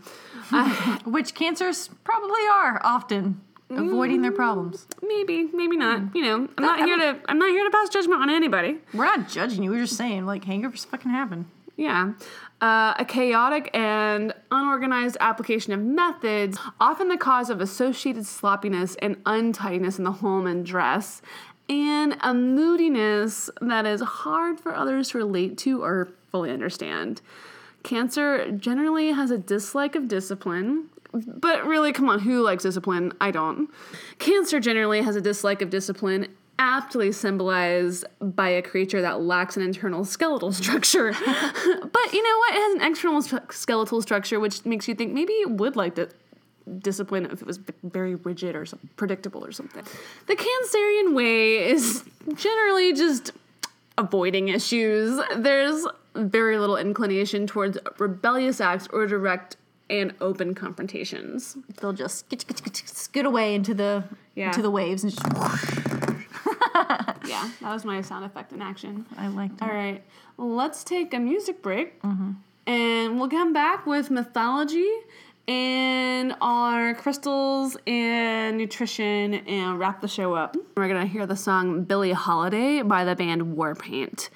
which 1.05 1.33
cancers 1.33 1.89
probably 2.03 2.41
are 2.51 2.81
often 2.83 3.41
avoiding 3.69 4.21
their 4.21 4.31
problems. 4.31 4.87
Maybe, 5.01 5.49
maybe 5.53 5.77
not. 5.77 6.15
You 6.15 6.21
know, 6.23 6.47
I'm 6.57 6.63
not 6.63 6.79
here 6.79 6.97
to 6.97 7.19
I'm 7.27 7.39
not 7.39 7.49
here 7.49 7.63
to 7.63 7.69
pass 7.69 7.89
judgment 7.89 8.21
on 8.21 8.29
anybody. 8.29 8.77
We're 8.93 9.05
not 9.05 9.29
judging 9.29 9.63
you. 9.63 9.71
We're 9.71 9.83
just 9.83 9.97
saying 9.97 10.25
like 10.25 10.45
hangovers 10.45 10.85
fucking 10.85 11.11
happen. 11.11 11.49
Yeah. 11.75 12.13
Uh, 12.59 12.95
a 12.97 13.05
chaotic 13.05 13.69
and 13.75 14.33
unorganized 14.49 15.15
application 15.19 15.73
of 15.73 15.79
methods, 15.79 16.57
often 16.79 17.07
the 17.07 17.17
cause 17.17 17.51
of 17.51 17.61
associated 17.61 18.25
sloppiness 18.25 18.95
and 18.95 19.17
untidiness 19.27 19.99
in 19.99 20.03
the 20.03 20.11
home 20.11 20.47
and 20.47 20.65
dress, 20.65 21.21
and 21.69 22.17
a 22.21 22.33
moodiness 22.33 23.51
that 23.61 23.85
is 23.85 24.01
hard 24.01 24.59
for 24.59 24.73
others 24.73 25.09
to 25.09 25.19
relate 25.19 25.55
to 25.59 25.83
or 25.83 26.09
fully 26.31 26.49
understand. 26.49 27.21
Cancer 27.83 28.51
generally 28.51 29.11
has 29.11 29.29
a 29.29 29.37
dislike 29.37 29.95
of 29.95 30.07
discipline, 30.07 30.89
but 31.13 31.65
really, 31.65 31.93
come 31.93 32.09
on, 32.09 32.19
who 32.19 32.41
likes 32.41 32.63
discipline? 32.63 33.13
I 33.21 33.31
don't. 33.31 33.69
Cancer 34.19 34.59
generally 34.59 35.01
has 35.01 35.15
a 35.15 35.21
dislike 35.21 35.61
of 35.61 35.69
discipline, 35.69 36.27
aptly 36.59 37.11
symbolized 37.11 38.05
by 38.19 38.49
a 38.49 38.61
creature 38.61 39.01
that 39.01 39.21
lacks 39.21 39.57
an 39.57 39.63
internal 39.63 40.03
skeletal 40.03 40.51
structure. 40.61 41.11
but 41.11 42.13
you 42.13 42.23
know 42.23 42.37
what? 42.39 42.55
It 42.55 42.61
has 42.61 42.75
an 42.75 42.81
external 42.91 43.21
stru- 43.21 43.51
skeletal 43.51 44.01
structure, 44.01 44.39
which 44.39 44.65
makes 44.65 44.87
you 44.87 44.95
think 44.95 45.13
maybe 45.13 45.33
it 45.33 45.51
would 45.51 45.75
like 45.75 45.95
to 45.95 46.09
discipline 46.79 47.25
if 47.25 47.41
it 47.41 47.47
was 47.47 47.59
very 47.83 48.15
rigid 48.15 48.55
or 48.55 48.65
predictable 48.97 49.43
or 49.45 49.51
something. 49.51 49.83
The 50.27 50.35
Cancerian 50.35 51.15
way 51.15 51.69
is 51.69 52.03
generally 52.35 52.93
just 52.93 53.31
avoiding 53.97 54.49
issues. 54.49 55.19
There's 55.37 55.85
very 56.15 56.57
little 56.57 56.77
inclination 56.77 57.47
towards 57.47 57.77
rebellious 57.99 58.59
acts 58.59 58.87
or 58.91 59.07
direct 59.07 59.55
and 59.89 60.13
open 60.21 60.53
confrontations. 60.55 61.57
They'll 61.79 61.93
just 61.93 62.25
skid 62.85 63.25
away 63.25 63.55
into 63.55 63.73
the 63.73 64.03
Yeah. 64.35 64.47
into 64.47 64.61
the 64.61 64.71
waves 64.71 65.03
and 65.03 65.13
just. 65.13 65.25
Yeah, 67.25 67.49
that 67.61 67.73
was 67.73 67.83
my 67.83 67.99
sound 68.01 68.23
effect 68.23 68.53
in 68.53 68.61
action. 68.61 69.05
I 69.17 69.27
like 69.27 69.57
that. 69.57 69.69
All 69.69 69.75
right, 69.75 70.01
let's 70.37 70.83
take 70.83 71.13
a 71.13 71.19
music 71.19 71.61
break, 71.61 72.01
mm-hmm. 72.01 72.31
and 72.65 73.19
we'll 73.19 73.29
come 73.29 73.51
back 73.51 73.85
with 73.85 74.09
mythology 74.09 74.89
and 75.47 76.35
our 76.41 76.93
crystals 76.95 77.77
and 77.85 78.57
nutrition, 78.57 79.33
and 79.35 79.77
wrap 79.79 80.01
the 80.01 80.07
show 80.07 80.35
up. 80.35 80.55
We're 80.75 80.87
gonna 80.87 81.05
hear 81.05 81.25
the 81.25 81.35
song 81.35 81.83
"Billie 81.83 82.13
Holiday" 82.13 82.81
by 82.81 83.03
the 83.03 83.15
band 83.15 83.57
Warpaint. 83.57 84.29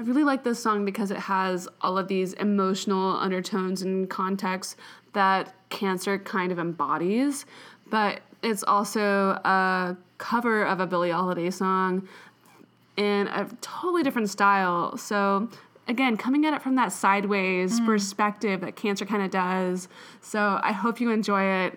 I 0.00 0.02
really 0.02 0.24
like 0.24 0.44
this 0.44 0.58
song 0.58 0.86
because 0.86 1.10
it 1.10 1.18
has 1.18 1.68
all 1.82 1.98
of 1.98 2.08
these 2.08 2.32
emotional 2.32 3.18
undertones 3.18 3.82
and 3.82 4.08
context 4.08 4.76
that 5.12 5.52
Cancer 5.68 6.18
kind 6.18 6.50
of 6.50 6.58
embodies, 6.58 7.44
but 7.90 8.20
it's 8.42 8.62
also 8.62 9.32
a 9.44 9.98
cover 10.16 10.64
of 10.64 10.80
a 10.80 10.86
Billie 10.86 11.10
Holiday 11.10 11.50
song 11.50 12.08
in 12.96 13.28
a 13.28 13.46
totally 13.60 14.02
different 14.02 14.30
style. 14.30 14.96
So 14.96 15.50
again, 15.86 16.16
coming 16.16 16.46
at 16.46 16.54
it 16.54 16.62
from 16.62 16.76
that 16.76 16.92
sideways 16.92 17.78
mm. 17.78 17.84
perspective 17.84 18.62
that 18.62 18.76
cancer 18.76 19.04
kind 19.04 19.22
of 19.22 19.30
does. 19.30 19.86
So 20.22 20.58
I 20.62 20.72
hope 20.72 20.98
you 20.98 21.10
enjoy 21.10 21.42
it. 21.44 21.74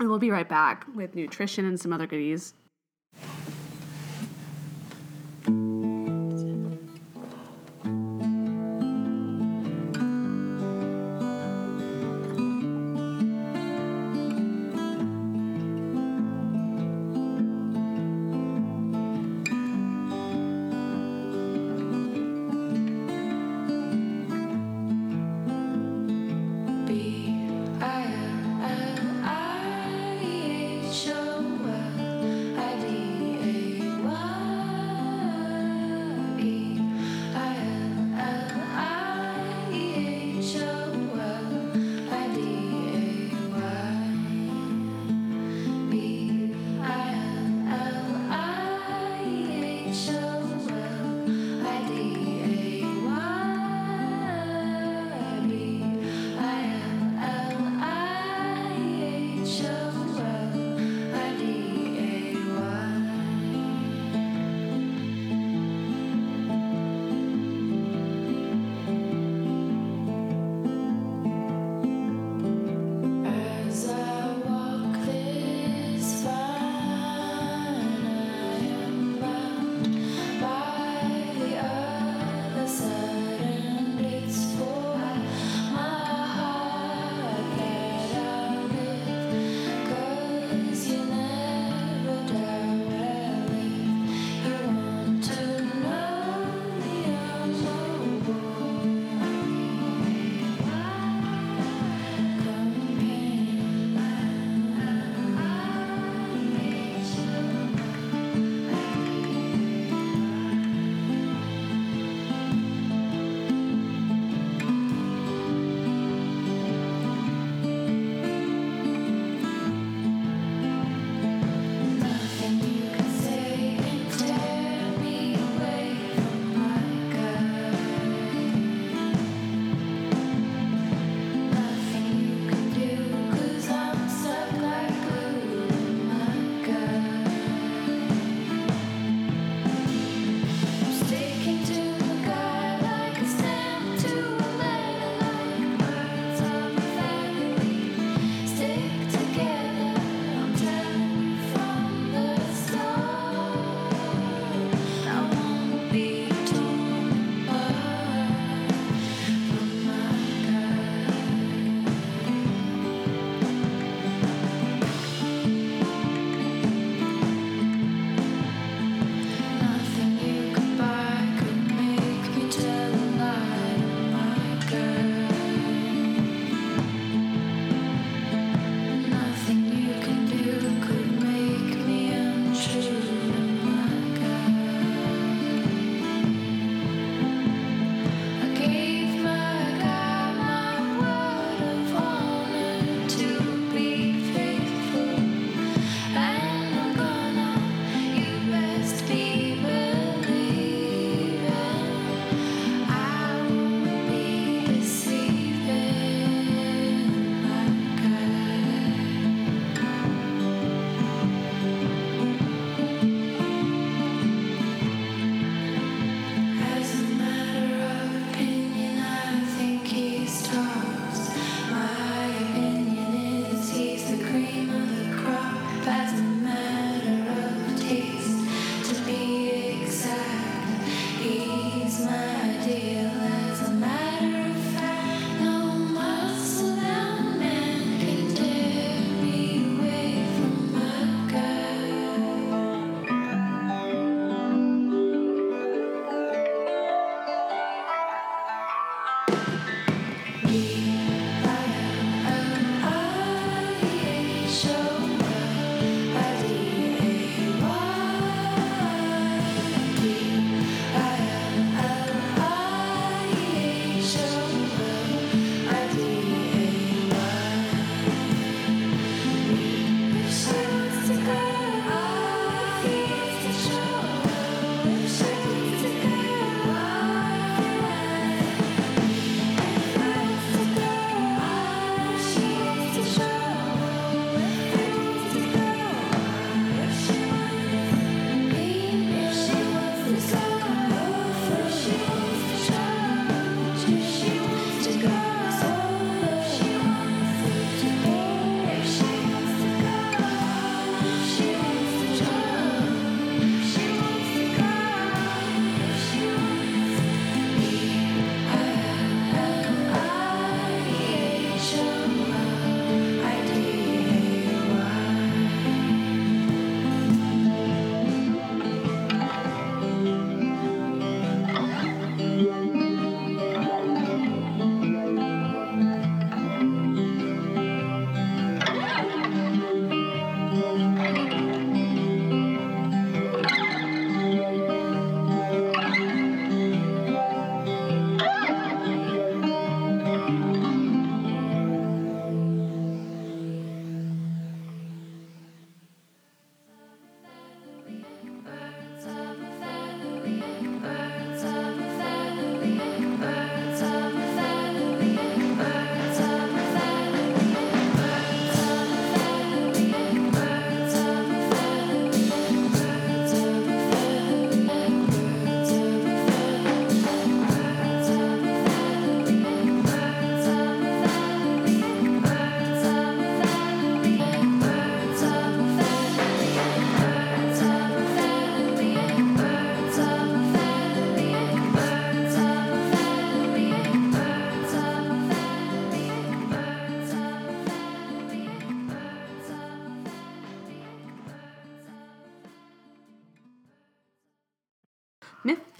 And 0.00 0.08
we'll 0.08 0.18
be 0.18 0.30
right 0.30 0.48
back 0.48 0.86
with 0.94 1.14
nutrition 1.14 1.66
and 1.66 1.78
some 1.78 1.92
other 1.92 2.06
goodies. 2.06 2.54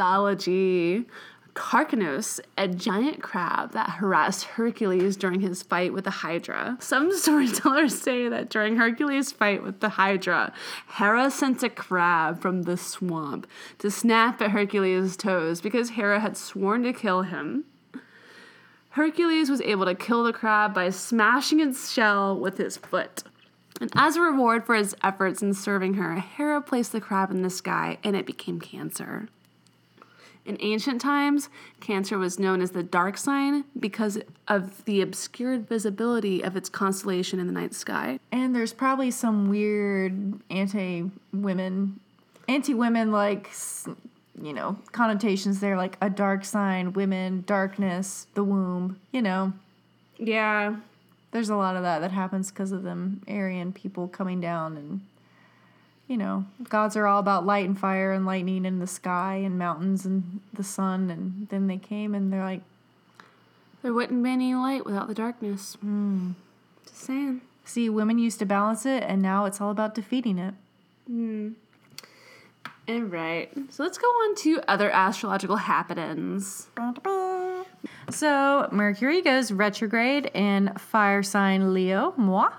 Mythology. 0.09 1.05
A 2.57 2.69
giant 2.69 3.21
crab 3.21 3.73
that 3.73 3.91
harassed 3.91 4.45
Hercules 4.45 5.17
during 5.17 5.41
his 5.41 5.63
fight 5.63 5.93
with 5.93 6.05
the 6.05 6.11
Hydra. 6.11 6.79
Some 6.81 7.13
storytellers 7.17 8.01
say 8.01 8.29
that 8.29 8.49
during 8.49 8.77
Hercules' 8.77 9.33
fight 9.33 9.63
with 9.63 9.81
the 9.81 9.91
Hydra, 9.91 10.53
Hera 10.97 11.31
sent 11.31 11.63
a 11.63 11.69
crab 11.69 12.41
from 12.41 12.63
the 12.63 12.77
swamp 12.77 13.47
to 13.81 13.91
snap 13.91 14.41
at 14.41 14.53
Hercules' 14.53 15.17
toes 15.17 15.61
because 15.61 15.91
Hera 15.91 16.21
had 16.21 16.37
sworn 16.37 16.85
to 16.85 16.93
kill 16.93 17.23
him. 17.23 17.65
Hercules 18.91 19.51
was 19.51 19.61
able 19.63 19.85
to 19.85 19.95
kill 19.95 20.23
the 20.25 20.33
crab 20.33 20.73
by 20.73 20.91
smashing 20.91 21.61
its 21.61 21.91
shell 21.91 22.39
with 22.39 22.57
his 22.57 22.77
foot. 22.77 23.25
And 23.81 23.91
as 23.95 24.17
a 24.17 24.21
reward 24.23 24.65
for 24.65 24.75
his 24.75 24.95
efforts 25.03 25.43
in 25.43 25.55
serving 25.55 25.95
her, 25.95 26.15
Hera 26.21 26.63
placed 26.63 26.93
the 26.93 27.01
crab 27.01 27.31
in 27.31 27.43
the 27.43 27.51
sky 27.51 27.99
and 28.05 28.17
it 28.17 28.27
became 28.27 28.61
Cancer. 28.61 29.29
In 30.49 30.57
ancient 30.61 31.03
times, 31.03 31.51
Cancer 31.81 32.17
was 32.17 32.39
known 32.39 32.63
as 32.63 32.71
the 32.71 32.83
dark 32.83 33.19
sign 33.19 33.65
because 33.79 34.19
of 34.49 34.83
the 34.87 35.03
obscured 35.03 35.69
visibility 35.69 36.43
of 36.43 36.57
its 36.57 36.71
constellation 36.71 37.39
in 37.39 37.47
the 37.47 37.53
night 37.53 37.75
sky. 37.75 38.19
And 38.33 38.57
there's 38.57 38.73
probably 38.73 39.11
some 39.11 39.51
weird 39.51 40.41
anti 40.49 41.11
women, 41.35 42.01
anti 42.49 42.73
women 42.73 43.13
like, 43.13 43.51
you 44.41 44.55
know, 44.55 44.79
connotations 44.93 45.61
there, 45.61 45.77
like 45.77 45.99
a 46.01 46.09
dark 46.09 46.47
sign, 46.47 46.95
women, 46.95 47.45
darkness, 47.47 48.27
the 48.33 48.43
womb, 48.43 48.99
you 49.13 49.21
know. 49.21 49.53
Yeah. 50.17 50.77
There's 51.31 51.51
a 51.51 51.57
lot 51.57 51.77
of 51.77 51.83
that 51.83 51.99
that 51.99 52.13
happens 52.13 52.51
because 52.51 52.73
of 52.73 52.85
them 52.85 53.21
Aryan 53.29 53.75
people 53.75 54.09
coming 54.09 54.41
down 54.41 54.79
and, 54.79 55.03
you 56.09 56.17
know, 56.17 56.47
gods 56.69 56.97
are 56.97 57.07
all 57.07 57.21
about 57.21 57.47
light 57.47 57.67
and 57.67 57.79
fire 57.79 58.13
and 58.13 58.25
lightning 58.25 58.65
in 58.65 58.79
the 58.79 58.87
sky 58.87 59.35
and 59.37 59.59
mountains 59.59 60.07
and 60.07 60.41
the 60.53 60.65
sun. 60.65 61.11
And 61.11 61.49
then 61.51 61.67
they 61.67 61.77
came 61.77 62.15
and 62.15 62.33
they're 62.33 62.43
like, 62.43 62.63
There 63.83 63.93
wouldn't 63.93 64.25
be 64.25 64.31
any 64.31 64.55
light 64.55 64.87
without 64.87 65.07
the 65.07 65.15
darkness. 65.15 65.77
Hmm. 65.81 66.31
Just 66.85 67.03
saying. 67.03 67.43
see, 67.65 67.91
women 67.91 68.19
used 68.19 68.39
to 68.39 68.47
balance 68.47 68.87
it 68.87 69.03
and 69.03 69.21
now 69.21 69.45
it's 69.45 69.61
all 69.61 69.71
about 69.71 69.95
defeating 69.95 70.39
it. 70.39 70.55
Hmm. 71.07 71.51
All 72.89 73.01
right. 73.01 73.53
So 73.69 73.83
let's 73.83 73.99
go 73.99 74.07
on 74.07 74.35
to 74.37 74.63
other 74.67 74.91
astrological 74.91 75.57
happenings. 75.57 76.69
So 78.09 78.69
Mercury 78.73 79.21
goes 79.21 79.53
retrograde 79.53 80.31
in 80.33 80.73
fire 80.79 81.23
sign 81.23 81.75
Leo, 81.75 82.15
moi. 82.17 82.51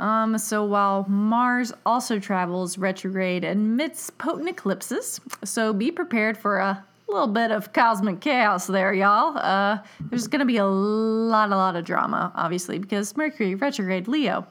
Um, 0.00 0.38
so 0.38 0.64
while 0.64 1.06
Mars 1.08 1.72
also 1.86 2.18
travels 2.18 2.78
retrograde 2.78 3.44
amidst 3.44 4.16
potent 4.18 4.48
eclipses, 4.48 5.20
so 5.44 5.72
be 5.72 5.90
prepared 5.90 6.36
for 6.36 6.58
a 6.58 6.84
little 7.08 7.28
bit 7.28 7.50
of 7.50 7.72
cosmic 7.72 8.20
chaos 8.20 8.66
there, 8.66 8.92
y'all. 8.92 9.38
Uh, 9.38 9.78
there's 10.00 10.26
gonna 10.26 10.44
be 10.44 10.56
a 10.56 10.66
lot, 10.66 11.52
a 11.52 11.56
lot 11.56 11.76
of 11.76 11.84
drama, 11.84 12.32
obviously, 12.34 12.78
because 12.78 13.16
Mercury 13.16 13.54
retrograde 13.54 14.08
Leo. 14.08 14.46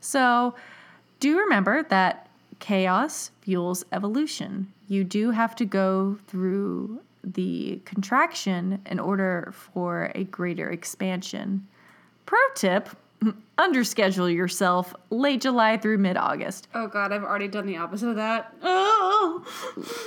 So 0.00 0.54
do 1.20 1.38
remember 1.38 1.82
that 1.84 2.28
chaos 2.60 3.30
fuels 3.42 3.84
evolution. 3.92 4.72
You 4.88 5.04
do 5.04 5.30
have 5.30 5.54
to 5.56 5.64
go 5.64 6.18
through 6.28 7.00
the 7.22 7.80
contraction 7.84 8.80
in 8.86 8.98
order 8.98 9.52
for 9.54 10.10
a 10.14 10.24
greater 10.24 10.70
expansion. 10.70 11.66
Pro 12.26 12.38
tip 12.54 12.88
underschedule 13.58 14.32
yourself 14.34 14.94
late 15.10 15.40
July 15.40 15.76
through 15.76 15.98
mid 15.98 16.16
August. 16.16 16.68
Oh 16.74 16.86
god, 16.86 17.12
I've 17.12 17.24
already 17.24 17.48
done 17.48 17.66
the 17.66 17.76
opposite 17.76 18.08
of 18.08 18.16
that. 18.16 18.54
Oh. 18.62 19.44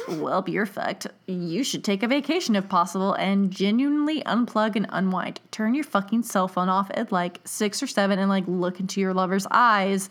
Well, 0.22 0.44
you're 0.48 0.66
fucked. 0.66 1.08
You 1.28 1.64
should 1.64 1.84
take 1.84 2.04
a 2.04 2.08
vacation 2.08 2.56
if 2.56 2.68
possible 2.70 3.14
and 3.14 3.50
genuinely 3.50 4.22
unplug 4.24 4.76
and 4.76 4.86
unwind. 4.90 5.40
Turn 5.52 5.74
your 5.74 5.84
fucking 5.84 6.24
cell 6.24 6.48
phone 6.48 6.70
off 6.70 6.92
at 6.94 7.12
like 7.12 7.40
six 7.46 7.82
or 7.82 7.88
seven 7.88 8.20
and 8.20 8.30
like 8.30 8.44
look 8.48 8.80
into 8.80 9.00
your 9.02 9.14
lover's 9.14 9.48
eyes. 9.52 10.10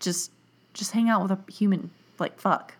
Just 0.00 0.30
just 0.74 0.92
hang 0.92 1.08
out 1.08 1.22
with 1.22 1.30
a 1.32 1.52
human. 1.52 1.90
Like 2.18 2.38
fuck. 2.38 2.74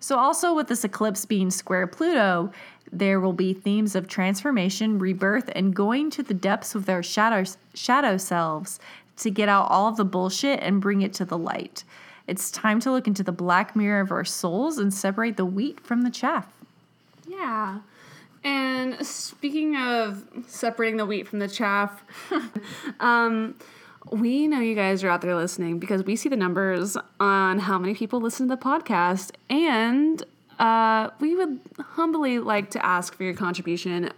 So 0.00 0.18
also 0.18 0.54
with 0.54 0.68
this 0.68 0.84
eclipse 0.84 1.24
being 1.24 1.50
square 1.50 1.86
Pluto, 1.86 2.52
there 2.92 3.20
will 3.20 3.32
be 3.32 3.52
themes 3.52 3.94
of 3.94 4.08
transformation, 4.08 4.98
rebirth, 4.98 5.50
and 5.54 5.74
going 5.74 6.10
to 6.10 6.22
the 6.22 6.34
depths 6.34 6.74
with 6.74 6.88
our 6.88 7.02
shadow 7.02 7.44
shadow 7.74 8.16
selves 8.16 8.78
to 9.16 9.30
get 9.30 9.48
out 9.48 9.70
all 9.70 9.88
of 9.88 9.96
the 9.96 10.04
bullshit 10.04 10.60
and 10.60 10.80
bring 10.80 11.02
it 11.02 11.12
to 11.14 11.24
the 11.24 11.38
light. 11.38 11.84
It's 12.26 12.50
time 12.50 12.80
to 12.80 12.90
look 12.90 13.06
into 13.06 13.22
the 13.22 13.32
black 13.32 13.76
mirror 13.76 14.00
of 14.00 14.10
our 14.10 14.24
souls 14.24 14.78
and 14.78 14.92
separate 14.92 15.36
the 15.36 15.44
wheat 15.44 15.80
from 15.80 16.02
the 16.02 16.10
chaff. 16.10 16.46
Yeah. 17.26 17.80
And 18.42 19.04
speaking 19.06 19.76
of 19.76 20.24
separating 20.46 20.96
the 20.96 21.06
wheat 21.06 21.28
from 21.28 21.38
the 21.38 21.48
chaff, 21.48 22.04
um, 23.00 23.54
we 24.10 24.46
know 24.46 24.60
you 24.60 24.74
guys 24.74 25.02
are 25.02 25.08
out 25.08 25.22
there 25.22 25.34
listening 25.34 25.78
because 25.78 26.04
we 26.04 26.16
see 26.16 26.28
the 26.28 26.36
numbers 26.36 26.96
on 27.20 27.58
how 27.58 27.78
many 27.78 27.94
people 27.94 28.20
listen 28.20 28.48
to 28.48 28.56
the 28.56 28.60
podcast. 28.60 29.32
And 29.48 30.22
uh, 30.58 31.10
we 31.20 31.34
would 31.34 31.60
humbly 31.78 32.38
like 32.38 32.70
to 32.70 32.84
ask 32.84 33.14
for 33.14 33.24
your 33.24 33.34
contribution 33.34 34.10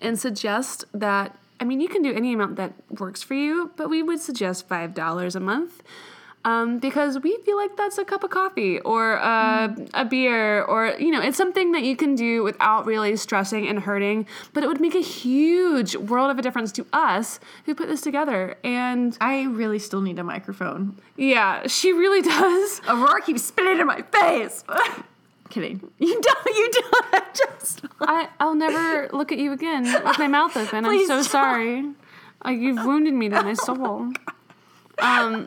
and 0.00 0.18
suggest 0.18 0.84
that, 0.92 1.38
I 1.58 1.64
mean, 1.64 1.80
you 1.80 1.88
can 1.88 2.02
do 2.02 2.12
any 2.12 2.32
amount 2.32 2.56
that 2.56 2.72
works 2.98 3.22
for 3.22 3.34
you, 3.34 3.70
but 3.76 3.88
we 3.88 4.02
would 4.02 4.20
suggest 4.20 4.68
$5 4.68 5.34
a 5.34 5.40
month 5.40 5.82
um, 6.44 6.78
because 6.78 7.18
we 7.20 7.36
feel 7.44 7.56
like 7.56 7.76
that's 7.76 7.98
a 7.98 8.04
cup 8.04 8.24
of 8.24 8.30
coffee 8.30 8.80
or 8.80 9.14
a, 9.14 9.76
a 9.94 10.04
beer 10.04 10.62
or 10.62 10.94
you 10.98 11.10
know 11.10 11.20
it's 11.20 11.36
something 11.36 11.72
that 11.72 11.82
you 11.82 11.96
can 11.96 12.14
do 12.14 12.42
without 12.42 12.86
really 12.86 13.16
stressing 13.16 13.68
and 13.68 13.80
hurting 13.80 14.26
but 14.52 14.62
it 14.62 14.66
would 14.66 14.80
make 14.80 14.94
a 14.94 15.02
huge 15.02 15.96
world 15.96 16.30
of 16.30 16.38
a 16.38 16.42
difference 16.42 16.72
to 16.72 16.86
us 16.92 17.40
who 17.66 17.74
put 17.74 17.88
this 17.88 18.00
together 18.00 18.56
and 18.64 19.16
I 19.20 19.42
really 19.44 19.78
still 19.78 20.00
need 20.00 20.18
a 20.18 20.24
microphone. 20.24 20.96
yeah 21.16 21.66
she 21.66 21.92
really 21.92 22.22
does 22.28 22.80
Aurora 22.88 23.20
keeps 23.22 23.42
spitting 23.44 23.80
in 23.80 23.86
my 23.86 24.02
face. 24.02 24.64
Kidding. 25.50 25.80
You 25.98 26.20
don't. 26.20 26.46
You 26.46 26.70
don't. 26.72 26.94
I 27.12 27.22
just. 27.34 27.82
I, 28.00 28.28
i'll 28.40 28.54
never 28.54 29.08
look 29.12 29.30
at 29.32 29.38
you 29.38 29.52
again 29.52 29.84
with 29.84 30.18
my 30.18 30.26
mouth 30.26 30.56
open 30.56 30.84
i'm 30.84 30.84
Please 30.84 31.06
so 31.06 31.16
don't. 31.16 31.24
sorry 31.24 31.84
uh, 32.44 32.50
you've 32.50 32.84
wounded 32.84 33.12
me 33.12 33.28
to 33.28 33.42
my 33.42 33.52
soul 33.52 34.10
um, 34.98 35.46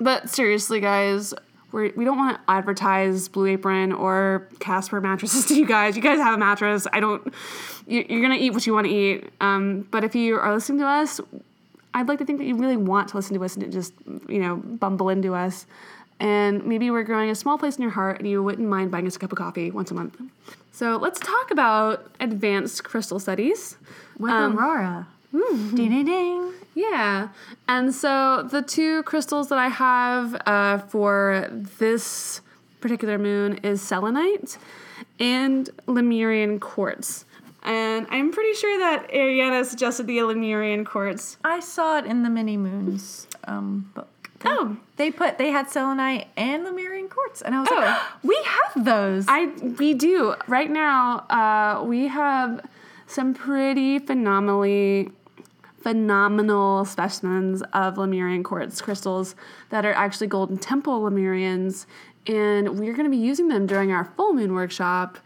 but 0.00 0.28
seriously 0.28 0.80
guys 0.80 1.32
we're, 1.70 1.92
we 1.96 2.04
don't 2.04 2.16
want 2.16 2.36
to 2.36 2.50
advertise 2.50 3.28
Blue 3.28 3.46
Apron 3.46 3.92
or 3.92 4.48
Casper 4.58 5.00
mattresses 5.00 5.44
to 5.48 5.54
you 5.54 5.66
guys. 5.66 5.96
You 5.96 6.02
guys 6.02 6.18
have 6.18 6.34
a 6.34 6.38
mattress. 6.38 6.86
I 6.92 7.00
don't. 7.00 7.32
You, 7.86 8.04
you're 8.08 8.22
gonna 8.22 8.36
eat 8.36 8.50
what 8.50 8.66
you 8.66 8.72
want 8.72 8.86
to 8.86 8.92
eat. 8.92 9.30
Um, 9.40 9.86
but 9.90 10.02
if 10.04 10.14
you 10.14 10.36
are 10.38 10.54
listening 10.54 10.78
to 10.80 10.86
us, 10.86 11.20
I'd 11.94 12.08
like 12.08 12.18
to 12.20 12.24
think 12.24 12.38
that 12.38 12.46
you 12.46 12.56
really 12.56 12.76
want 12.76 13.08
to 13.10 13.16
listen 13.16 13.36
to 13.36 13.44
us 13.44 13.56
and 13.56 13.70
just 13.70 13.92
you 14.28 14.38
know 14.38 14.56
bumble 14.56 15.08
into 15.08 15.34
us. 15.34 15.66
And 16.20 16.64
maybe 16.64 16.90
we're 16.90 17.04
growing 17.04 17.30
a 17.30 17.34
small 17.34 17.58
place 17.58 17.76
in 17.76 17.82
your 17.82 17.92
heart, 17.92 18.18
and 18.18 18.28
you 18.28 18.42
wouldn't 18.42 18.68
mind 18.68 18.90
buying 18.90 19.06
us 19.06 19.16
a 19.16 19.18
cup 19.18 19.32
of 19.32 19.38
coffee 19.38 19.70
once 19.70 19.90
a 19.90 19.94
month. 19.94 20.20
So 20.72 20.96
let's 20.96 21.20
talk 21.20 21.50
about 21.50 22.10
advanced 22.20 22.84
crystal 22.84 23.18
studies. 23.18 23.76
With 24.18 24.32
Aurora. 24.32 25.06
mmm 25.32 25.76
Ding 25.76 25.90
ding 25.90 26.04
ding. 26.04 26.52
Yeah. 26.74 27.28
And 27.66 27.94
so 27.94 28.42
the 28.42 28.62
two 28.62 29.02
crystals 29.04 29.48
that 29.48 29.58
I 29.58 29.68
have 29.68 30.40
uh, 30.46 30.78
for 30.78 31.48
this 31.50 32.40
particular 32.80 33.18
moon 33.18 33.58
is 33.64 33.82
selenite 33.82 34.58
and 35.18 35.68
Lemurian 35.86 36.60
quartz. 36.60 37.24
And 37.64 38.06
I'm 38.10 38.30
pretty 38.32 38.54
sure 38.54 38.78
that 38.78 39.10
Ariana 39.10 39.64
suggested 39.64 40.06
the 40.06 40.22
Lemurian 40.22 40.84
quartz. 40.84 41.36
I 41.44 41.60
saw 41.60 41.98
it 41.98 42.06
in 42.06 42.22
the 42.22 42.30
Many 42.30 42.56
Moons 42.56 43.26
um, 43.44 43.90
book. 43.94 44.08
They, 44.40 44.50
Oh. 44.50 44.76
they 44.96 45.10
put 45.10 45.36
they 45.38 45.50
had 45.50 45.68
selenite 45.68 46.28
and 46.36 46.64
Lemurian 46.64 47.08
quartz, 47.08 47.42
and 47.42 47.54
I 47.54 47.60
was 47.60 47.68
Oh. 47.72 47.76
like, 47.76 48.00
we 48.22 48.38
have 48.44 48.84
those. 48.84 49.24
I 49.28 49.46
we 49.78 49.94
do 49.94 50.34
right 50.46 50.70
now. 50.70 51.20
Uh, 51.30 51.84
we 51.84 52.06
have 52.08 52.60
some 53.06 53.34
pretty 53.34 53.98
phenomenally 53.98 55.10
phenomenal 55.82 56.84
specimens 56.84 57.62
of 57.72 57.96
Lemurian 57.98 58.42
quartz 58.42 58.80
crystals 58.80 59.34
that 59.70 59.86
are 59.86 59.92
actually 59.92 60.26
Golden 60.26 60.58
Temple 60.58 61.00
Lemurians, 61.02 61.86
and 62.26 62.78
we're 62.78 62.92
going 62.92 63.04
to 63.04 63.10
be 63.10 63.16
using 63.16 63.48
them 63.48 63.66
during 63.66 63.92
our 63.92 64.04
full 64.16 64.34
moon 64.34 64.54
workshop. 64.54 65.18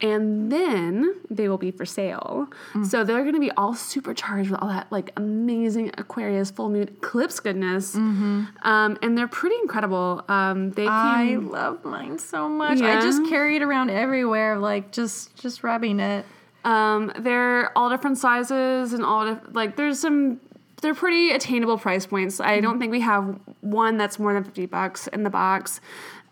And 0.00 0.52
then 0.52 1.16
they 1.28 1.48
will 1.48 1.58
be 1.58 1.72
for 1.72 1.84
sale. 1.84 2.48
So 2.84 3.02
they're 3.02 3.22
going 3.22 3.34
to 3.34 3.40
be 3.40 3.50
all 3.52 3.74
supercharged 3.74 4.50
with 4.50 4.60
all 4.62 4.68
that 4.68 4.86
like 4.92 5.10
amazing 5.16 5.90
Aquarius 5.98 6.52
full 6.52 6.68
moon 6.70 6.84
eclipse 6.88 7.40
goodness, 7.40 7.96
um, 7.96 8.96
and 9.02 9.18
they're 9.18 9.26
pretty 9.26 9.56
incredible. 9.60 10.24
Um, 10.28 10.70
they 10.70 10.86
I 10.86 11.30
can 11.30 11.48
love 11.48 11.84
mine 11.84 12.18
so 12.20 12.48
much. 12.48 12.80
Yeah. 12.80 12.96
I 12.98 13.00
just 13.00 13.26
carry 13.28 13.56
it 13.56 13.62
around 13.62 13.90
everywhere, 13.90 14.56
like 14.58 14.92
just 14.92 15.34
just 15.36 15.64
rubbing 15.64 15.98
it. 15.98 16.24
Um, 16.64 17.12
they're 17.18 17.76
all 17.76 17.90
different 17.90 18.18
sizes 18.18 18.92
and 18.92 19.04
all 19.04 19.26
diff- 19.34 19.54
like 19.54 19.74
there's 19.76 19.98
some 19.98 20.40
they're 20.80 20.94
pretty 20.94 21.32
attainable 21.32 21.76
price 21.76 22.06
points. 22.06 22.38
I 22.38 22.60
don't 22.60 22.78
think 22.78 22.92
we 22.92 23.00
have 23.00 23.40
one 23.62 23.96
that's 23.96 24.18
more 24.20 24.32
than 24.32 24.44
fifty 24.44 24.66
bucks 24.66 25.08
in 25.08 25.24
the 25.24 25.30
box. 25.30 25.80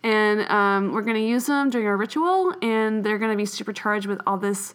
And 0.03 0.41
um, 0.49 0.93
we're 0.93 1.01
going 1.01 1.15
to 1.15 1.27
use 1.27 1.47
them 1.47 1.69
during 1.69 1.87
our 1.87 1.97
ritual, 1.97 2.53
and 2.61 3.03
they're 3.03 3.17
going 3.17 3.31
to 3.31 3.37
be 3.37 3.45
supercharged 3.45 4.05
with 4.05 4.21
all 4.25 4.37
this 4.37 4.73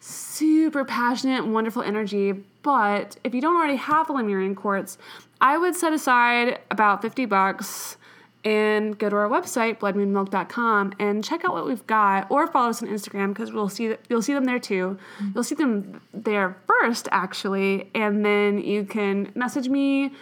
super 0.00 0.84
passionate, 0.84 1.46
wonderful 1.46 1.82
energy. 1.82 2.32
But 2.62 3.16
if 3.22 3.34
you 3.34 3.40
don't 3.40 3.56
already 3.56 3.76
have 3.76 4.10
a 4.10 4.12
Lemurian 4.12 4.54
quartz, 4.54 4.98
I 5.40 5.58
would 5.58 5.76
set 5.76 5.92
aside 5.92 6.60
about 6.70 7.02
50 7.02 7.26
bucks 7.26 7.96
and 8.44 8.98
go 8.98 9.08
to 9.08 9.16
our 9.16 9.28
website 9.28 9.78
bloodmoonmilk.com 9.78 10.94
and 10.98 11.22
check 11.22 11.44
out 11.44 11.52
what 11.52 11.66
we've 11.66 11.86
got 11.86 12.28
or 12.30 12.46
follow 12.48 12.70
us 12.70 12.82
on 12.82 12.88
Instagram 12.88 13.28
because 13.28 13.52
we'll 13.52 13.68
see 13.68 13.94
you'll 14.08 14.22
see 14.22 14.34
them 14.34 14.44
there 14.44 14.58
too. 14.58 14.98
You'll 15.34 15.44
see 15.44 15.54
them 15.54 16.00
there 16.12 16.56
first 16.66 17.08
actually 17.12 17.88
and 17.94 18.24
then 18.24 18.60
you 18.60 18.84
can 18.84 19.30
message 19.34 19.68
me 19.68 20.12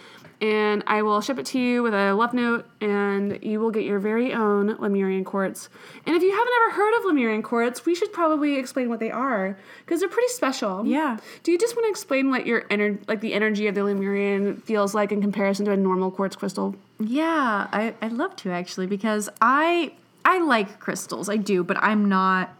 and 0.41 0.83
I 0.87 1.03
will 1.03 1.21
ship 1.21 1.39
it 1.39 1.47
to 1.47 1.59
you 1.59 1.83
with 1.83 1.93
a 1.93 2.13
love 2.15 2.33
note 2.33 2.67
and 2.81 3.39
you 3.43 3.61
will 3.61 3.71
get 3.71 3.85
your 3.85 3.99
very 3.99 4.33
own 4.33 4.77
Lemurian 4.79 5.25
quartz. 5.25 5.69
And 6.07 6.17
if 6.17 6.23
you 6.23 6.31
haven't 6.31 6.53
ever 6.63 6.77
heard 6.77 6.99
of 6.99 7.05
Lemurian 7.05 7.43
quartz, 7.43 7.85
we 7.85 7.95
should 7.95 8.13
probably 8.13 8.57
explain 8.57 8.89
what 8.89 9.01
they 9.01 9.11
are 9.11 9.57
because 9.85 10.01
they're 10.01 10.09
pretty 10.09 10.29
special. 10.33 10.87
Yeah. 10.87 11.19
Do 11.43 11.53
you 11.53 11.59
just 11.59 11.77
want 11.77 11.85
to 11.87 11.91
explain 11.91 12.31
what 12.31 12.47
your 12.47 12.63
ener- 12.63 12.99
like 13.07 13.21
the 13.21 13.35
energy 13.35 13.67
of 13.67 13.75
the 13.75 13.85
Lemurian 13.85 14.57
feels 14.63 14.95
like 14.95 15.13
in 15.13 15.21
comparison 15.21 15.67
to 15.67 15.73
a 15.73 15.77
normal 15.77 16.11
quartz 16.11 16.37
crystal? 16.37 16.75
Yeah, 16.99 17.67
I, 17.73 17.95
I'd 18.01 18.13
love 18.13 18.35
to 18.37 18.51
actually 18.51 18.87
because 18.87 19.29
I 19.41 19.93
I 20.25 20.39
like 20.41 20.81
crystals. 20.81 21.29
I 21.29 21.37
do, 21.37 21.65
but 21.65 21.77
I'm 21.83 22.09
not 22.09 22.51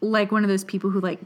like 0.00 0.30
one 0.32 0.44
of 0.44 0.48
those 0.48 0.64
people 0.64 0.90
who 0.90 1.00
like 1.00 1.20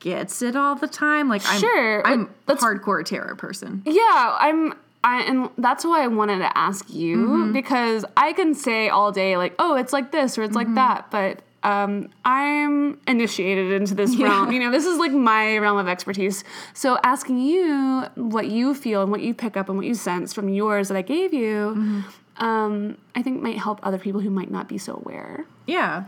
gets 0.00 0.42
it 0.42 0.56
all 0.56 0.74
the 0.74 0.88
time. 0.88 1.28
Like 1.28 1.42
I'm 1.46 1.60
Sure, 1.60 2.06
I'm 2.06 2.28
that's- 2.46 2.64
hardcore 2.64 3.04
tarot 3.04 3.36
person. 3.36 3.82
Yeah, 3.84 4.36
I'm. 4.40 4.74
I 5.02 5.22
and 5.22 5.48
that's 5.58 5.84
why 5.84 6.02
I 6.04 6.06
wanted 6.08 6.38
to 6.40 6.58
ask 6.58 6.90
you 6.92 7.16
Mm-hmm. 7.16 7.52
because 7.52 8.04
I 8.16 8.32
can 8.34 8.54
say 8.54 8.88
all 8.88 9.12
day 9.12 9.36
like, 9.36 9.54
oh, 9.58 9.76
it's 9.76 9.92
like 9.92 10.12
this 10.12 10.36
or 10.38 10.42
it's 10.42 10.56
Mm-hmm. 10.56 10.74
like 10.74 10.74
that, 10.76 11.10
but 11.10 11.42
um, 11.62 12.08
I'm 12.24 12.98
initiated 13.06 13.70
into 13.72 13.94
this 13.94 14.16
realm. 14.16 14.50
You 14.52 14.60
know, 14.60 14.70
this 14.70 14.86
is 14.86 14.98
like 14.98 15.12
my 15.12 15.58
realm 15.58 15.76
of 15.78 15.88
expertise. 15.88 16.42
So 16.74 16.98
asking 17.04 17.38
you 17.38 18.04
what 18.14 18.48
you 18.48 18.74
feel 18.74 19.02
and 19.02 19.10
what 19.10 19.20
you 19.20 19.34
pick 19.34 19.56
up 19.58 19.68
and 19.68 19.76
what 19.76 19.86
you 19.86 19.94
sense 19.94 20.32
from 20.32 20.48
yours 20.48 20.88
that 20.88 20.96
I 20.96 21.02
gave 21.02 21.32
you, 21.34 21.74
Mm-hmm. 21.76 22.44
um, 22.44 22.96
I 23.14 23.22
think 23.22 23.42
might 23.42 23.58
help 23.58 23.80
other 23.82 23.98
people 23.98 24.20
who 24.20 24.30
might 24.30 24.50
not 24.50 24.68
be 24.68 24.78
so 24.78 24.94
aware. 24.96 25.44
Yeah. 25.66 26.04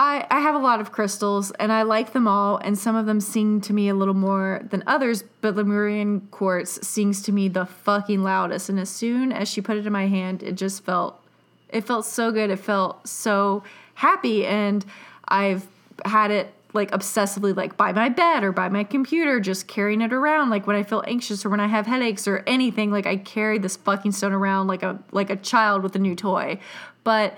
I, 0.00 0.24
I 0.30 0.38
have 0.38 0.54
a 0.54 0.58
lot 0.58 0.80
of 0.80 0.92
crystals 0.92 1.50
and 1.58 1.72
I 1.72 1.82
like 1.82 2.12
them 2.12 2.28
all, 2.28 2.58
and 2.58 2.78
some 2.78 2.94
of 2.94 3.06
them 3.06 3.20
sing 3.20 3.60
to 3.62 3.72
me 3.72 3.88
a 3.88 3.94
little 3.94 4.14
more 4.14 4.62
than 4.70 4.84
others, 4.86 5.24
but 5.40 5.56
Lemurian 5.56 6.20
quartz 6.30 6.86
sings 6.86 7.20
to 7.22 7.32
me 7.32 7.48
the 7.48 7.66
fucking 7.66 8.22
loudest. 8.22 8.68
And 8.68 8.78
as 8.78 8.88
soon 8.88 9.32
as 9.32 9.48
she 9.48 9.60
put 9.60 9.76
it 9.76 9.86
in 9.86 9.92
my 9.92 10.06
hand, 10.06 10.44
it 10.44 10.52
just 10.52 10.84
felt 10.84 11.20
it 11.68 11.82
felt 11.82 12.06
so 12.06 12.30
good. 12.30 12.48
It 12.48 12.60
felt 12.60 13.06
so 13.08 13.64
happy. 13.94 14.46
And 14.46 14.86
I've 15.26 15.66
had 16.04 16.30
it 16.30 16.54
like 16.74 16.92
obsessively 16.92 17.54
like 17.54 17.76
by 17.76 17.92
my 17.92 18.08
bed 18.08 18.44
or 18.44 18.52
by 18.52 18.68
my 18.68 18.84
computer, 18.84 19.40
just 19.40 19.66
carrying 19.66 20.00
it 20.00 20.12
around. 20.12 20.48
Like 20.48 20.66
when 20.68 20.76
I 20.76 20.84
feel 20.84 21.02
anxious 21.08 21.44
or 21.44 21.48
when 21.48 21.60
I 21.60 21.66
have 21.66 21.86
headaches 21.86 22.28
or 22.28 22.44
anything, 22.46 22.92
like 22.92 23.06
I 23.06 23.16
carry 23.16 23.58
this 23.58 23.76
fucking 23.76 24.12
stone 24.12 24.32
around 24.32 24.68
like 24.68 24.84
a 24.84 25.02
like 25.10 25.28
a 25.28 25.36
child 25.36 25.82
with 25.82 25.96
a 25.96 25.98
new 25.98 26.14
toy. 26.14 26.60
But 27.02 27.36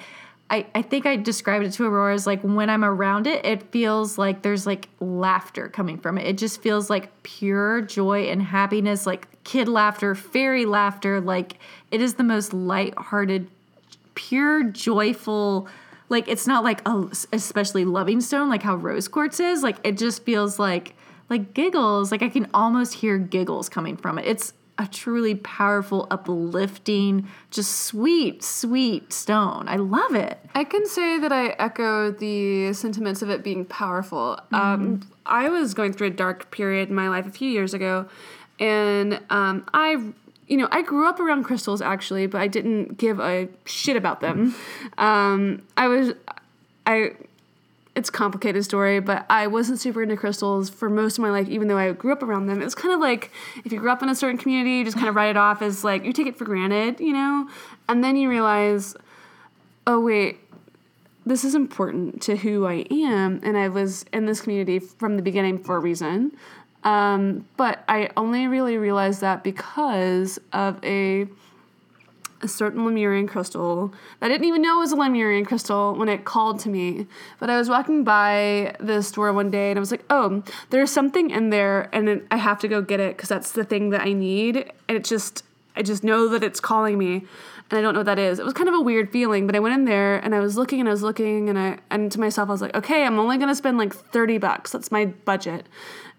I, 0.50 0.66
I 0.74 0.82
think 0.82 1.06
I 1.06 1.14
described 1.14 1.64
it 1.64 1.70
to 1.74 1.84
Aurora 1.84 2.12
as 2.12 2.26
like 2.26 2.42
when 2.42 2.68
I'm 2.68 2.84
around 2.84 3.28
it, 3.28 3.44
it 3.46 3.62
feels 3.70 4.18
like 4.18 4.42
there's 4.42 4.66
like 4.66 4.88
laughter 4.98 5.68
coming 5.68 5.96
from 5.96 6.18
it. 6.18 6.26
It 6.26 6.38
just 6.38 6.60
feels 6.60 6.90
like 6.90 7.22
pure 7.22 7.82
joy 7.82 8.24
and 8.24 8.42
happiness, 8.42 9.06
like 9.06 9.28
kid 9.44 9.68
laughter, 9.68 10.16
fairy 10.16 10.66
laughter. 10.66 11.20
Like 11.20 11.54
it 11.92 12.00
is 12.00 12.14
the 12.14 12.24
most 12.24 12.52
lighthearted, 12.52 13.48
pure, 14.16 14.64
joyful. 14.64 15.68
Like 16.08 16.26
it's 16.26 16.48
not 16.48 16.64
like 16.64 16.86
a 16.86 17.08
especially 17.32 17.84
loving 17.84 18.20
stone 18.20 18.48
like 18.48 18.62
how 18.62 18.74
rose 18.74 19.06
quartz 19.06 19.38
is. 19.38 19.62
Like 19.62 19.76
it 19.84 19.96
just 19.96 20.24
feels 20.24 20.58
like 20.58 20.96
like 21.28 21.54
giggles. 21.54 22.10
Like 22.10 22.22
I 22.22 22.28
can 22.28 22.50
almost 22.52 22.94
hear 22.94 23.18
giggles 23.18 23.68
coming 23.68 23.96
from 23.96 24.18
it. 24.18 24.26
It's 24.26 24.52
a 24.80 24.86
truly 24.86 25.34
powerful, 25.34 26.06
uplifting, 26.10 27.28
just 27.50 27.82
sweet, 27.82 28.42
sweet 28.42 29.12
stone. 29.12 29.68
I 29.68 29.76
love 29.76 30.14
it. 30.14 30.38
I 30.54 30.64
can 30.64 30.86
say 30.86 31.18
that 31.18 31.30
I 31.30 31.48
echo 31.58 32.10
the 32.10 32.72
sentiments 32.72 33.20
of 33.20 33.28
it 33.28 33.44
being 33.44 33.66
powerful. 33.66 34.40
Um, 34.52 35.02
I 35.26 35.50
was 35.50 35.74
going 35.74 35.92
through 35.92 36.06
a 36.06 36.12
dark 36.12 36.50
period 36.50 36.88
in 36.88 36.94
my 36.94 37.10
life 37.10 37.26
a 37.26 37.30
few 37.30 37.50
years 37.50 37.74
ago, 37.74 38.08
and 38.58 39.20
um, 39.28 39.66
I, 39.74 40.02
you 40.48 40.56
know, 40.56 40.68
I 40.72 40.80
grew 40.80 41.06
up 41.06 41.20
around 41.20 41.44
crystals 41.44 41.82
actually, 41.82 42.26
but 42.26 42.40
I 42.40 42.46
didn't 42.46 42.96
give 42.96 43.20
a 43.20 43.48
shit 43.66 43.96
about 43.96 44.22
them. 44.22 44.54
Um, 44.96 45.62
I 45.76 45.88
was, 45.88 46.14
I. 46.86 47.12
It's 48.00 48.08
a 48.08 48.12
complicated 48.12 48.64
story, 48.64 48.98
but 48.98 49.26
I 49.28 49.46
wasn't 49.46 49.78
super 49.78 50.02
into 50.02 50.16
crystals 50.16 50.70
for 50.70 50.88
most 50.88 51.18
of 51.18 51.22
my 51.22 51.28
life, 51.28 51.50
even 51.50 51.68
though 51.68 51.76
I 51.76 51.92
grew 51.92 52.12
up 52.12 52.22
around 52.22 52.46
them. 52.46 52.62
It's 52.62 52.74
kind 52.74 52.94
of 52.94 52.98
like 52.98 53.30
if 53.62 53.72
you 53.72 53.78
grew 53.78 53.90
up 53.90 54.02
in 54.02 54.08
a 54.08 54.14
certain 54.14 54.38
community, 54.38 54.78
you 54.78 54.84
just 54.86 54.96
kind 54.96 55.10
of 55.10 55.14
write 55.14 55.28
it 55.28 55.36
off 55.36 55.60
as 55.60 55.84
like 55.84 56.02
you 56.02 56.14
take 56.14 56.26
it 56.26 56.34
for 56.34 56.46
granted, 56.46 56.98
you 56.98 57.12
know? 57.12 57.46
And 57.90 58.02
then 58.02 58.16
you 58.16 58.30
realize, 58.30 58.96
oh, 59.86 60.00
wait, 60.00 60.38
this 61.26 61.44
is 61.44 61.54
important 61.54 62.22
to 62.22 62.36
who 62.36 62.64
I 62.64 62.86
am, 62.90 63.38
and 63.42 63.58
I 63.58 63.68
was 63.68 64.06
in 64.14 64.24
this 64.24 64.40
community 64.40 64.78
from 64.78 65.16
the 65.16 65.22
beginning 65.22 65.58
for 65.58 65.76
a 65.76 65.78
reason. 65.78 66.32
Um, 66.84 67.44
but 67.58 67.84
I 67.86 68.08
only 68.16 68.46
really 68.46 68.78
realized 68.78 69.20
that 69.20 69.44
because 69.44 70.38
of 70.54 70.82
a 70.82 71.26
a 72.42 72.48
certain 72.48 72.84
Lemurian 72.84 73.26
crystal 73.26 73.92
that 74.20 74.26
I 74.26 74.28
didn't 74.28 74.46
even 74.46 74.62
know 74.62 74.78
was 74.78 74.92
a 74.92 74.96
Lemurian 74.96 75.44
crystal 75.44 75.94
when 75.94 76.08
it 76.08 76.24
called 76.24 76.58
to 76.60 76.68
me. 76.68 77.06
But 77.38 77.50
I 77.50 77.58
was 77.58 77.68
walking 77.68 78.04
by 78.04 78.74
the 78.80 79.02
store 79.02 79.32
one 79.32 79.50
day 79.50 79.70
and 79.70 79.78
I 79.78 79.80
was 79.80 79.90
like, 79.90 80.04
oh, 80.10 80.42
there's 80.70 80.90
something 80.90 81.30
in 81.30 81.50
there, 81.50 81.88
and 81.92 82.26
I 82.30 82.36
have 82.36 82.58
to 82.60 82.68
go 82.68 82.82
get 82.82 83.00
it 83.00 83.16
because 83.16 83.28
that's 83.28 83.52
the 83.52 83.64
thing 83.64 83.90
that 83.90 84.02
I 84.02 84.12
need. 84.12 84.56
And 84.88 84.96
it 84.96 85.04
just, 85.04 85.44
I 85.76 85.82
just 85.82 86.02
know 86.02 86.28
that 86.28 86.42
it's 86.42 86.60
calling 86.60 86.98
me, 86.98 87.26
and 87.70 87.78
I 87.78 87.82
don't 87.82 87.94
know 87.94 88.00
what 88.00 88.06
that 88.06 88.18
is. 88.18 88.38
It 88.38 88.44
was 88.44 88.54
kind 88.54 88.68
of 88.68 88.74
a 88.74 88.80
weird 88.80 89.10
feeling, 89.10 89.46
but 89.46 89.54
I 89.54 89.60
went 89.60 89.74
in 89.74 89.84
there 89.84 90.16
and 90.16 90.34
I 90.34 90.40
was 90.40 90.56
looking 90.56 90.80
and 90.80 90.88
I 90.88 90.92
was 90.92 91.02
looking, 91.02 91.48
and 91.48 91.58
I 91.58 91.78
and 91.90 92.10
to 92.12 92.20
myself 92.20 92.48
I 92.48 92.52
was 92.52 92.62
like, 92.62 92.74
okay, 92.74 93.04
I'm 93.04 93.18
only 93.18 93.38
gonna 93.38 93.54
spend 93.54 93.78
like 93.78 93.94
thirty 93.94 94.38
bucks. 94.38 94.72
That's 94.72 94.90
my 94.90 95.06
budget. 95.06 95.66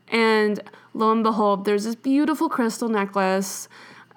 And 0.08 0.60
lo 0.94 1.12
and 1.12 1.24
behold, 1.24 1.66
there's 1.66 1.86
this 1.86 1.96
beautiful 1.96 2.50
crystal 2.50 2.90
necklace 2.90 3.68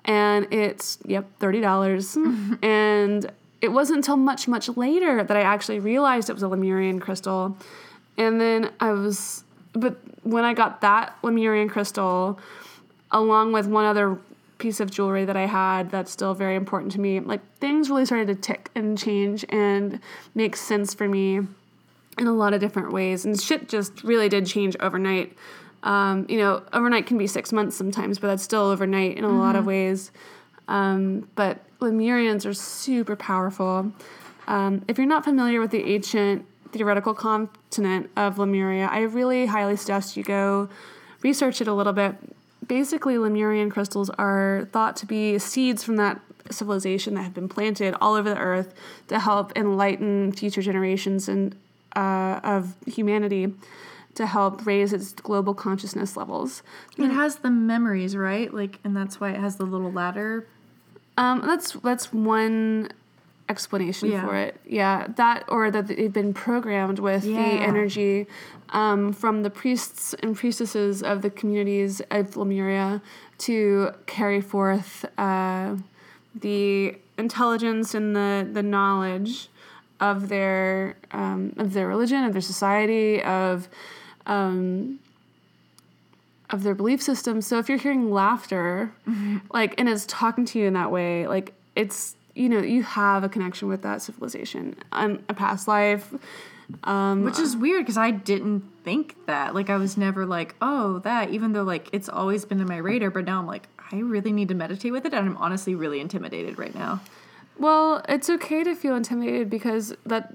and 0.05 0.53
it's 0.53 0.99
yep 1.05 1.27
thirty 1.39 1.61
dollars. 1.61 2.17
And 2.63 3.31
it 3.61 3.73
wasn't 3.73 3.99
until 3.99 4.17
much 4.17 4.47
much 4.47 4.69
later 4.77 5.25
that 5.25 5.37
i 5.37 5.41
actually 5.41 5.79
realized 5.79 6.29
it 6.29 6.35
was 6.35 6.43
a 6.43 6.49
lemurian 6.49 7.01
crystal. 7.01 7.57
And 8.19 8.41
then 8.41 8.71
i 8.81 8.93
was 8.93 9.45
but 9.73 9.97
when 10.23 10.45
i 10.45 10.55
got 10.55 10.81
that 10.83 11.17
lemurian 11.23 11.69
crystal 11.69 12.39
along 13.11 13.53
with 13.53 13.67
one 13.67 13.85
other 13.85 14.19
piece 14.59 14.81
of 14.81 14.91
jewelry 14.91 15.25
that 15.25 15.37
i 15.37 15.47
had 15.47 15.91
that's 15.91 16.11
still 16.11 16.33
very 16.33 16.55
important 16.55 16.93
to 16.93 17.01
me 17.01 17.19
like 17.21 17.41
things 17.59 17.91
really 17.91 18.07
started 18.07 18.29
to 18.29 18.35
tick 18.35 18.71
and 18.75 18.97
change 18.97 19.45
and 19.49 19.99
make 20.35 20.55
sense 20.55 20.95
for 20.95 21.09
me 21.09 21.41
in 22.19 22.27
a 22.27 22.33
lot 22.33 22.55
of 22.55 22.61
different 22.61 22.93
ways. 22.93 23.25
And 23.25 23.41
shit 23.41 23.69
just 23.69 24.03
really 24.05 24.29
did 24.29 24.47
change 24.47 24.77
overnight 24.81 25.37
um, 25.85 26.26
you 26.28 26.39
know 26.39 26.62
overnight 26.72 27.07
can 27.07 27.16
be 27.16 27.26
six 27.26 27.53
months 27.53 27.76
sometimes 27.76 28.18
but 28.18 28.26
that's 28.26 28.43
still 28.43 28.62
overnight 28.62 29.16
in 29.16 29.24
a 29.24 29.39
lot 29.39 29.55
of 29.57 29.64
ways. 29.66 30.11
Um, 30.66 31.28
but 31.37 31.61
lemurians 31.80 32.45
are 32.47 32.55
super 32.55 33.16
powerful. 33.16 33.93
Um, 34.49 34.85
if 34.89 34.99
you're 34.99 35.07
not 35.07 35.24
familiar 35.24 35.61
with 35.61 35.70
the 35.70 35.85
ancient 35.85 36.47
theoretical 36.72 37.14
continent 37.14 38.11
of 38.16 38.37
lemuria 38.37 38.89
i 38.91 38.99
really 38.99 39.47
highly 39.47 39.76
suggest 39.76 40.16
you 40.16 40.24
go 40.24 40.68
research 41.24 41.61
it 41.61 41.66
a 41.66 41.74
little 41.74 41.93
bit. 41.93 42.14
Basically 42.64 43.18
lemurian 43.18 43.70
crystals 43.70 44.11
are 44.11 44.68
thought 44.70 44.95
to 44.97 45.07
be 45.07 45.39
seeds 45.41 45.82
from 45.82 45.97
that 45.97 46.20
civilization 46.51 47.14
that 47.14 47.22
have 47.22 47.35
been 47.35 47.49
planted 47.49 47.97
all 48.01 48.14
over 48.14 48.30
the 48.30 48.39
earth 48.39 48.74
to 49.09 49.18
help 49.18 49.51
enlighten 49.57 50.30
future 50.32 50.62
generations 50.62 51.28
and 51.28 51.57
uh, 51.97 52.41
of 52.45 52.74
humanity 52.87 53.53
to 54.15 54.27
help 54.27 54.65
raise 54.67 54.93
its 54.93 55.12
global 55.12 55.55
consciousness 55.55 56.17
levels. 56.17 56.62
It 56.97 57.11
has 57.11 57.37
the 57.37 57.51
memories, 57.51 58.17
right? 58.17 58.53
Like, 58.53 58.79
and 58.85 58.97
that's 58.97 59.21
why 59.21 59.31
it 59.31 59.41
has 59.41 59.57
the 59.57 59.65
little 59.65 59.91
ladder. 59.93 60.47
Um, 61.17 61.43
that's 61.47 61.73
that's 61.75 62.12
one 62.12 62.89
explanation 63.49 64.11
Yeah. 64.11 64.25
for 64.27 64.37
it. 64.37 64.61
Yeah, 64.67 65.07
that 65.17 65.45
or 65.49 65.71
that 65.71 65.89
they've 65.89 66.12
been 66.12 66.33
programmed 66.35 66.99
with 66.99 67.25
Yeah. 67.25 67.37
the 67.37 67.62
energy 67.62 68.27
um, 68.71 69.12
from 69.12 69.43
the 69.43 69.51
priests 69.51 70.15
and 70.23 70.35
priestesses 70.37 71.03
of 71.03 71.23
the 71.23 71.31
communities 71.31 72.01
of 72.11 72.37
Lemuria 72.37 73.03
to 73.39 73.91
carry 74.07 74.41
forth 74.41 75.05
uh, 75.19 75.77
the 76.35 76.97
intelligence 77.19 77.95
and 77.95 78.17
the 78.17 78.49
the 78.51 78.62
knowledge 78.62 79.49
of 80.01 80.29
their 80.29 80.97
um, 81.12 81.53
of 81.57 81.75
their 81.75 81.87
religion, 81.87 82.25
of 82.25 82.33
their 82.33 82.43
society, 82.43 83.23
of 83.23 83.69
um, 84.27 84.99
of 86.51 86.62
their 86.62 86.75
belief 86.75 87.03
system. 87.03 87.41
So 87.41 87.59
if 87.59 87.68
you're 87.68 87.79
hearing 87.79 88.11
laughter, 88.11 88.93
like 89.53 89.75
and 89.79 89.89
it's 89.89 90.07
talking 90.07 90.45
to 90.47 90.59
you 90.59 90.66
in 90.66 90.75
that 90.75 90.91
way, 90.91 91.27
like 91.27 91.55
it's 91.75 92.16
you 92.35 92.49
know 92.49 92.61
you 92.61 92.83
have 92.83 93.25
a 93.25 93.29
connection 93.29 93.68
with 93.68 93.83
that 93.83 94.03
civilization 94.03 94.77
and 94.93 95.22
a 95.29 95.35
past 95.35 95.68
life. 95.68 96.12
Um, 96.85 97.25
Which 97.25 97.39
is 97.39 97.57
weird 97.57 97.85
because 97.85 97.99
I 97.99 98.11
didn't 98.11 98.62
think 98.85 99.16
that. 99.27 99.55
Like 99.55 99.68
I 99.68 99.77
was 99.77 99.97
never 99.97 100.25
like, 100.25 100.55
oh, 100.62 100.99
that. 101.01 101.31
Even 101.31 101.53
though 101.53 101.62
like 101.62 101.89
it's 101.93 102.09
always 102.09 102.45
been 102.45 102.61
in 102.61 102.66
my 102.66 102.79
radar, 102.79 103.11
but 103.11 103.25
now 103.25 103.39
I'm 103.39 103.47
like, 103.47 103.68
I 103.93 103.97
really 103.99 104.33
need 104.33 104.49
to 104.49 104.55
meditate 104.55 104.93
with 104.93 105.05
it, 105.05 105.12
and 105.12 105.29
I'm 105.29 105.37
honestly 105.37 105.75
really 105.75 106.01
intimidated 106.01 106.59
right 106.59 106.75
now. 106.75 107.01
Well, 107.59 108.05
it's 108.09 108.29
okay 108.29 108.64
to 108.64 108.75
feel 108.75 108.97
intimidated 108.97 109.49
because 109.49 109.95
that 110.07 110.35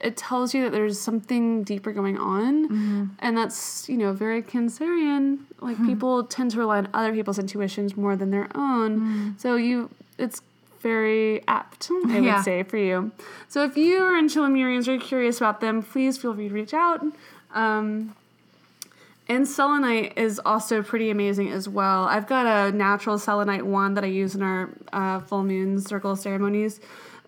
it 0.00 0.16
tells 0.16 0.54
you 0.54 0.62
that 0.64 0.72
there's 0.72 1.00
something 1.00 1.62
deeper 1.64 1.92
going 1.92 2.18
on, 2.18 3.14
and 3.18 3.36
that's 3.36 3.88
you 3.88 3.96
know 3.96 4.12
very 4.12 4.42
Cancerian. 4.42 5.38
Like 5.60 5.84
people 5.86 6.24
tend 6.24 6.50
to 6.52 6.58
rely 6.58 6.78
on 6.78 6.88
other 6.94 7.12
people's 7.12 7.38
intuitions 7.38 7.96
more 7.96 8.16
than 8.16 8.30
their 8.30 8.48
own. 8.54 9.34
So 9.38 9.56
you, 9.56 9.90
it's 10.18 10.42
very 10.80 11.42
apt, 11.48 11.90
I 11.90 12.18
Yeah. 12.20 12.36
would 12.36 12.44
say, 12.44 12.62
for 12.62 12.76
you. 12.76 13.10
So 13.48 13.64
if 13.64 13.76
you 13.76 13.98
are 14.02 14.16
into 14.16 14.40
Lemurians 14.40 14.86
or 14.86 14.92
you're 14.92 15.00
curious 15.00 15.38
about 15.38 15.60
them, 15.60 15.82
please 15.82 16.16
feel 16.18 16.34
free 16.34 16.48
to 16.48 16.54
reach 16.54 16.74
out. 16.74 17.04
Um, 17.54 18.14
and 19.28 19.48
selenite 19.48 20.16
is 20.16 20.40
also 20.44 20.82
pretty 20.82 21.10
amazing 21.10 21.50
as 21.50 21.68
well. 21.68 22.04
I've 22.04 22.28
got 22.28 22.46
a 22.46 22.70
natural 22.76 23.18
selenite 23.18 23.66
wand 23.66 23.96
that 23.96 24.04
I 24.04 24.08
use 24.08 24.36
in 24.36 24.42
our 24.42 24.70
uh, 24.92 25.18
full 25.20 25.42
moon 25.42 25.80
circle 25.80 26.14
ceremonies, 26.14 26.78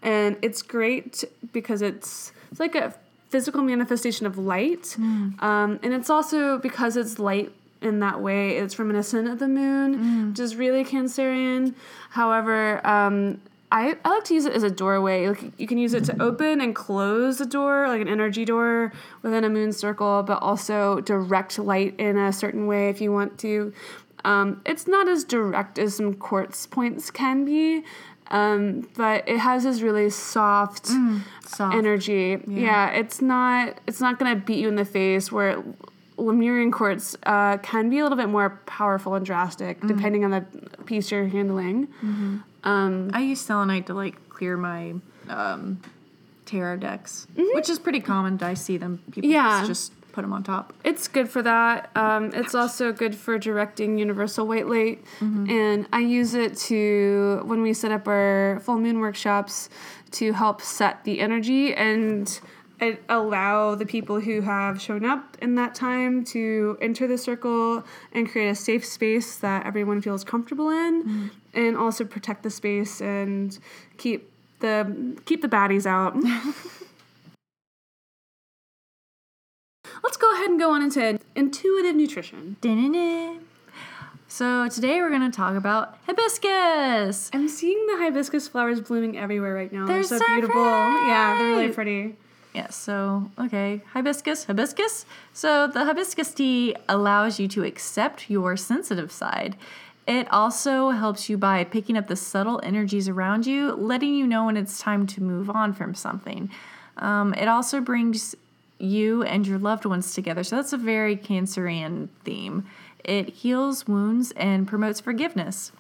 and 0.03 0.37
it's 0.43 0.63
great 0.63 1.25
because 1.53 1.83
it's 1.83 2.31
it's 2.51 2.61
like 2.61 2.75
a 2.75 2.95
physical 3.31 3.63
manifestation 3.63 4.27
of 4.27 4.39
light, 4.39 4.97
um, 4.99 5.79
and 5.83 5.93
it's 5.93 6.11
also 6.11 6.59
because 6.59 6.97
it's 6.97 7.19
light 7.19 7.53
in 7.81 8.01
that 8.01 8.21
way. 8.21 8.57
It's 8.57 8.79
reminiscent 8.79 9.29
of 9.29 9.39
the 9.39 9.49
moon, 9.49 10.31
which 10.31 10.41
is 10.41 10.57
really 10.57 10.85
Cancerian. 10.85 11.75
However, 12.11 12.85
um, 12.87 13.41
I, 13.71 13.97
I 14.05 14.09
like 14.09 14.25
to 14.25 14.35
use 14.35 14.47
it 14.47 14.55
as 14.55 14.63
a 14.63 14.71
doorway. 14.71 15.29
Like 15.29 15.53
you 15.59 15.67
can 15.67 15.77
use 15.79 15.93
it 15.93 16.05
to 16.05 16.23
open 16.23 16.61
and 16.63 16.75
close 16.75 17.41
a 17.41 17.47
door, 17.47 17.87
like 17.89 18.01
an 18.01 18.09
energy 18.09 18.45
door 18.47 18.93
within 19.23 19.45
a 19.45 19.51
moon 19.51 19.73
circle, 19.73 20.23
but 20.23 20.43
also 20.43 21.01
direct 21.03 21.59
light 21.59 21.95
in 21.99 22.17
a 22.17 22.33
certain 22.33 22.67
way 22.67 22.89
if 22.89 23.01
you 23.01 23.13
want 23.13 23.39
to. 23.41 23.73
Um, 24.25 24.63
it's 24.67 24.89
not 24.89 25.07
as 25.09 25.23
direct 25.23 25.79
as 25.79 25.97
some 25.97 26.15
quartz 26.15 26.67
points 26.67 27.11
can 27.11 27.45
be, 27.45 27.85
um, 28.31 28.89
but 28.97 29.29
it 29.29 29.39
has 29.39 29.65
this 29.65 29.81
really 29.81 30.11
soft, 30.11 30.87
soft. 31.47 31.75
energy. 31.75 32.41
Yeah. 32.47 32.91
it's 32.91 33.21
not 33.23 33.79
it's 33.87 34.01
not 34.01 34.19
gonna 34.19 34.37
beat 34.37 34.59
you 34.59 34.69
in 34.69 34.77
the 34.77 34.85
face 34.85 35.31
where 35.33 35.63
Lemurian 36.17 36.71
quartz 36.73 37.17
uh, 37.27 37.59
can 37.59 37.89
be 37.91 37.99
a 37.99 38.03
little 38.03 38.19
bit 38.19 38.29
more 38.29 38.61
powerful 38.67 39.15
and 39.15 39.25
drastic 39.25 39.81
depending 39.87 40.25
on 40.25 40.31
the 40.33 40.41
piece 40.85 41.11
you're 41.11 41.29
handling. 41.29 41.89
Um, 42.65 43.11
I 43.15 43.21
use 43.23 43.41
selenite 43.41 43.87
to 43.87 43.95
like 43.95 44.29
clear 44.29 44.57
my 44.57 44.95
um, 45.29 45.81
tarot 46.45 46.79
decks, 46.79 47.27
which 47.37 47.69
is 47.69 47.79
pretty 47.79 48.01
common. 48.01 48.43
I 48.43 48.55
see 48.55 48.77
them. 48.79 49.01
People 49.13 49.31
Yeah. 49.31 49.65
just 49.67 49.93
put 50.13 50.23
them 50.23 50.33
on 50.33 50.43
top. 50.43 50.73
It's 50.85 51.09
good 51.09 51.29
for 51.29 51.43
that. 51.43 51.91
Um, 51.95 52.31
it's 52.35 52.55
also 52.55 52.93
good 52.93 53.15
for 53.15 53.39
directing 53.39 53.99
universal 53.99 54.47
white 54.47 54.69
light. 54.69 55.05
And 55.49 55.87
I 55.93 56.01
use 56.01 56.35
it 56.35 56.57
to, 56.69 57.43
when 57.45 57.63
we 57.63 57.73
set 57.75 57.93
up 57.93 58.09
our 58.09 58.61
full 58.65 58.79
moon 58.79 59.01
workshops, 59.01 59.69
to 60.13 60.33
help 60.33 60.63
set 60.63 61.05
the 61.05 61.21
energy 61.21 61.75
and 61.75 62.41
it 62.81 63.03
allow 63.09 63.75
the 63.75 63.85
people 63.85 64.21
who 64.21 64.41
have 64.41 64.81
shown 64.81 65.05
up 65.05 65.37
in 65.43 65.57
that 65.57 65.75
time 65.75 66.25
to 66.25 66.79
enter 66.81 67.07
the 67.09 67.19
circle 67.19 67.85
and 68.13 68.31
create 68.31 68.49
a 68.49 68.55
safe 68.55 68.85
space 68.85 69.37
that 69.37 69.67
everyone 69.67 70.01
feels 70.01 70.23
comfortable 70.23 70.71
in 70.71 71.31
and 71.55 71.77
also 71.77 72.05
protect 72.05 72.45
the 72.45 72.51
space 72.51 73.01
and 73.01 73.59
keep 73.97 74.31
the 74.61 75.17
keep 75.25 75.43
the 75.43 75.49
baddies 75.49 75.87
out. 75.87 76.17
Let's 80.03 80.17
go 80.17 80.33
ahead 80.35 80.51
and 80.51 80.59
go 80.59 80.71
on 80.71 80.83
into 80.83 81.19
intuitive 81.35 81.97
nutrition. 81.97 82.57
Da-na-na. 82.61 83.41
So 84.29 84.69
today 84.69 85.01
we're 85.01 85.09
going 85.09 85.31
to 85.31 85.35
talk 85.35 85.57
about 85.57 85.99
hibiscus. 86.07 87.31
I'm 87.33 87.49
seeing 87.49 87.87
the 87.87 87.97
hibiscus 87.97 88.47
flowers 88.47 88.81
blooming 88.81 89.17
everywhere 89.17 89.55
right 89.55 89.73
now. 89.73 89.87
They're, 89.87 89.97
They're 89.97 90.05
so, 90.05 90.19
so 90.19 90.27
beautiful. 90.27 90.65
Yeah, 90.65 91.37
they're 91.39 91.49
really 91.49 91.69
pretty. 91.69 92.03
pretty. 92.03 92.17
Yeah, 92.55 92.71
so, 92.71 93.31
okay, 93.39 93.83
hibiscus, 93.93 94.45
hibiscus. 94.45 95.07
So, 95.33 95.67
the 95.67 95.85
hibiscus 95.85 96.33
tea 96.35 96.77
allows 96.89 97.39
you 97.39 97.47
to 97.49 97.65
accept 97.65 98.29
your 98.29 98.57
sensitive 98.57 99.13
side. 99.13 99.57
It 100.07 100.27
also 100.33 100.91
helps 100.91 101.29
you 101.29 101.37
by 101.39 101.65
picking 101.65 101.97
up 101.97 102.09
the 102.09 102.17
subtle 102.17 102.61
energies 102.63 103.09
around 103.09 103.47
you, 103.47 103.73
letting 103.73 104.15
you 104.15 104.27
know 104.27 104.47
when 104.47 104.57
it's 104.57 104.79
time 104.79 105.07
to 105.09 105.23
move 105.23 105.51
on 105.51 105.73
from 105.73 105.95
something. 105.95 106.51
Um, 106.97 107.35
it 107.35 107.47
also 107.49 107.81
brings 107.81 108.35
you 108.79 109.23
and 109.23 109.47
your 109.47 109.59
loved 109.59 109.85
ones 109.85 110.15
together. 110.15 110.45
So, 110.45 110.57
that's 110.57 110.73
a 110.73 110.79
very 110.79 111.17
Cancerian 111.17 112.09
theme. 112.25 112.67
It 113.05 113.29
heals 113.29 113.87
wounds 113.87 114.33
and 114.33 114.67
promotes 114.67 115.01
forgiveness. 115.01 115.73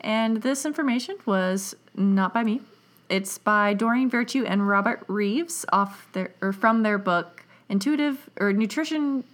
And 0.00 0.42
this 0.42 0.64
information 0.64 1.16
was 1.26 1.74
not 1.94 2.32
by 2.32 2.44
me. 2.44 2.60
It's 3.08 3.38
by 3.38 3.74
Doreen 3.74 4.10
Virtue 4.10 4.44
and 4.44 4.68
Robert 4.68 5.02
Reeves 5.06 5.64
off 5.72 6.08
their 6.12 6.32
or 6.40 6.52
from 6.52 6.82
their 6.82 6.98
book 6.98 7.44
Intuitive 7.68 8.28
or 8.38 8.52
Nutrition 8.52 9.24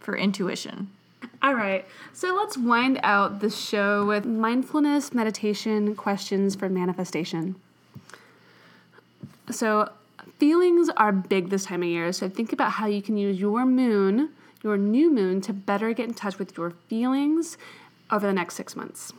for 0.00 0.16
Intuition. 0.16 0.90
All 1.42 1.54
right, 1.54 1.84
so 2.12 2.34
let's 2.34 2.56
wind 2.56 2.98
out 3.02 3.40
the 3.40 3.50
show 3.50 4.04
with 4.04 4.24
mindfulness 4.24 5.12
meditation 5.12 5.94
questions 5.94 6.54
for 6.54 6.68
manifestation. 6.68 7.56
So, 9.50 9.90
feelings 10.38 10.88
are 10.96 11.12
big 11.12 11.50
this 11.50 11.66
time 11.66 11.82
of 11.82 11.88
year, 11.88 12.12
so 12.12 12.28
think 12.28 12.52
about 12.52 12.72
how 12.72 12.86
you 12.86 13.02
can 13.02 13.16
use 13.16 13.38
your 13.38 13.66
moon, 13.66 14.30
your 14.62 14.76
new 14.76 15.12
moon, 15.12 15.40
to 15.42 15.52
better 15.52 15.92
get 15.92 16.08
in 16.08 16.14
touch 16.14 16.38
with 16.38 16.56
your 16.56 16.70
feelings 16.88 17.58
over 18.10 18.26
the 18.26 18.32
next 18.32 18.54
six 18.54 18.74
months. 18.74 19.12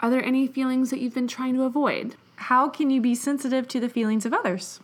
Are 0.00 0.10
there 0.10 0.24
any 0.24 0.46
feelings 0.46 0.90
that 0.90 1.00
you've 1.00 1.14
been 1.14 1.28
trying 1.28 1.54
to 1.54 1.62
avoid? 1.62 2.16
How 2.36 2.68
can 2.68 2.90
you 2.90 3.00
be 3.00 3.14
sensitive 3.14 3.66
to 3.68 3.80
the 3.80 3.88
feelings 3.88 4.26
of 4.26 4.34
others? 4.34 4.80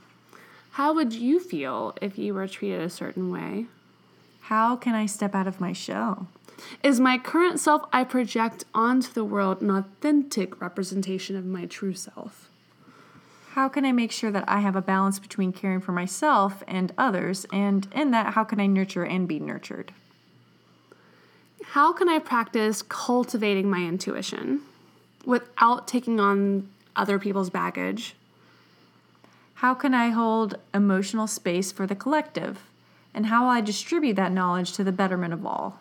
How 0.72 0.94
would 0.94 1.12
you 1.12 1.40
feel 1.40 1.94
if 2.00 2.16
you 2.16 2.32
were 2.34 2.46
treated 2.48 2.80
a 2.80 2.90
certain 2.90 3.30
way? 3.30 3.66
How 4.42 4.76
can 4.76 4.94
I 4.94 5.06
step 5.06 5.34
out 5.34 5.46
of 5.46 5.60
my 5.60 5.72
shell? 5.72 6.28
Is 6.82 7.00
my 7.00 7.18
current 7.18 7.58
self 7.60 7.82
I 7.92 8.04
project 8.04 8.64
onto 8.74 9.12
the 9.12 9.24
world 9.24 9.62
an 9.62 9.70
authentic 9.70 10.60
representation 10.60 11.36
of 11.36 11.44
my 11.44 11.66
true 11.66 11.94
self? 11.94 12.49
How 13.60 13.68
can 13.68 13.84
I 13.84 13.92
make 13.92 14.10
sure 14.10 14.30
that 14.30 14.48
I 14.48 14.60
have 14.60 14.74
a 14.74 14.80
balance 14.80 15.18
between 15.18 15.52
caring 15.52 15.82
for 15.82 15.92
myself 15.92 16.62
and 16.66 16.94
others? 16.96 17.44
And 17.52 17.86
in 17.94 18.10
that, 18.10 18.32
how 18.32 18.42
can 18.42 18.58
I 18.58 18.66
nurture 18.66 19.04
and 19.04 19.28
be 19.28 19.38
nurtured? 19.38 19.92
How 21.62 21.92
can 21.92 22.08
I 22.08 22.20
practice 22.20 22.80
cultivating 22.80 23.68
my 23.68 23.80
intuition 23.80 24.62
without 25.26 25.86
taking 25.86 26.18
on 26.18 26.70
other 26.96 27.18
people's 27.18 27.50
baggage? 27.50 28.14
How 29.56 29.74
can 29.74 29.92
I 29.92 30.08
hold 30.08 30.54
emotional 30.72 31.26
space 31.26 31.70
for 31.70 31.86
the 31.86 31.94
collective? 31.94 32.62
And 33.12 33.26
how 33.26 33.42
will 33.42 33.50
I 33.50 33.60
distribute 33.60 34.14
that 34.14 34.32
knowledge 34.32 34.72
to 34.72 34.84
the 34.84 34.90
betterment 34.90 35.34
of 35.34 35.44
all? 35.44 35.80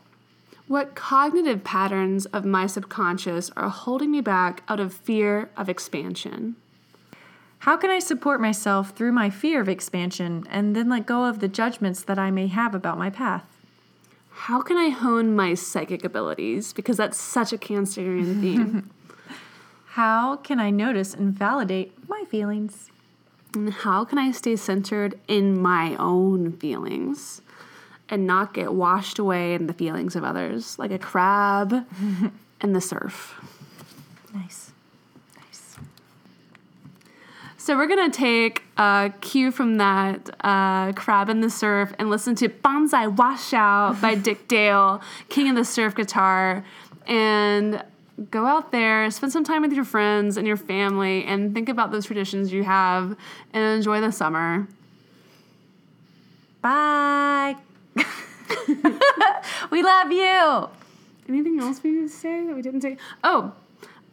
What 0.68 0.96
cognitive 0.96 1.64
patterns 1.64 2.26
of 2.26 2.44
my 2.44 2.68
subconscious 2.68 3.50
are 3.56 3.70
holding 3.70 4.12
me 4.12 4.20
back 4.20 4.64
out 4.68 4.82
of 4.82 4.94
fear 4.94 5.50
of 5.56 5.70
expansion? 5.70 6.58
How 7.60 7.78
can 7.78 7.90
I 7.90 8.00
support 8.00 8.42
myself 8.42 8.92
through 8.92 9.12
my 9.12 9.30
fear 9.30 9.62
of 9.62 9.70
expansion 9.70 10.46
and 10.50 10.76
then 10.76 10.90
let 10.90 11.06
go 11.06 11.26
of 11.26 11.40
the 11.40 11.48
judgments 11.48 12.04
that 12.04 12.18
I 12.18 12.32
may 12.32 12.48
have 12.48 12.74
about 12.74 12.98
my 12.98 13.10
path? 13.10 13.46
How 14.32 14.62
can 14.62 14.78
I 14.78 14.90
hone 14.90 15.36
my 15.36 15.54
psychic 15.54 16.04
abilities? 16.04 16.72
Because 16.74 16.98
that's 16.98 17.20
such 17.20 17.52
a 17.52 17.58
Cancerian 17.58 18.40
theme. 18.40 18.90
How 19.94 20.38
can 20.38 20.60
I 20.60 20.70
notice 20.70 21.14
and 21.14 21.34
validate 21.34 22.08
my 22.08 22.24
feelings? 22.30 22.90
and 23.56 23.74
how 23.74 24.06
can 24.06 24.18
I 24.18 24.32
stay 24.32 24.56
centered 24.56 25.20
in 25.28 25.60
my 25.60 25.96
own 25.96 26.54
feelings 26.54 27.42
and 28.08 28.26
not 28.26 28.54
get 28.54 28.74
washed 28.74 29.20
away 29.20 29.54
in 29.54 29.68
the 29.68 29.74
feelings 29.74 30.16
of 30.16 30.24
others 30.24 30.78
like 30.78 30.92
a 30.92 31.00
crab 31.00 31.86
in 32.62 32.74
the 32.74 32.82
surf? 32.82 33.36
Nice. 34.34 34.44
Nice. 34.44 34.69
So 37.70 37.78
we're 37.78 37.86
gonna 37.86 38.10
take 38.10 38.64
a 38.78 39.14
cue 39.22 39.52
from 39.52 39.78
that 39.78 40.28
uh, 40.44 40.92
crab 40.94 41.30
in 41.30 41.42
the 41.42 41.52
surf 41.52 41.94
and 42.00 42.10
listen 42.10 42.34
to 42.38 42.50
"Banzai 42.50 43.06
Washout" 43.06 44.02
by 44.02 44.16
Dick 44.26 44.48
Dale, 44.48 45.04
King 45.30 45.52
of 45.52 45.56
the 45.56 45.64
Surf 45.64 45.94
Guitar, 45.94 46.66
and 47.06 47.84
go 48.32 48.48
out 48.48 48.72
there, 48.72 49.12
spend 49.12 49.32
some 49.32 49.44
time 49.44 49.62
with 49.62 49.72
your 49.72 49.84
friends 49.84 50.36
and 50.36 50.48
your 50.48 50.58
family, 50.58 51.24
and 51.26 51.54
think 51.54 51.70
about 51.70 51.92
those 51.92 52.08
traditions 52.08 52.52
you 52.52 52.64
have, 52.64 53.16
and 53.54 53.64
enjoy 53.64 54.02
the 54.02 54.12
summer. 54.12 54.68
Bye. 56.64 57.56
we 59.70 59.84
love 59.84 60.12
you. 60.12 60.70
Anything 61.28 61.60
else 61.60 61.84
we 61.84 61.92
need 61.92 62.08
to 62.08 62.10
say 62.10 62.48
that 62.48 62.56
we 62.56 62.64
didn't 62.64 62.82
say? 62.82 62.98
Oh, 63.24 63.54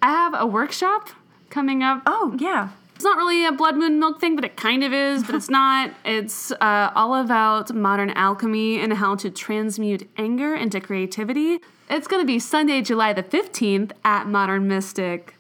I 0.03 0.11
have 0.11 0.35
a 0.35 0.45
workshop 0.45 1.09
coming 1.49 1.83
up 1.83 2.03
Oh, 2.05 2.37
yeah. 2.39 2.69
It's 2.97 3.05
not 3.05 3.17
really 3.19 3.45
a 3.47 3.53
blood 3.53 3.77
moon 3.77 3.99
milk 4.01 4.21
thing, 4.21 4.35
but 4.37 4.45
it 4.45 4.57
kind 4.57 4.83
of 4.83 4.93
is, 4.93 5.23
but 5.23 5.35
it's 5.35 5.51
not. 5.61 5.93
It's 6.05 6.51
uh, 6.51 6.91
all 6.95 7.15
about 7.15 7.73
modern 7.75 8.11
alchemy 8.11 8.81
and 8.81 8.93
how 8.95 9.15
to 9.17 9.31
transmute 9.31 10.09
anger 10.17 10.55
into 10.57 10.81
creativity. 10.81 11.61
It's 11.89 12.09
going 12.09 12.23
to 12.23 12.27
be 12.27 12.39
Sunday, 12.39 12.81
July 12.83 13.13
the 13.13 13.23
15th 13.23 13.93
at 14.05 14.27
Modern 14.27 14.67
Mystic. 14.67 15.35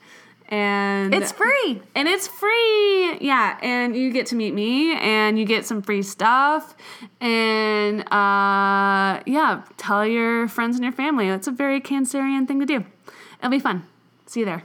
And 0.48 1.12
It's 1.12 1.32
free. 1.32 1.82
and 1.96 2.06
it's 2.06 2.28
free. 2.28 3.18
Yeah, 3.20 3.58
and 3.62 3.96
you 3.96 4.12
get 4.12 4.26
to 4.26 4.36
meet 4.36 4.54
me 4.54 4.94
and 4.94 5.36
you 5.38 5.44
get 5.44 5.66
some 5.66 5.82
free 5.82 6.02
stuff. 6.02 6.76
And 7.20 8.02
uh, 8.12 9.22
yeah, 9.26 9.62
tell 9.76 10.06
your 10.06 10.46
friends 10.46 10.76
and 10.76 10.84
your 10.84 10.92
family. 10.92 11.28
That's 11.28 11.48
a 11.48 11.50
very 11.50 11.80
Cancerian 11.80 12.46
thing 12.46 12.60
to 12.60 12.66
do. 12.66 12.84
It'll 13.40 13.50
be 13.50 13.58
fun. 13.58 13.86
See 14.26 14.40
you 14.40 14.46
there. 14.46 14.62